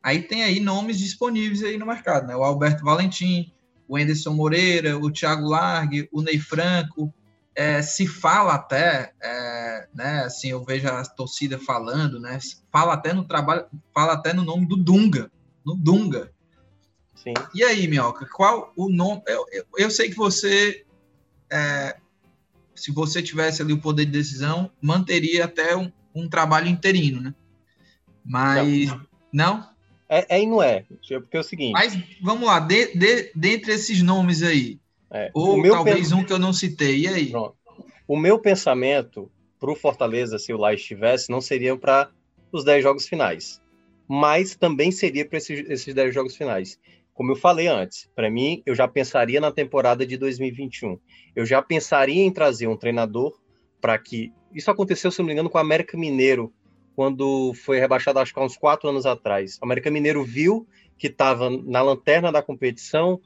Aí 0.03 0.23
tem 0.23 0.43
aí 0.43 0.59
nomes 0.59 0.99
disponíveis 0.99 1.63
aí 1.63 1.77
no 1.77 1.85
mercado, 1.85 2.27
né? 2.27 2.35
O 2.35 2.43
Alberto 2.43 2.83
Valentim, 2.83 3.53
o 3.87 3.95
Anderson 3.95 4.33
Moreira, 4.33 4.97
o 4.97 5.09
Thiago 5.09 5.47
Largue, 5.47 6.09
o 6.11 6.21
Ney 6.21 6.37
Franco, 6.37 7.13
é, 7.55 7.81
se 7.81 8.05
fala 8.05 8.55
até, 8.55 9.13
é, 9.23 9.87
né, 9.95 10.23
assim, 10.25 10.49
eu 10.49 10.61
vejo 10.65 10.89
a 10.89 11.01
torcida 11.05 11.57
falando, 11.57 12.19
né, 12.19 12.37
fala 12.69 12.93
até 12.93 13.13
no 13.13 13.23
trabalho, 13.23 13.65
fala 13.93 14.13
até 14.13 14.33
no 14.33 14.43
nome 14.43 14.67
do 14.67 14.75
Dunga, 14.75 15.31
no 15.65 15.75
Dunga. 15.75 16.31
Sim. 17.15 17.33
E 17.53 17.63
aí, 17.63 17.87
Minhoca, 17.87 18.27
qual 18.31 18.71
o 18.75 18.89
nome? 18.89 19.21
Eu, 19.25 19.45
eu, 19.51 19.65
eu 19.77 19.89
sei 19.89 20.09
que 20.09 20.15
você, 20.15 20.85
é, 21.51 21.97
se 22.75 22.91
você 22.91 23.23
tivesse 23.23 23.61
ali 23.61 23.73
o 23.73 23.81
poder 23.81 24.05
de 24.05 24.11
decisão, 24.11 24.69
manteria 24.81 25.45
até 25.45 25.75
um, 25.75 25.91
um 26.13 26.29
trabalho 26.29 26.67
interino, 26.67 27.21
né? 27.21 27.33
Mas. 28.23 28.87
Não? 28.87 29.07
não? 29.33 29.75
É, 30.07 30.37
é 30.37 30.41
e 30.41 30.45
não 30.45 30.61
é. 30.61 30.85
Porque 31.07 31.37
é 31.37 31.39
o 31.39 31.43
seguinte. 31.43 31.71
Mas 31.73 31.97
vamos 32.21 32.47
lá, 32.47 32.59
de, 32.59 32.95
de, 32.95 33.31
dentre 33.35 33.73
esses 33.73 34.01
nomes 34.03 34.43
aí. 34.43 34.79
É, 35.09 35.31
ou 35.33 35.63
talvez 35.63 36.11
um 36.11 36.23
que 36.23 36.33
eu 36.33 36.39
não 36.39 36.53
citei. 36.53 37.01
E 37.01 37.07
aí? 37.07 37.31
Pronto. 37.31 37.55
O 38.07 38.17
meu 38.17 38.37
pensamento 38.37 39.31
para 39.59 39.71
o 39.71 39.75
Fortaleza, 39.75 40.37
se 40.37 40.53
o 40.53 40.57
lá 40.57 40.73
estivesse, 40.73 41.31
não 41.31 41.41
seriam 41.41 41.77
para 41.77 42.09
os 42.51 42.63
10 42.63 42.83
jogos 42.83 43.07
finais, 43.07 43.61
mas 44.07 44.55
também 44.55 44.91
seria 44.91 45.27
para 45.27 45.37
esses, 45.37 45.69
esses 45.69 45.93
10 45.93 46.13
jogos 46.13 46.35
finais. 46.35 46.79
Como 47.13 47.31
eu 47.31 47.35
falei 47.35 47.67
antes, 47.67 48.09
para 48.13 48.29
mim, 48.29 48.61
eu 48.65 48.75
já 48.75 48.87
pensaria 48.87 49.39
na 49.39 49.51
temporada 49.51 50.05
de 50.05 50.17
2021. 50.17 50.99
Eu 51.35 51.45
já 51.45 51.61
pensaria 51.61 52.23
em 52.23 52.31
trazer 52.31 52.67
um 52.67 52.77
treinador 52.77 53.39
para 53.79 53.97
que. 53.97 54.33
Isso 54.53 54.69
aconteceu, 54.69 55.11
se 55.11 55.19
não 55.19 55.25
me 55.25 55.33
engano, 55.33 55.49
com 55.49 55.57
o 55.57 55.61
América 55.61 55.97
Mineiro, 55.97 56.53
quando 56.95 57.53
foi 57.53 57.79
rebaixado, 57.79 58.19
acho 58.19 58.33
que 58.33 58.39
há 58.39 58.43
uns 58.43 58.57
quatro 58.57 58.89
anos 58.89 59.05
atrás. 59.05 59.57
O 59.61 59.65
América 59.65 59.91
Mineiro 59.91 60.23
viu 60.23 60.67
que 60.97 61.07
estava 61.07 61.49
na 61.49 61.81
lanterna 61.81 62.31
da 62.31 62.41
competição, 62.41 63.19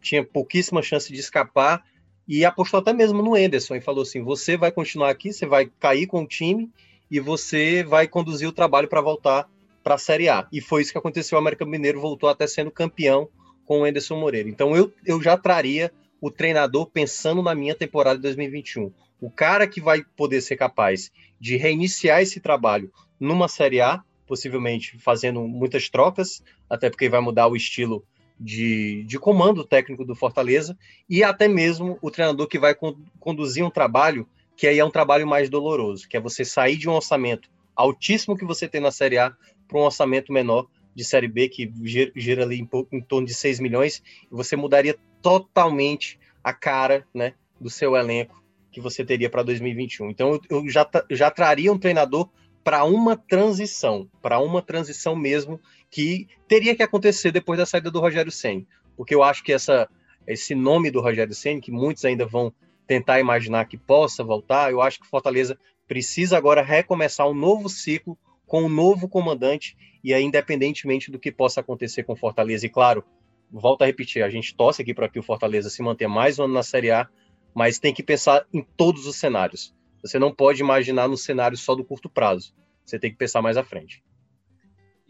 tinha 0.00 0.24
pouquíssima 0.24 0.82
chance 0.82 1.12
de 1.12 1.18
escapar, 1.18 1.82
e 2.28 2.44
apostou 2.44 2.80
até 2.80 2.92
mesmo 2.92 3.22
no 3.22 3.36
Enderson 3.36 3.76
e 3.76 3.80
falou 3.80 4.02
assim: 4.02 4.22
você 4.22 4.56
vai 4.56 4.72
continuar 4.72 5.10
aqui, 5.10 5.32
você 5.32 5.46
vai 5.46 5.66
cair 5.78 6.06
com 6.06 6.22
o 6.22 6.26
time 6.26 6.70
e 7.10 7.20
você 7.20 7.84
vai 7.84 8.08
conduzir 8.08 8.48
o 8.48 8.52
trabalho 8.52 8.88
para 8.88 9.00
voltar 9.00 9.48
para 9.86 9.94
a 9.94 9.98
Série 9.98 10.28
A. 10.28 10.48
E 10.50 10.60
foi 10.60 10.82
isso 10.82 10.90
que 10.90 10.98
aconteceu. 10.98 11.38
O 11.38 11.40
América 11.40 11.64
Mineiro 11.64 12.00
voltou 12.00 12.28
até 12.28 12.44
sendo 12.48 12.72
campeão 12.72 13.28
com 13.64 13.82
o 13.82 13.86
Enderson 13.86 14.18
Moreira. 14.18 14.48
Então 14.48 14.74
eu, 14.74 14.92
eu 15.04 15.22
já 15.22 15.36
traria 15.36 15.92
o 16.20 16.28
treinador 16.28 16.90
pensando 16.90 17.40
na 17.40 17.54
minha 17.54 17.72
temporada 17.72 18.16
de 18.16 18.22
2021. 18.22 18.92
O 19.20 19.30
cara 19.30 19.64
que 19.64 19.80
vai 19.80 20.02
poder 20.16 20.40
ser 20.40 20.56
capaz 20.56 21.12
de 21.38 21.56
reiniciar 21.56 22.20
esse 22.20 22.40
trabalho 22.40 22.90
numa 23.20 23.46
Série 23.46 23.80
A, 23.80 24.02
possivelmente 24.26 24.98
fazendo 24.98 25.40
muitas 25.42 25.88
trocas, 25.88 26.42
até 26.68 26.90
porque 26.90 27.08
vai 27.08 27.20
mudar 27.20 27.46
o 27.46 27.54
estilo 27.54 28.04
de, 28.40 29.04
de 29.04 29.20
comando 29.20 29.64
técnico 29.64 30.04
do 30.04 30.16
Fortaleza, 30.16 30.76
e 31.08 31.22
até 31.22 31.46
mesmo 31.46 31.96
o 32.02 32.10
treinador 32.10 32.48
que 32.48 32.58
vai 32.58 32.74
con 32.74 32.96
conduzir 33.20 33.64
um 33.64 33.70
trabalho 33.70 34.26
que 34.56 34.66
aí 34.66 34.80
é 34.80 34.84
um 34.84 34.90
trabalho 34.90 35.28
mais 35.28 35.48
doloroso, 35.48 36.08
que 36.08 36.16
é 36.16 36.20
você 36.20 36.44
sair 36.44 36.76
de 36.76 36.88
um 36.88 36.92
orçamento 36.92 37.48
altíssimo 37.76 38.36
que 38.36 38.44
você 38.44 38.66
tem 38.66 38.80
na 38.80 38.90
Série 38.90 39.18
A 39.18 39.36
para 39.66 39.78
um 39.78 39.82
orçamento 39.82 40.32
menor 40.32 40.66
de 40.94 41.04
Série 41.04 41.28
B, 41.28 41.48
que 41.48 41.70
gira, 41.84 42.42
ali 42.42 42.60
em, 42.60 42.68
em, 42.90 43.00
torno 43.02 43.26
de 43.26 43.34
6 43.34 43.60
milhões, 43.60 44.02
e 44.24 44.34
você 44.34 44.56
mudaria 44.56 44.96
totalmente 45.20 46.18
a 46.42 46.54
cara 46.54 47.06
né, 47.12 47.34
do 47.60 47.68
seu 47.68 47.94
elenco 47.94 48.42
que 48.72 48.80
você 48.80 49.04
teria 49.04 49.28
para 49.28 49.42
2021. 49.42 50.10
Então 50.10 50.32
eu, 50.32 50.40
eu 50.50 50.68
já, 50.68 50.88
já 51.10 51.30
traria 51.30 51.72
um 51.72 51.78
treinador 51.78 52.28
para 52.64 52.84
uma 52.84 53.16
transição, 53.16 54.08
para 54.20 54.40
uma 54.40 54.60
transição 54.60 55.14
mesmo 55.14 55.60
que 55.90 56.26
teria 56.48 56.74
que 56.74 56.82
acontecer 56.82 57.30
depois 57.30 57.58
da 57.58 57.66
saída 57.66 57.90
do 57.90 58.00
Rogério 58.00 58.32
Senna, 58.32 58.66
porque 58.96 59.14
eu 59.14 59.22
acho 59.22 59.44
que 59.44 59.52
essa, 59.52 59.88
esse 60.26 60.54
nome 60.54 60.90
do 60.90 61.00
Rogério 61.00 61.34
Senna, 61.34 61.60
que 61.60 61.70
muitos 61.70 62.04
ainda 62.04 62.26
vão 62.26 62.52
tentar 62.86 63.20
imaginar 63.20 63.66
que 63.66 63.76
possa 63.76 64.24
voltar, 64.24 64.70
eu 64.70 64.80
acho 64.80 65.00
que 65.00 65.06
Fortaleza 65.06 65.58
precisa 65.86 66.36
agora 66.36 66.62
recomeçar 66.62 67.28
um 67.28 67.34
novo 67.34 67.68
ciclo 67.68 68.18
com 68.46 68.62
um 68.62 68.68
novo 68.68 69.08
comandante 69.08 69.76
e 70.02 70.14
aí, 70.14 70.22
independentemente 70.22 71.10
do 71.10 71.18
que 71.18 71.32
possa 71.32 71.60
acontecer 71.60 72.04
com 72.04 72.14
Fortaleza, 72.14 72.64
e 72.64 72.68
claro, 72.68 73.04
volto 73.50 73.82
a 73.82 73.86
repetir, 73.86 74.22
a 74.22 74.30
gente 74.30 74.54
torce 74.54 74.82
aqui 74.82 74.94
para 74.94 75.08
que 75.08 75.18
o 75.18 75.22
Fortaleza 75.22 75.68
se 75.68 75.82
mantenha 75.82 76.08
mais 76.08 76.38
um 76.38 76.44
ano 76.44 76.54
na 76.54 76.62
Série 76.62 76.92
A, 76.92 77.08
mas 77.52 77.78
tem 77.78 77.92
que 77.92 78.02
pensar 78.02 78.46
em 78.52 78.62
todos 78.76 79.06
os 79.06 79.16
cenários. 79.16 79.74
Você 80.02 80.18
não 80.18 80.32
pode 80.32 80.60
imaginar 80.60 81.08
no 81.08 81.16
cenário 81.16 81.56
só 81.56 81.74
do 81.74 81.84
curto 81.84 82.08
prazo. 82.08 82.54
Você 82.84 82.98
tem 82.98 83.10
que 83.10 83.16
pensar 83.16 83.42
mais 83.42 83.56
à 83.56 83.64
frente. 83.64 84.04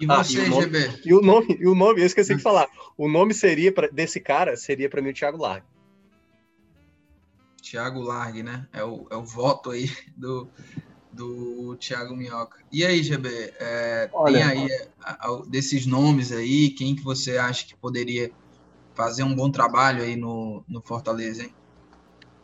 E 0.01 0.07
você, 0.07 0.41
ah, 0.41 0.45
e 0.45 0.49
nome, 0.49 0.63
GB? 0.63 1.01
E 1.05 1.15
o 1.15 1.21
nome, 1.21 1.59
e 1.61 1.67
o 1.67 1.75
nome, 1.75 2.01
eu 2.01 2.07
esqueci 2.07 2.35
de 2.35 2.43
falar. 2.43 2.69
O 2.97 3.09
nome 3.09 3.35
seria 3.35 3.73
pra, 3.73 3.89
desse 3.89 4.21
cara 4.21 4.57
seria 4.57 4.89
para 4.89 5.03
mim 5.03 5.11
o 5.11 5.15
Thiago 5.15 5.39
Largue. 5.39 5.67
Thiago 7.63 8.01
Largue, 8.01 8.43
né? 8.43 8.67
É 8.73 8.85
o, 8.85 9.07
é 9.11 9.17
o 9.17 9.25
voto 9.25 9.71
aí 9.71 9.91
do, 10.17 10.49
do 11.17 11.75
Thiago 11.77 12.15
Minhoca. 12.15 12.59
E 12.71 12.85
aí, 12.85 13.03
GB, 13.03 13.29
é, 13.59 14.09
Olha, 14.13 14.35
tem 14.35 14.43
aí 14.43 14.71
é, 14.71 14.89
desses 15.49 15.87
nomes 15.87 16.31
aí, 16.31 16.71
quem 16.71 16.95
que 16.95 17.03
você 17.03 17.39
acha 17.39 17.67
que 17.67 17.75
poderia 17.75 18.31
fazer 18.95 19.23
um 19.23 19.35
bom 19.35 19.51
trabalho 19.51 20.03
aí 20.03 20.17
no, 20.17 20.63
no 20.69 20.81
Fortaleza, 20.81 21.43
hein? 21.43 21.55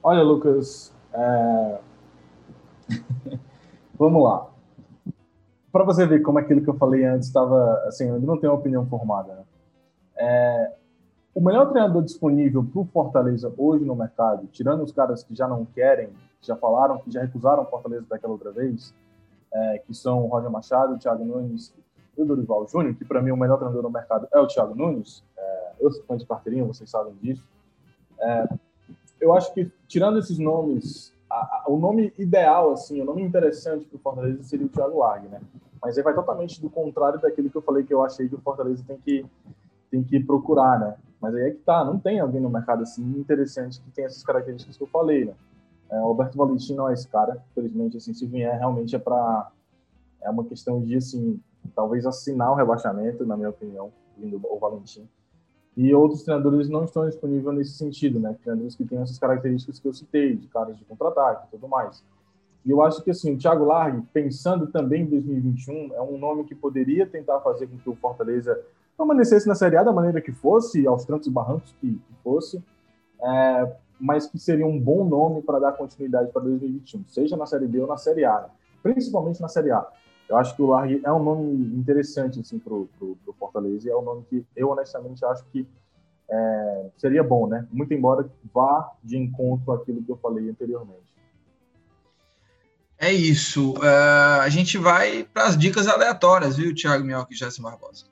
Olha, 0.02 0.22
Lucas, 0.22 0.92
é... 1.12 1.78
vamos 3.98 4.24
lá. 4.24 4.48
Para 5.70 5.84
você 5.84 6.06
ver 6.06 6.20
como 6.20 6.38
aquilo 6.38 6.62
que 6.62 6.68
eu 6.68 6.76
falei 6.76 7.04
antes 7.04 7.28
estava, 7.28 7.74
assim, 7.86 8.08
eu 8.08 8.20
não 8.20 8.38
tenho 8.38 8.52
uma 8.52 8.58
opinião 8.58 8.86
formada. 8.86 9.34
Né? 9.34 9.44
É... 10.16 10.72
O 11.34 11.40
melhor 11.40 11.70
treinador 11.70 12.02
disponível 12.02 12.62
para 12.62 12.80
o 12.82 12.84
Fortaleza 12.84 13.52
hoje 13.56 13.84
no 13.84 13.96
mercado, 13.96 14.46
tirando 14.52 14.82
os 14.82 14.92
caras 14.92 15.22
que 15.22 15.34
já 15.34 15.48
não 15.48 15.64
querem 15.64 16.10
já 16.46 16.56
falaram, 16.56 16.98
que 16.98 17.10
já 17.10 17.20
recusaram 17.20 17.64
Fortaleza 17.66 18.06
daquela 18.08 18.32
outra 18.32 18.50
vez, 18.50 18.94
é, 19.52 19.78
que 19.78 19.94
são 19.94 20.24
o 20.24 20.28
Roger 20.28 20.50
Machado, 20.50 20.94
o 20.94 20.98
Thiago 20.98 21.24
Nunes 21.24 21.74
e 22.16 22.22
o 22.22 22.24
Dorival 22.24 22.66
Júnior, 22.66 22.94
que 22.94 23.04
para 23.04 23.22
mim 23.22 23.30
o 23.30 23.36
melhor 23.36 23.56
treinador 23.56 23.82
no 23.82 23.90
mercado 23.90 24.26
é 24.32 24.38
o 24.38 24.46
Thiago 24.46 24.74
Nunes. 24.74 25.24
É, 25.36 25.72
eu 25.80 25.90
sou 25.90 26.04
fã 26.04 26.16
de 26.16 26.26
carteirinha, 26.26 26.64
vocês 26.64 26.90
sabem 26.90 27.14
disso. 27.22 27.46
É, 28.18 28.48
eu 29.20 29.32
acho 29.32 29.52
que, 29.54 29.70
tirando 29.86 30.18
esses 30.18 30.38
nomes, 30.38 31.14
a, 31.30 31.34
a, 31.34 31.64
o 31.68 31.78
nome 31.78 32.12
ideal, 32.18 32.72
assim, 32.72 33.00
o 33.00 33.04
nome 33.04 33.22
interessante 33.22 33.86
para 33.86 33.96
o 33.96 34.00
Fortaleza 34.00 34.42
seria 34.42 34.66
o 34.66 34.68
Thiago 34.68 34.98
Largue, 34.98 35.28
né? 35.28 35.40
Mas 35.80 35.96
aí 35.96 36.04
vai 36.04 36.14
totalmente 36.14 36.60
do 36.60 36.70
contrário 36.70 37.20
daquilo 37.20 37.50
que 37.50 37.56
eu 37.56 37.62
falei 37.62 37.84
que 37.84 37.92
eu 37.92 38.04
achei 38.04 38.28
que 38.28 38.34
o 38.34 38.40
Fortaleza 38.40 38.84
tem 38.86 38.98
que, 38.98 39.26
tem 39.90 40.02
que 40.02 40.20
procurar, 40.20 40.78
né? 40.78 40.96
Mas 41.20 41.34
aí 41.34 41.48
é 41.48 41.50
que 41.50 41.58
tá, 41.58 41.84
não 41.84 41.98
tem 41.98 42.20
alguém 42.20 42.40
no 42.40 42.50
mercado 42.50 42.82
assim 42.82 43.02
interessante 43.18 43.80
que 43.80 43.90
tem 43.90 44.04
essas 44.04 44.22
características 44.22 44.76
que 44.76 44.82
eu 44.82 44.88
falei, 44.88 45.24
né? 45.24 45.34
É, 45.92 45.96
o 45.96 46.06
Alberto 46.06 46.38
Valentim 46.38 46.74
não 46.74 46.88
é 46.88 46.94
esse 46.94 47.06
cara, 47.06 47.44
infelizmente, 47.50 47.98
assim, 47.98 48.14
se 48.14 48.26
vier, 48.26 48.58
realmente 48.58 48.96
é 48.96 48.98
para 48.98 49.50
é 50.22 50.30
uma 50.30 50.44
questão 50.44 50.80
de, 50.80 50.96
assim, 50.96 51.38
talvez 51.74 52.06
assinar 52.06 52.50
o 52.50 52.54
rebaixamento, 52.54 53.26
na 53.26 53.36
minha 53.36 53.50
opinião, 53.50 53.92
vindo 54.16 54.40
o 54.42 54.58
Valentim. 54.58 55.06
E 55.76 55.92
outros 55.94 56.22
treinadores 56.22 56.68
não 56.68 56.84
estão 56.84 57.06
disponíveis 57.06 57.56
nesse 57.56 57.72
sentido, 57.72 58.20
né? 58.20 58.36
Treinadores 58.42 58.74
que 58.74 58.84
têm 58.84 58.98
essas 58.98 59.18
características 59.18 59.78
que 59.78 59.88
eu 59.88 59.92
citei, 59.92 60.36
de 60.36 60.46
caras 60.46 60.76
de 60.76 60.84
contra-ataque 60.84 61.46
e 61.46 61.50
tudo 61.50 61.68
mais. 61.68 62.02
E 62.64 62.70
eu 62.70 62.80
acho 62.82 63.02
que, 63.02 63.10
assim, 63.10 63.34
o 63.34 63.38
Thiago 63.38 63.64
Largue, 63.64 64.06
pensando 64.12 64.68
também 64.68 65.02
em 65.02 65.06
2021, 65.06 65.94
é 65.94 66.00
um 66.00 66.16
nome 66.16 66.44
que 66.44 66.54
poderia 66.54 67.06
tentar 67.06 67.40
fazer 67.40 67.66
com 67.66 67.76
que 67.76 67.90
o 67.90 67.96
Fortaleza 67.96 68.58
permanecesse 68.96 69.48
na 69.48 69.54
Série 69.54 69.76
A 69.76 69.82
da 69.82 69.92
maneira 69.92 70.20
que 70.20 70.30
fosse, 70.30 70.86
aos 70.86 71.04
trancos 71.04 71.26
e 71.26 71.30
barrancos 71.30 71.74
que, 71.80 71.92
que 71.92 72.14
fosse, 72.22 72.62
é, 73.20 73.76
mas 74.02 74.26
que 74.26 74.36
seria 74.36 74.66
um 74.66 74.80
bom 74.80 75.04
nome 75.04 75.42
para 75.42 75.60
dar 75.60 75.72
continuidade 75.72 76.32
para 76.32 76.42
2021, 76.42 77.04
seja 77.06 77.36
na 77.36 77.46
Série 77.46 77.68
B 77.68 77.80
ou 77.80 77.86
na 77.86 77.96
Série 77.96 78.24
A, 78.24 78.48
principalmente 78.82 79.40
na 79.40 79.46
Série 79.46 79.70
A. 79.70 79.86
Eu 80.28 80.36
acho 80.36 80.56
que 80.56 80.62
o 80.62 80.66
Largue 80.66 81.00
é 81.04 81.12
um 81.12 81.22
nome 81.22 81.76
interessante 81.76 82.40
assim, 82.40 82.58
para 82.58 82.74
o 82.74 82.88
Fortaleza 83.38 83.86
e 83.86 83.92
é 83.92 83.96
um 83.96 84.02
nome 84.02 84.24
que 84.28 84.44
eu 84.56 84.70
honestamente 84.70 85.24
acho 85.24 85.44
que 85.52 85.64
é, 86.28 86.86
seria 86.96 87.22
bom, 87.22 87.46
né? 87.46 87.64
Muito 87.70 87.94
embora 87.94 88.28
vá 88.52 88.90
de 89.04 89.16
encontro 89.16 89.72
àquilo 89.72 90.02
que 90.02 90.10
eu 90.10 90.16
falei 90.16 90.50
anteriormente. 90.50 91.12
É 92.98 93.12
isso. 93.12 93.74
Uh, 93.74 94.40
a 94.40 94.48
gente 94.48 94.78
vai 94.78 95.22
para 95.22 95.44
as 95.44 95.56
dicas 95.56 95.86
aleatórias, 95.86 96.56
viu, 96.56 96.74
Thiago 96.74 97.04
Minhoca 97.04 97.32
e 97.32 97.36
Jéssica 97.36 97.68
Barbosa? 97.68 98.06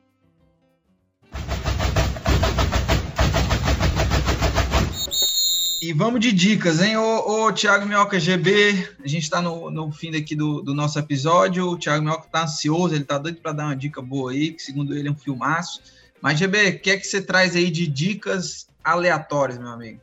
E 5.82 5.94
vamos 5.94 6.20
de 6.20 6.30
dicas, 6.30 6.82
hein? 6.82 6.98
Ô, 6.98 7.46
ô 7.46 7.52
Thiago 7.54 7.86
Minhoca 7.86 8.20
GB, 8.20 8.86
a 9.02 9.08
gente 9.08 9.22
está 9.22 9.40
no, 9.40 9.70
no 9.70 9.90
fim 9.90 10.10
daqui 10.10 10.36
do, 10.36 10.60
do 10.60 10.74
nosso 10.74 10.98
episódio. 10.98 11.70
O 11.70 11.78
Thiago 11.78 12.04
Minhoca 12.04 12.26
está 12.26 12.42
ansioso, 12.42 12.94
ele 12.94 13.02
está 13.02 13.16
doido 13.16 13.40
para 13.40 13.52
dar 13.52 13.64
uma 13.64 13.76
dica 13.76 14.02
boa 14.02 14.30
aí, 14.30 14.52
que 14.52 14.60
segundo 14.60 14.94
ele 14.94 15.08
é 15.08 15.10
um 15.10 15.16
filmaço. 15.16 15.80
Mas, 16.20 16.38
GB, 16.38 16.68
o 16.68 16.80
que 16.80 16.90
é 16.90 16.98
que 16.98 17.06
você 17.06 17.22
traz 17.22 17.56
aí 17.56 17.70
de 17.70 17.86
dicas 17.86 18.68
aleatórias, 18.84 19.58
meu 19.58 19.68
amigo? 19.68 20.00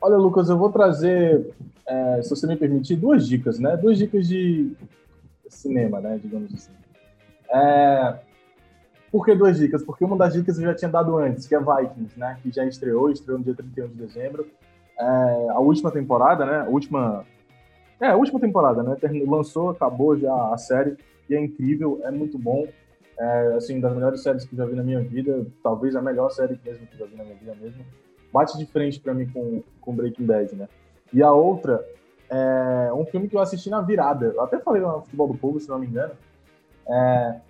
Olha, 0.00 0.16
Lucas, 0.16 0.48
eu 0.48 0.56
vou 0.56 0.70
trazer, 0.70 1.52
é, 1.84 2.22
se 2.22 2.30
você 2.30 2.46
me 2.46 2.54
permitir, 2.54 2.94
duas 2.94 3.26
dicas, 3.26 3.58
né? 3.58 3.76
Duas 3.76 3.98
dicas 3.98 4.28
de 4.28 4.70
cinema, 5.48 6.00
né? 6.00 6.20
Digamos 6.22 6.54
assim. 6.54 6.70
É, 7.50 8.14
por 9.16 9.24
que 9.24 9.34
duas 9.34 9.56
dicas? 9.56 9.82
Porque 9.82 10.04
uma 10.04 10.14
das 10.14 10.34
dicas 10.34 10.58
eu 10.58 10.64
já 10.66 10.74
tinha 10.74 10.90
dado 10.90 11.16
antes, 11.16 11.46
que 11.46 11.54
é 11.54 11.58
Vikings, 11.58 12.20
né? 12.20 12.38
Que 12.42 12.52
já 12.52 12.66
estreou, 12.66 13.10
estreou 13.10 13.38
no 13.38 13.44
dia 13.44 13.54
31 13.54 13.88
de 13.88 13.94
dezembro. 13.94 14.46
É, 15.00 15.48
a 15.48 15.58
última 15.58 15.90
temporada, 15.90 16.44
né? 16.44 16.60
A 16.60 16.68
última. 16.68 17.24
É, 17.98 18.08
a 18.08 18.16
última 18.16 18.38
temporada, 18.38 18.82
né? 18.82 18.94
Lançou, 19.26 19.70
acabou 19.70 20.18
já 20.18 20.52
a 20.52 20.58
série. 20.58 20.98
E 21.30 21.34
é 21.34 21.40
incrível, 21.40 21.98
é 22.04 22.10
muito 22.10 22.38
bom. 22.38 22.68
É, 23.18 23.54
assim, 23.56 23.80
das 23.80 23.94
melhores 23.94 24.22
séries 24.22 24.44
que 24.44 24.54
já 24.54 24.66
vi 24.66 24.74
na 24.74 24.82
minha 24.82 25.00
vida, 25.00 25.46
talvez 25.62 25.96
a 25.96 26.02
melhor 26.02 26.30
série 26.30 26.60
mesmo 26.62 26.86
que 26.86 26.98
já 26.98 27.06
vi 27.06 27.16
na 27.16 27.24
minha 27.24 27.36
vida 27.36 27.54
mesmo. 27.58 27.86
Bate 28.30 28.58
de 28.58 28.66
frente 28.66 29.00
para 29.00 29.14
mim 29.14 29.26
com, 29.30 29.62
com 29.80 29.96
Breaking 29.96 30.26
Bad, 30.26 30.54
né? 30.54 30.68
E 31.10 31.22
a 31.22 31.32
outra 31.32 31.82
é 32.28 32.92
um 32.92 33.06
filme 33.06 33.28
que 33.28 33.36
eu 33.36 33.40
assisti 33.40 33.70
na 33.70 33.80
virada. 33.80 34.26
Eu 34.26 34.42
até 34.42 34.58
falei 34.58 34.82
no 34.82 35.00
Futebol 35.00 35.28
do 35.28 35.38
Povo, 35.38 35.58
se 35.58 35.70
não 35.70 35.78
me 35.78 35.86
engano. 35.86 36.12
É, 36.86 37.40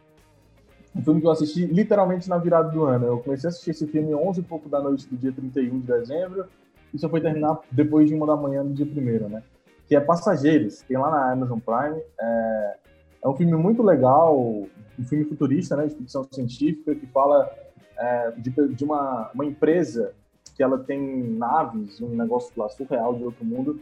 um 0.96 1.02
filme 1.02 1.20
que 1.20 1.26
eu 1.26 1.30
assisti 1.30 1.66
literalmente 1.66 2.28
na 2.28 2.38
virada 2.38 2.70
do 2.70 2.84
ano. 2.84 3.06
Eu 3.06 3.18
comecei 3.18 3.48
a 3.48 3.50
assistir 3.50 3.70
esse 3.70 3.86
filme 3.86 4.14
11 4.14 4.40
e 4.40 4.42
pouco 4.42 4.68
da 4.68 4.80
noite 4.80 5.06
do 5.06 5.16
dia 5.16 5.30
31 5.30 5.80
de 5.80 5.86
dezembro 5.86 6.46
e 6.92 6.98
só 6.98 7.08
foi 7.08 7.20
terminar 7.20 7.58
depois 7.70 8.08
de 8.08 8.14
uma 8.14 8.26
da 8.26 8.36
manhã 8.36 8.64
do 8.64 8.72
dia 8.72 8.86
primeiro, 8.86 9.28
né? 9.28 9.42
que 9.86 9.94
é 9.94 10.00
Passageiros, 10.00 10.82
tem 10.82 10.96
lá 10.96 11.10
na 11.10 11.32
Amazon 11.32 11.58
Prime. 11.60 12.02
É, 12.20 12.76
é 13.24 13.28
um 13.28 13.36
filme 13.36 13.54
muito 13.54 13.82
legal, 13.82 14.36
um 14.36 15.04
filme 15.04 15.24
futurista, 15.24 15.76
né, 15.76 15.86
de 15.86 15.94
ficção 15.94 16.26
científica, 16.30 16.94
que 16.94 17.06
fala 17.06 17.48
é, 17.96 18.32
de, 18.32 18.50
de 18.74 18.84
uma, 18.84 19.30
uma 19.32 19.44
empresa 19.44 20.12
que 20.56 20.62
ela 20.62 20.78
tem 20.78 21.22
naves, 21.22 22.00
um 22.00 22.08
negócio 22.08 22.50
lá 22.56 22.68
surreal 22.68 23.14
de 23.14 23.24
outro 23.24 23.44
mundo, 23.44 23.80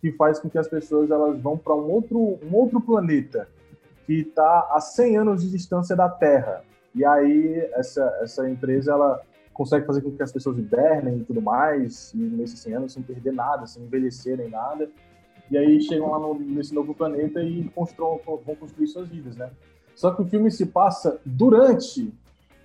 que 0.00 0.10
faz 0.12 0.38
com 0.38 0.50
que 0.50 0.58
as 0.58 0.68
pessoas 0.68 1.10
elas 1.10 1.38
vão 1.40 1.56
para 1.56 1.74
um 1.74 1.90
outro, 1.90 2.18
um 2.18 2.54
outro 2.54 2.80
planeta 2.80 3.48
que 4.06 4.20
está 4.20 4.68
a 4.70 4.80
100 4.80 5.16
anos 5.18 5.42
de 5.42 5.50
distância 5.50 5.96
da 5.96 6.08
Terra. 6.08 6.62
E 6.94 7.04
aí 7.04 7.68
essa, 7.72 8.18
essa 8.22 8.48
empresa 8.48 8.92
ela 8.92 9.20
consegue 9.52 9.86
fazer 9.86 10.02
com 10.02 10.10
que 10.10 10.22
as 10.22 10.32
pessoas 10.32 10.58
hibernem 10.58 11.18
e 11.18 11.24
tudo 11.24 11.40
mais, 11.40 12.12
e 12.12 12.18
nesses 12.18 12.60
100 12.60 12.74
anos 12.74 12.92
sem 12.92 13.02
perder 13.02 13.32
nada, 13.32 13.66
sem 13.66 13.82
envelhecer 13.82 14.36
nem 14.36 14.48
nada. 14.48 14.90
E 15.50 15.56
aí 15.56 15.80
chegam 15.82 16.10
lá 16.10 16.18
no, 16.18 16.34
nesse 16.34 16.74
novo 16.74 16.94
planeta 16.94 17.40
e 17.40 17.70
vão 17.74 18.56
construir 18.56 18.86
suas 18.86 19.08
vidas, 19.08 19.36
né? 19.36 19.50
Só 19.94 20.12
que 20.12 20.22
o 20.22 20.26
filme 20.26 20.50
se 20.50 20.66
passa 20.66 21.20
durante 21.24 22.12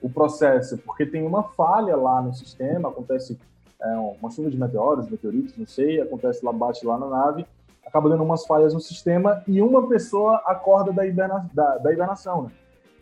o 0.01 0.09
processo, 0.09 0.77
porque 0.79 1.05
tem 1.05 1.25
uma 1.25 1.43
falha 1.43 1.95
lá 1.95 2.21
no 2.21 2.33
sistema, 2.33 2.89
acontece 2.89 3.37
é, 3.81 3.95
uma 4.19 4.31
chuva 4.31 4.49
de 4.49 4.57
meteoros, 4.57 5.09
meteoritos, 5.09 5.55
não 5.57 5.67
sei, 5.67 6.01
acontece 6.01 6.43
lá, 6.43 6.51
bate 6.51 6.85
lá 6.85 6.97
na 6.97 7.07
nave, 7.07 7.45
acaba 7.89 8.07
dando 8.07 8.23
umas 8.23 8.45
falhas 8.45 8.73
no 8.73 8.79
sistema 8.79 9.43
e 9.47 9.61
uma 9.61 9.87
pessoa 9.87 10.37
acorda 10.45 10.93
da, 10.93 11.05
hiberna, 11.05 11.49
da, 11.53 11.77
da 11.77 11.91
hibernação, 11.91 12.43
né? 12.43 12.51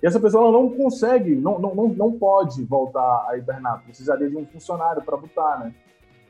E 0.01 0.05
essa 0.05 0.19
pessoa 0.19 0.51
não 0.51 0.69
consegue, 0.69 1.35
não, 1.35 1.59
não, 1.59 1.87
não 1.89 2.11
pode 2.11 2.63
voltar 2.63 3.25
a 3.27 3.37
hibernar, 3.37 3.83
precisaria 3.83 4.29
de 4.29 4.37
um 4.37 4.45
funcionário 4.45 5.01
para 5.03 5.17
botar, 5.17 5.59
né? 5.59 5.73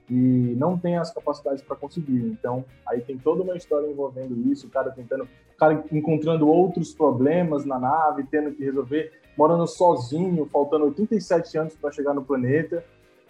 E 0.10 0.56
não 0.58 0.78
tem 0.78 0.98
as 0.98 1.12
capacidades 1.12 1.62
para 1.62 1.76
conseguir. 1.76 2.18
Então, 2.18 2.64
aí 2.88 3.02
tem 3.02 3.18
toda 3.18 3.44
uma 3.44 3.58
história 3.58 3.88
envolvendo 3.88 4.36
isso, 4.50 4.68
o 4.68 4.70
cara 4.70 4.90
tentando, 4.92 5.26
o 5.26 5.58
cara 5.58 5.84
encontrando 5.92 6.48
outros 6.48 6.94
problemas 6.94 7.66
na 7.66 7.78
nave, 7.78 8.24
tendo 8.24 8.54
que 8.54 8.64
resolver, 8.64 9.12
morando 9.38 9.68
sozinho, 9.68 10.46
faltando 10.46 10.86
87 10.86 11.58
anos 11.58 11.76
para 11.76 11.92
chegar 11.92 12.14
no 12.14 12.24
planeta. 12.24 12.84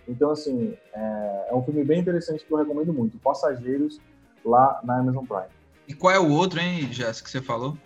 Então, 0.08 0.30
assim, 0.30 0.78
é, 0.94 1.48
é, 1.50 1.56
um 1.56 1.64
filme 1.64 1.84
bem 1.84 2.00
interessante 2.00 2.46
que 2.46 2.54
eu 2.54 2.58
recomendo 2.60 2.94
muito. 2.94 3.18
Passageiros, 3.18 4.00
lá 4.48 4.80
na 4.84 5.00
Amazon 5.00 5.26
Prime. 5.26 5.48
E 5.88 5.94
qual 5.94 6.14
é 6.14 6.20
o 6.20 6.30
outro, 6.30 6.60
hein, 6.60 6.92
Jéssica, 6.92 7.26
que 7.26 7.32
você 7.32 7.42
falou? 7.42 7.78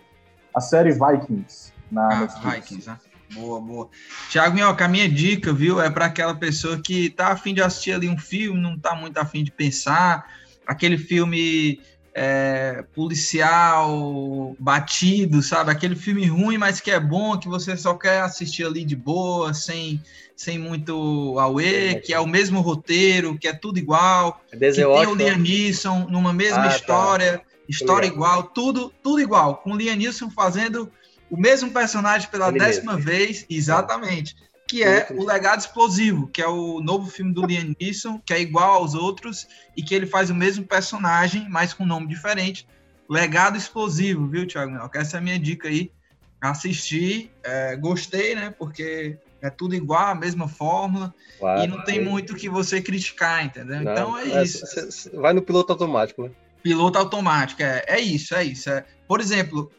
A 0.54 0.60
série 0.60 0.92
Vikings 0.92 1.72
na 1.90 2.06
ah, 2.06 2.20
Netflix. 2.20 2.54
Vikings, 2.54 2.88
né? 2.88 2.98
Boa, 3.34 3.60
boa. 3.60 3.88
Tiago 4.28 4.54
Minhoca, 4.54 4.84
a 4.84 4.88
minha 4.88 5.08
dica, 5.08 5.52
viu, 5.52 5.80
é 5.80 5.88
para 5.88 6.06
aquela 6.06 6.34
pessoa 6.34 6.78
que 6.78 7.08
tá 7.10 7.28
afim 7.28 7.54
de 7.54 7.62
assistir 7.62 7.92
ali 7.92 8.08
um 8.08 8.18
filme, 8.18 8.60
não 8.60 8.78
tá 8.78 8.94
muito 8.94 9.16
afim 9.18 9.42
de 9.42 9.50
pensar, 9.50 10.26
aquele 10.66 10.98
filme 10.98 11.80
é, 12.14 12.84
policial 12.94 14.54
batido, 14.58 15.42
sabe? 15.42 15.70
Aquele 15.70 15.96
filme 15.96 16.26
ruim, 16.26 16.58
mas 16.58 16.80
que 16.80 16.90
é 16.90 17.00
bom, 17.00 17.38
que 17.38 17.48
você 17.48 17.76
só 17.76 17.94
quer 17.94 18.20
assistir 18.20 18.66
ali 18.66 18.84
de 18.84 18.94
boa, 18.94 19.54
sem, 19.54 20.00
sem 20.36 20.58
muito 20.58 21.38
auê, 21.38 21.94
que 21.96 22.12
é 22.12 22.20
o 22.20 22.26
mesmo 22.26 22.60
roteiro, 22.60 23.38
que 23.38 23.48
é 23.48 23.52
tudo 23.52 23.78
igual, 23.78 24.42
é 24.52 24.56
que 24.56 24.72
tem 24.72 25.06
o 25.06 25.14
Liam 25.14 25.38
Neeson 25.38 26.06
numa 26.10 26.32
mesma 26.32 26.64
ah, 26.64 26.68
história, 26.68 27.38
tá. 27.38 27.44
história 27.68 28.06
igual, 28.06 28.42
tudo, 28.44 28.92
tudo 29.02 29.20
igual, 29.20 29.56
com 29.56 29.72
o 29.72 29.76
Liam 29.76 29.96
Neeson 29.96 30.30
fazendo 30.30 30.90
o 31.30 31.36
mesmo 31.36 31.70
personagem 31.70 32.28
pela 32.30 32.48
Ele 32.48 32.58
décima 32.58 32.94
mesmo. 32.94 33.10
vez, 33.10 33.46
exatamente, 33.48 34.36
que 34.72 34.82
é 34.82 35.06
o 35.10 35.26
Legado 35.26 35.60
Explosivo, 35.60 36.28
que 36.28 36.40
é 36.40 36.48
o 36.48 36.80
novo 36.80 37.10
filme 37.10 37.30
do 37.30 37.44
Liam 37.44 37.76
Neeson, 37.78 38.18
que 38.24 38.32
é 38.32 38.40
igual 38.40 38.76
aos 38.76 38.94
outros 38.94 39.46
e 39.76 39.82
que 39.82 39.94
ele 39.94 40.06
faz 40.06 40.30
o 40.30 40.34
mesmo 40.34 40.64
personagem, 40.64 41.46
mas 41.50 41.74
com 41.74 41.84
nome 41.84 42.06
diferente. 42.06 42.66
Legado 43.06 43.58
Explosivo, 43.58 44.26
viu, 44.26 44.46
Thiago? 44.46 44.90
Essa 44.94 45.18
é 45.18 45.20
a 45.20 45.20
minha 45.20 45.38
dica 45.38 45.68
aí. 45.68 45.92
Assisti, 46.40 47.30
é, 47.44 47.76
gostei, 47.76 48.34
né? 48.34 48.54
Porque 48.58 49.18
é 49.42 49.50
tudo 49.50 49.74
igual, 49.74 50.06
a 50.06 50.14
mesma 50.14 50.48
fórmula, 50.48 51.14
claro, 51.38 51.64
e 51.64 51.66
não 51.66 51.84
tem 51.84 51.98
é. 51.98 52.02
muito 52.02 52.34
que 52.34 52.48
você 52.48 52.80
criticar, 52.80 53.44
entendeu? 53.44 53.78
Não, 53.82 53.92
então 53.92 54.18
é, 54.18 54.38
é 54.38 54.42
isso. 54.42 55.10
Vai 55.12 55.34
no 55.34 55.42
piloto 55.42 55.70
automático, 55.70 56.22
né? 56.22 56.30
Piloto 56.62 56.96
automático, 56.96 57.62
é, 57.62 57.84
é 57.86 58.00
isso, 58.00 58.34
é 58.34 58.42
isso. 58.42 58.70
É. 58.70 58.86
Por 59.06 59.20
exemplo, 59.20 59.70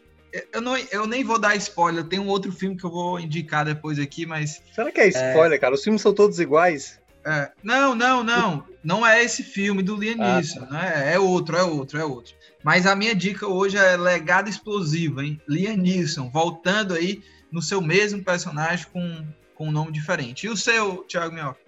eu, 0.52 0.62
não, 0.62 0.76
eu 0.78 1.06
nem 1.06 1.24
vou 1.24 1.38
dar 1.38 1.56
spoiler, 1.56 2.04
tem 2.04 2.20
um 2.20 2.28
outro 2.28 2.52
filme 2.52 2.76
que 2.76 2.84
eu 2.84 2.90
vou 2.90 3.20
indicar 3.20 3.66
depois 3.66 4.00
aqui, 4.00 4.26
mas. 4.26 4.62
Será 4.74 4.92
que 4.92 5.00
é 5.00 5.08
spoiler, 5.08 5.54
é... 5.54 5.58
cara? 5.58 5.76
Os 5.76 5.84
filmes 5.84 6.02
são 6.02 6.14
todos 6.14 6.40
iguais? 6.40 7.00
É, 7.26 7.52
não, 7.64 7.96
não, 7.96 8.24
não. 8.24 8.66
Não 8.84 9.08
é 9.08 9.24
esse 9.24 9.44
filme 9.44 9.82
do 9.82 9.96
Liam 9.96 10.18
ah, 10.20 10.42
tá. 10.42 10.66
né? 10.72 11.14
É 11.14 11.20
outro, 11.20 11.56
é 11.56 11.64
outro, 11.64 11.98
é 11.98 12.04
outro. 12.04 12.34
Mas 12.64 12.86
a 12.86 12.96
minha 12.96 13.16
dica 13.16 13.48
hoje 13.48 13.78
é 13.78 13.96
Legado 13.96 14.50
Explosivo, 14.50 15.22
hein? 15.22 15.40
Liam 15.48 15.78
Neeson, 15.78 16.30
voltando 16.30 16.94
aí 16.94 17.24
no 17.52 17.62
seu 17.62 17.82
mesmo 17.82 18.24
personagem 18.24 18.88
com, 18.92 19.26
com 19.56 19.68
um 19.68 19.72
nome 19.72 19.92
diferente. 19.92 20.48
E 20.48 20.50
o 20.50 20.58
seu, 20.58 21.04
Thiago 21.04 21.34
Minhoca? 21.34 21.63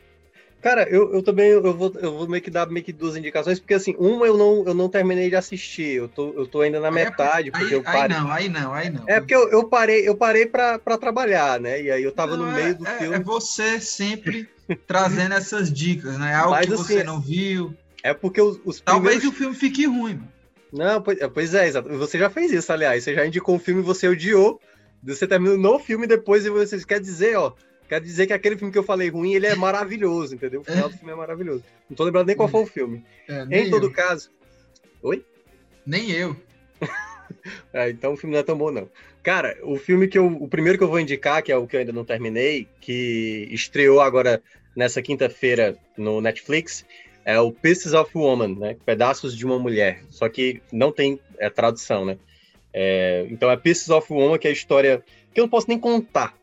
Cara, 0.66 0.90
eu, 0.90 1.14
eu 1.14 1.22
também 1.22 1.50
eu 1.50 1.78
vou, 1.78 1.94
eu 2.02 2.18
vou 2.18 2.28
meio 2.28 2.42
que 2.42 2.50
dar 2.50 2.68
meio 2.68 2.84
que 2.84 2.92
duas 2.92 3.16
indicações, 3.16 3.60
porque 3.60 3.76
assim, 3.76 3.96
uma 4.00 4.26
eu 4.26 4.36
não, 4.36 4.64
eu 4.66 4.74
não 4.74 4.90
terminei 4.90 5.30
de 5.30 5.36
assistir, 5.36 5.98
eu 5.98 6.08
tô, 6.08 6.34
eu 6.34 6.48
tô 6.48 6.62
ainda 6.62 6.80
na 6.80 6.90
metade, 6.90 7.52
porque 7.52 7.68
aí, 7.68 7.72
eu 7.74 7.84
parei. 7.84 8.02
Aí 8.02 8.10
não, 8.10 8.32
aí 8.32 8.50
não, 8.50 8.74
aí 8.74 8.90
não. 8.90 9.04
É 9.06 9.20
porque 9.20 9.36
eu, 9.36 9.48
eu 9.50 9.66
parei, 9.66 10.10
eu 10.10 10.16
parei 10.16 10.48
pra, 10.48 10.80
pra 10.80 10.98
trabalhar, 10.98 11.60
né? 11.60 11.84
E 11.84 11.92
aí 11.92 12.02
eu 12.02 12.12
tava 12.12 12.36
não, 12.36 12.48
no 12.48 12.52
meio 12.52 12.70
é, 12.70 12.74
do 12.74 12.88
é, 12.88 12.98
filme. 12.98 13.16
É 13.16 13.20
você 13.20 13.80
sempre 13.80 14.50
trazendo 14.88 15.36
essas 15.38 15.72
dicas, 15.72 16.18
né? 16.18 16.34
Algo 16.34 16.50
Mas, 16.50 16.66
que 16.66 16.72
você 16.72 16.96
assim, 16.96 17.04
não 17.04 17.22
viu. 17.22 17.72
É 18.02 18.16
porque 18.16 18.42
os, 18.42 18.60
os 18.66 18.82
Talvez 18.82 19.18
primeiros... 19.18 19.36
o 19.36 19.38
filme 19.38 19.56
fique 19.56 19.86
ruim. 19.86 20.16
Mano. 20.16 20.34
Não, 20.74 21.00
pois, 21.00 21.22
é, 21.22 21.28
pois 21.28 21.54
é, 21.54 21.68
exato. 21.68 21.90
Você 21.90 22.18
já 22.18 22.32
fez 22.32 22.52
isso, 22.52 22.74
aliás. 22.74 23.04
Você 23.04 23.14
já 23.14 23.24
indicou 23.24 23.54
um 23.54 23.60
filme 23.60 23.82
e 23.82 23.86
você 23.86 24.08
odiou. 24.08 24.60
Você 25.04 25.28
terminou 25.28 25.60
no 25.60 25.78
filme 25.78 26.08
depois 26.08 26.44
e 26.44 26.50
você 26.50 26.84
quer 26.84 27.00
dizer, 27.00 27.38
ó, 27.38 27.54
Quero 27.88 28.04
dizer 28.04 28.26
que 28.28 28.34
aquele 28.34 28.58
filme 28.58 28.72
que 28.72 28.80
eu 28.80 28.84
falei 28.84 29.10
ruim, 29.10 29.34
ele 29.34 29.46
é 29.46 29.56
maravilhoso, 29.56 30.36
entendeu? 30.36 30.62
O 30.62 30.64
final 30.64 30.90
do 30.90 30.98
filme 30.98 31.12
é 31.12 31.16
maravilhoso. 31.16 31.64
Não 31.90 31.96
tô 31.96 32.04
lembrando 32.04 32.28
nem 32.28 32.36
qual 32.36 32.50
foi 32.50 32.64
o 32.64 32.68
filme. 32.68 33.06
É, 33.28 33.44
em 33.60 33.70
todo 33.70 33.88
eu. 33.88 33.92
caso. 33.92 34.32
Oi? 35.04 35.24
Nem 35.86 36.10
eu. 36.12 36.36
é, 37.72 37.90
então 37.92 38.14
o 38.14 38.18
filme 38.18 38.34
não 38.34 38.40
é 38.40 38.44
tão 38.44 38.58
bom, 38.58 38.72
não. 38.72 38.90
Cara, 39.22 39.58
o 39.64 39.78
filme 39.78 40.08
que 40.08 40.18
eu. 40.18 40.26
O 40.28 40.48
primeiro 40.48 40.78
que 40.78 40.84
eu 40.84 40.88
vou 40.88 41.00
indicar, 41.00 41.44
que 41.44 41.52
é 41.52 41.58
o 41.58 41.68
que 41.68 41.76
eu 41.76 41.80
ainda 41.80 41.92
não 41.92 42.04
terminei, 42.04 42.68
que 42.82 43.48
estreou 43.52 44.02
agora 44.02 44.42
nessa 44.76 45.02
quinta-feira 45.02 45.78
no 45.96 46.22
Netflix, 46.22 46.86
é 47.24 47.40
o 47.40 47.52
Pieces 47.52 47.94
of 47.94 48.12
Woman, 48.16 48.56
né? 48.56 48.78
Pedaços 48.86 49.36
de 49.38 49.46
uma 49.46 49.60
Mulher. 49.60 50.04
Só 50.10 50.28
que 50.28 50.62
não 50.72 50.92
tem 50.92 51.20
é, 51.38 51.50
tradução, 51.50 52.06
né? 52.06 52.18
É, 52.74 53.26
então 53.30 53.50
é 53.50 53.58
Pieces 53.58 53.90
of 53.90 54.12
Woman, 54.12 54.38
que 54.38 54.48
é 54.48 54.50
a 54.50 54.54
história 54.54 55.04
que 55.34 55.40
eu 55.40 55.44
não 55.44 55.50
posso 55.50 55.68
nem 55.68 55.80
contar, 55.80 56.38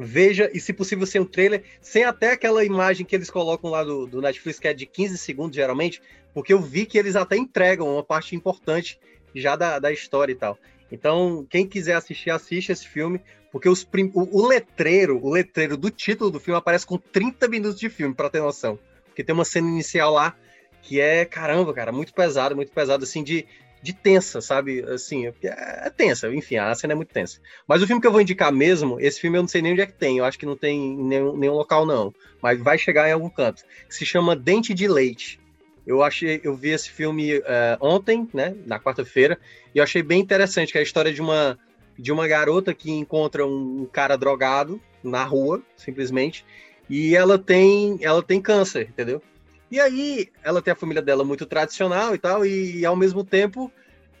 veja, 0.00 0.50
e 0.54 0.58
se 0.58 0.72
possível 0.72 1.06
sem 1.06 1.20
o 1.20 1.26
trailer, 1.26 1.62
sem 1.80 2.04
até 2.04 2.32
aquela 2.32 2.64
imagem 2.64 3.04
que 3.04 3.14
eles 3.14 3.30
colocam 3.30 3.70
lá 3.70 3.84
do, 3.84 4.06
do 4.06 4.22
Netflix, 4.22 4.58
que 4.58 4.66
é 4.66 4.72
de 4.72 4.86
15 4.86 5.18
segundos 5.18 5.54
geralmente, 5.54 6.00
porque 6.32 6.52
eu 6.52 6.60
vi 6.60 6.86
que 6.86 6.96
eles 6.96 7.16
até 7.16 7.36
entregam 7.36 7.92
uma 7.92 8.02
parte 8.02 8.34
importante 8.34 8.98
já 9.34 9.56
da, 9.56 9.78
da 9.78 9.92
história 9.92 10.32
e 10.32 10.36
tal. 10.36 10.58
Então, 10.90 11.46
quem 11.48 11.66
quiser 11.66 11.94
assistir, 11.94 12.30
assiste 12.30 12.72
esse 12.72 12.88
filme, 12.88 13.20
porque 13.52 13.68
os 13.68 13.84
prim... 13.84 14.10
o, 14.14 14.40
o, 14.40 14.46
letreiro, 14.46 15.22
o 15.22 15.30
letreiro 15.30 15.76
do 15.76 15.90
título 15.90 16.30
do 16.30 16.40
filme 16.40 16.58
aparece 16.58 16.86
com 16.86 16.96
30 16.96 17.46
minutos 17.48 17.78
de 17.78 17.90
filme, 17.90 18.14
para 18.14 18.30
ter 18.30 18.40
noção. 18.40 18.78
Porque 19.04 19.22
tem 19.22 19.34
uma 19.34 19.44
cena 19.44 19.68
inicial 19.68 20.12
lá 20.12 20.34
que 20.82 20.98
é, 20.98 21.26
caramba, 21.26 21.74
cara, 21.74 21.92
muito 21.92 22.14
pesado, 22.14 22.56
muito 22.56 22.72
pesado, 22.72 23.04
assim, 23.04 23.22
de, 23.22 23.46
de 23.82 23.92
tensa, 23.92 24.40
sabe? 24.40 24.82
Assim, 24.82 25.26
é, 25.26 25.34
é, 25.42 25.90
tensa, 25.90 26.32
enfim, 26.32 26.56
a 26.56 26.74
cena 26.74 26.92
é 26.92 26.96
muito 26.96 27.12
tensa. 27.12 27.40
Mas 27.66 27.82
o 27.82 27.86
filme 27.86 28.00
que 28.00 28.06
eu 28.06 28.12
vou 28.12 28.20
indicar 28.20 28.52
mesmo, 28.52 29.00
esse 29.00 29.20
filme 29.20 29.38
eu 29.38 29.42
não 29.42 29.48
sei 29.48 29.62
nem 29.62 29.72
onde 29.72 29.80
é 29.80 29.86
que 29.86 29.94
tem, 29.94 30.18
eu 30.18 30.24
acho 30.24 30.38
que 30.38 30.46
não 30.46 30.56
tem 30.56 30.78
em 30.78 31.04
nenhum, 31.04 31.36
nenhum 31.36 31.54
local, 31.54 31.86
não. 31.86 32.12
Mas 32.42 32.60
vai 32.60 32.76
chegar 32.76 33.08
em 33.08 33.12
algum 33.12 33.30
canto. 33.30 33.62
Se 33.88 34.04
chama 34.04 34.36
Dente 34.36 34.74
de 34.74 34.86
Leite. 34.86 35.40
Eu 35.86 36.02
achei, 36.02 36.40
eu 36.44 36.54
vi 36.54 36.70
esse 36.70 36.90
filme 36.90 37.38
uh, 37.38 37.42
ontem, 37.80 38.28
né, 38.34 38.54
na 38.66 38.78
quarta-feira, 38.78 39.38
e 39.74 39.78
eu 39.78 39.82
achei 39.82 40.02
bem 40.02 40.20
interessante, 40.20 40.70
que 40.70 40.78
é 40.78 40.80
a 40.80 40.84
história 40.84 41.12
de 41.12 41.20
uma, 41.20 41.58
de 41.98 42.12
uma 42.12 42.28
garota 42.28 42.74
que 42.74 42.90
encontra 42.90 43.46
um 43.46 43.88
cara 43.90 44.16
drogado 44.16 44.80
na 45.02 45.24
rua, 45.24 45.62
simplesmente, 45.76 46.44
e 46.88 47.16
ela 47.16 47.38
tem, 47.38 47.98
ela 48.02 48.22
tem 48.22 48.40
câncer, 48.40 48.88
entendeu? 48.88 49.22
E 49.70 49.78
aí, 49.78 50.28
ela 50.42 50.60
tem 50.60 50.72
a 50.72 50.76
família 50.76 51.00
dela 51.00 51.24
muito 51.24 51.46
tradicional 51.46 52.14
e 52.14 52.18
tal, 52.18 52.44
e, 52.44 52.84
ao 52.84 52.96
mesmo 52.96 53.24
tempo 53.24 53.70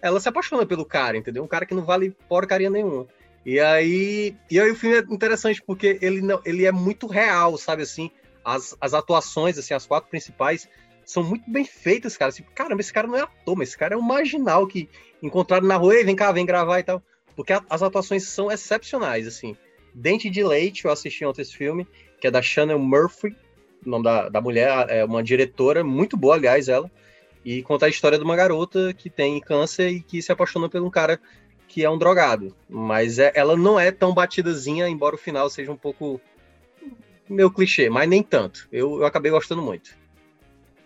ela 0.02 0.18
se 0.18 0.28
apaixona 0.28 0.64
pelo 0.64 0.84
cara, 0.84 1.16
entendeu? 1.16 1.42
Um 1.42 1.48
cara 1.48 1.66
que 1.66 1.74
não 1.74 1.84
vale 1.84 2.16
porcaria 2.28 2.70
nenhuma. 2.70 3.06
E 3.44 3.58
aí, 3.60 4.34
e 4.50 4.58
aí 4.60 4.70
o 4.70 4.74
filme 4.74 4.96
é 4.96 5.00
interessante 5.00 5.62
porque 5.62 5.98
ele 6.00 6.22
não, 6.22 6.40
ele 6.44 6.64
é 6.64 6.72
muito 6.72 7.06
real, 7.06 7.56
sabe 7.58 7.82
assim? 7.82 8.10
As, 8.44 8.76
as 8.80 8.94
atuações, 8.94 9.58
assim, 9.58 9.74
as 9.74 9.86
quatro 9.86 10.08
principais 10.08 10.68
são 11.04 11.22
muito 11.22 11.50
bem 11.50 11.64
feitas, 11.64 12.16
cara. 12.16 12.30
Assim, 12.30 12.44
caramba, 12.54 12.80
esse 12.80 12.92
cara 12.92 13.06
não 13.06 13.16
é 13.16 13.22
ator, 13.22 13.56
mas 13.56 13.68
esse 13.68 13.78
cara 13.78 13.94
é 13.94 13.98
um 13.98 14.02
marginal 14.02 14.66
que 14.66 14.88
encontraram 15.22 15.66
na 15.66 15.76
rua, 15.76 16.04
vem 16.04 16.16
cá, 16.16 16.32
vem 16.32 16.46
gravar 16.46 16.78
e 16.78 16.82
tal. 16.82 17.02
Porque 17.34 17.52
a, 17.52 17.62
as 17.68 17.82
atuações 17.82 18.24
são 18.24 18.50
excepcionais, 18.50 19.26
assim. 19.26 19.56
Dente 19.94 20.30
de 20.30 20.42
Leite, 20.44 20.84
eu 20.84 20.90
assisti 20.90 21.24
ontem 21.24 21.42
esse 21.42 21.56
filme, 21.56 21.86
que 22.20 22.26
é 22.26 22.30
da 22.30 22.40
Shannon 22.40 22.78
Murphy, 22.78 23.34
o 23.84 23.90
nome 23.90 24.04
da, 24.04 24.28
da 24.28 24.40
mulher, 24.40 24.86
é 24.88 25.04
uma 25.04 25.22
diretora 25.22 25.82
muito 25.82 26.16
boa, 26.16 26.34
aliás, 26.34 26.68
ela. 26.68 26.90
E 27.44 27.62
conta 27.62 27.86
a 27.86 27.88
história 27.88 28.18
de 28.18 28.24
uma 28.24 28.36
garota 28.36 28.92
que 28.92 29.08
tem 29.08 29.40
câncer 29.40 29.88
e 29.88 30.00
que 30.00 30.20
se 30.20 30.30
apaixona 30.30 30.68
por 30.68 30.82
um 30.82 30.90
cara 30.90 31.18
que 31.66 31.84
é 31.84 31.90
um 31.90 31.96
drogado. 31.96 32.54
Mas 32.68 33.18
é, 33.18 33.32
ela 33.34 33.56
não 33.56 33.78
é 33.78 33.90
tão 33.90 34.12
batidazinha, 34.12 34.88
embora 34.88 35.14
o 35.14 35.18
final 35.18 35.48
seja 35.48 35.72
um 35.72 35.76
pouco 35.76 36.20
meu 37.28 37.50
clichê, 37.50 37.88
mas 37.88 38.08
nem 38.08 38.22
tanto. 38.22 38.68
Eu, 38.72 38.98
eu 39.00 39.06
acabei 39.06 39.30
gostando 39.30 39.62
muito. 39.62 39.96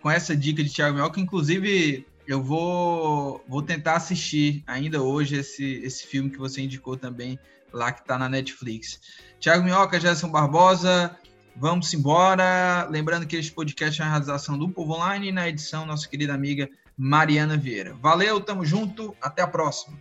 Com 0.00 0.10
essa 0.10 0.36
dica 0.36 0.62
de 0.62 0.70
Thiago 0.70 0.94
Mioca, 0.94 1.18
inclusive 1.18 2.06
eu 2.26 2.42
vou, 2.42 3.42
vou 3.48 3.62
tentar 3.62 3.96
assistir 3.96 4.62
ainda 4.66 5.02
hoje 5.02 5.36
esse, 5.36 5.80
esse 5.82 6.06
filme 6.06 6.30
que 6.30 6.38
você 6.38 6.60
indicou 6.60 6.96
também, 6.96 7.38
lá 7.72 7.90
que 7.90 8.02
está 8.02 8.18
na 8.18 8.28
Netflix. 8.28 9.00
Thiago 9.40 9.64
Minhoca, 9.64 9.98
Gerson 9.98 10.28
Barbosa, 10.28 11.18
vamos 11.56 11.92
embora. 11.94 12.86
Lembrando 12.90 13.26
que 13.26 13.36
este 13.36 13.52
podcast 13.52 14.00
é 14.00 14.04
uma 14.04 14.10
realização 14.10 14.58
do 14.58 14.68
Povo 14.68 14.94
Online 14.94 15.28
e 15.28 15.32
na 15.32 15.48
edição 15.48 15.86
nossa 15.86 16.08
querida 16.08 16.34
amiga 16.34 16.68
Mariana 16.96 17.56
Vieira. 17.56 17.94
Valeu, 18.00 18.40
tamo 18.40 18.64
junto, 18.64 19.14
até 19.20 19.42
a 19.42 19.46
próxima. 19.46 19.96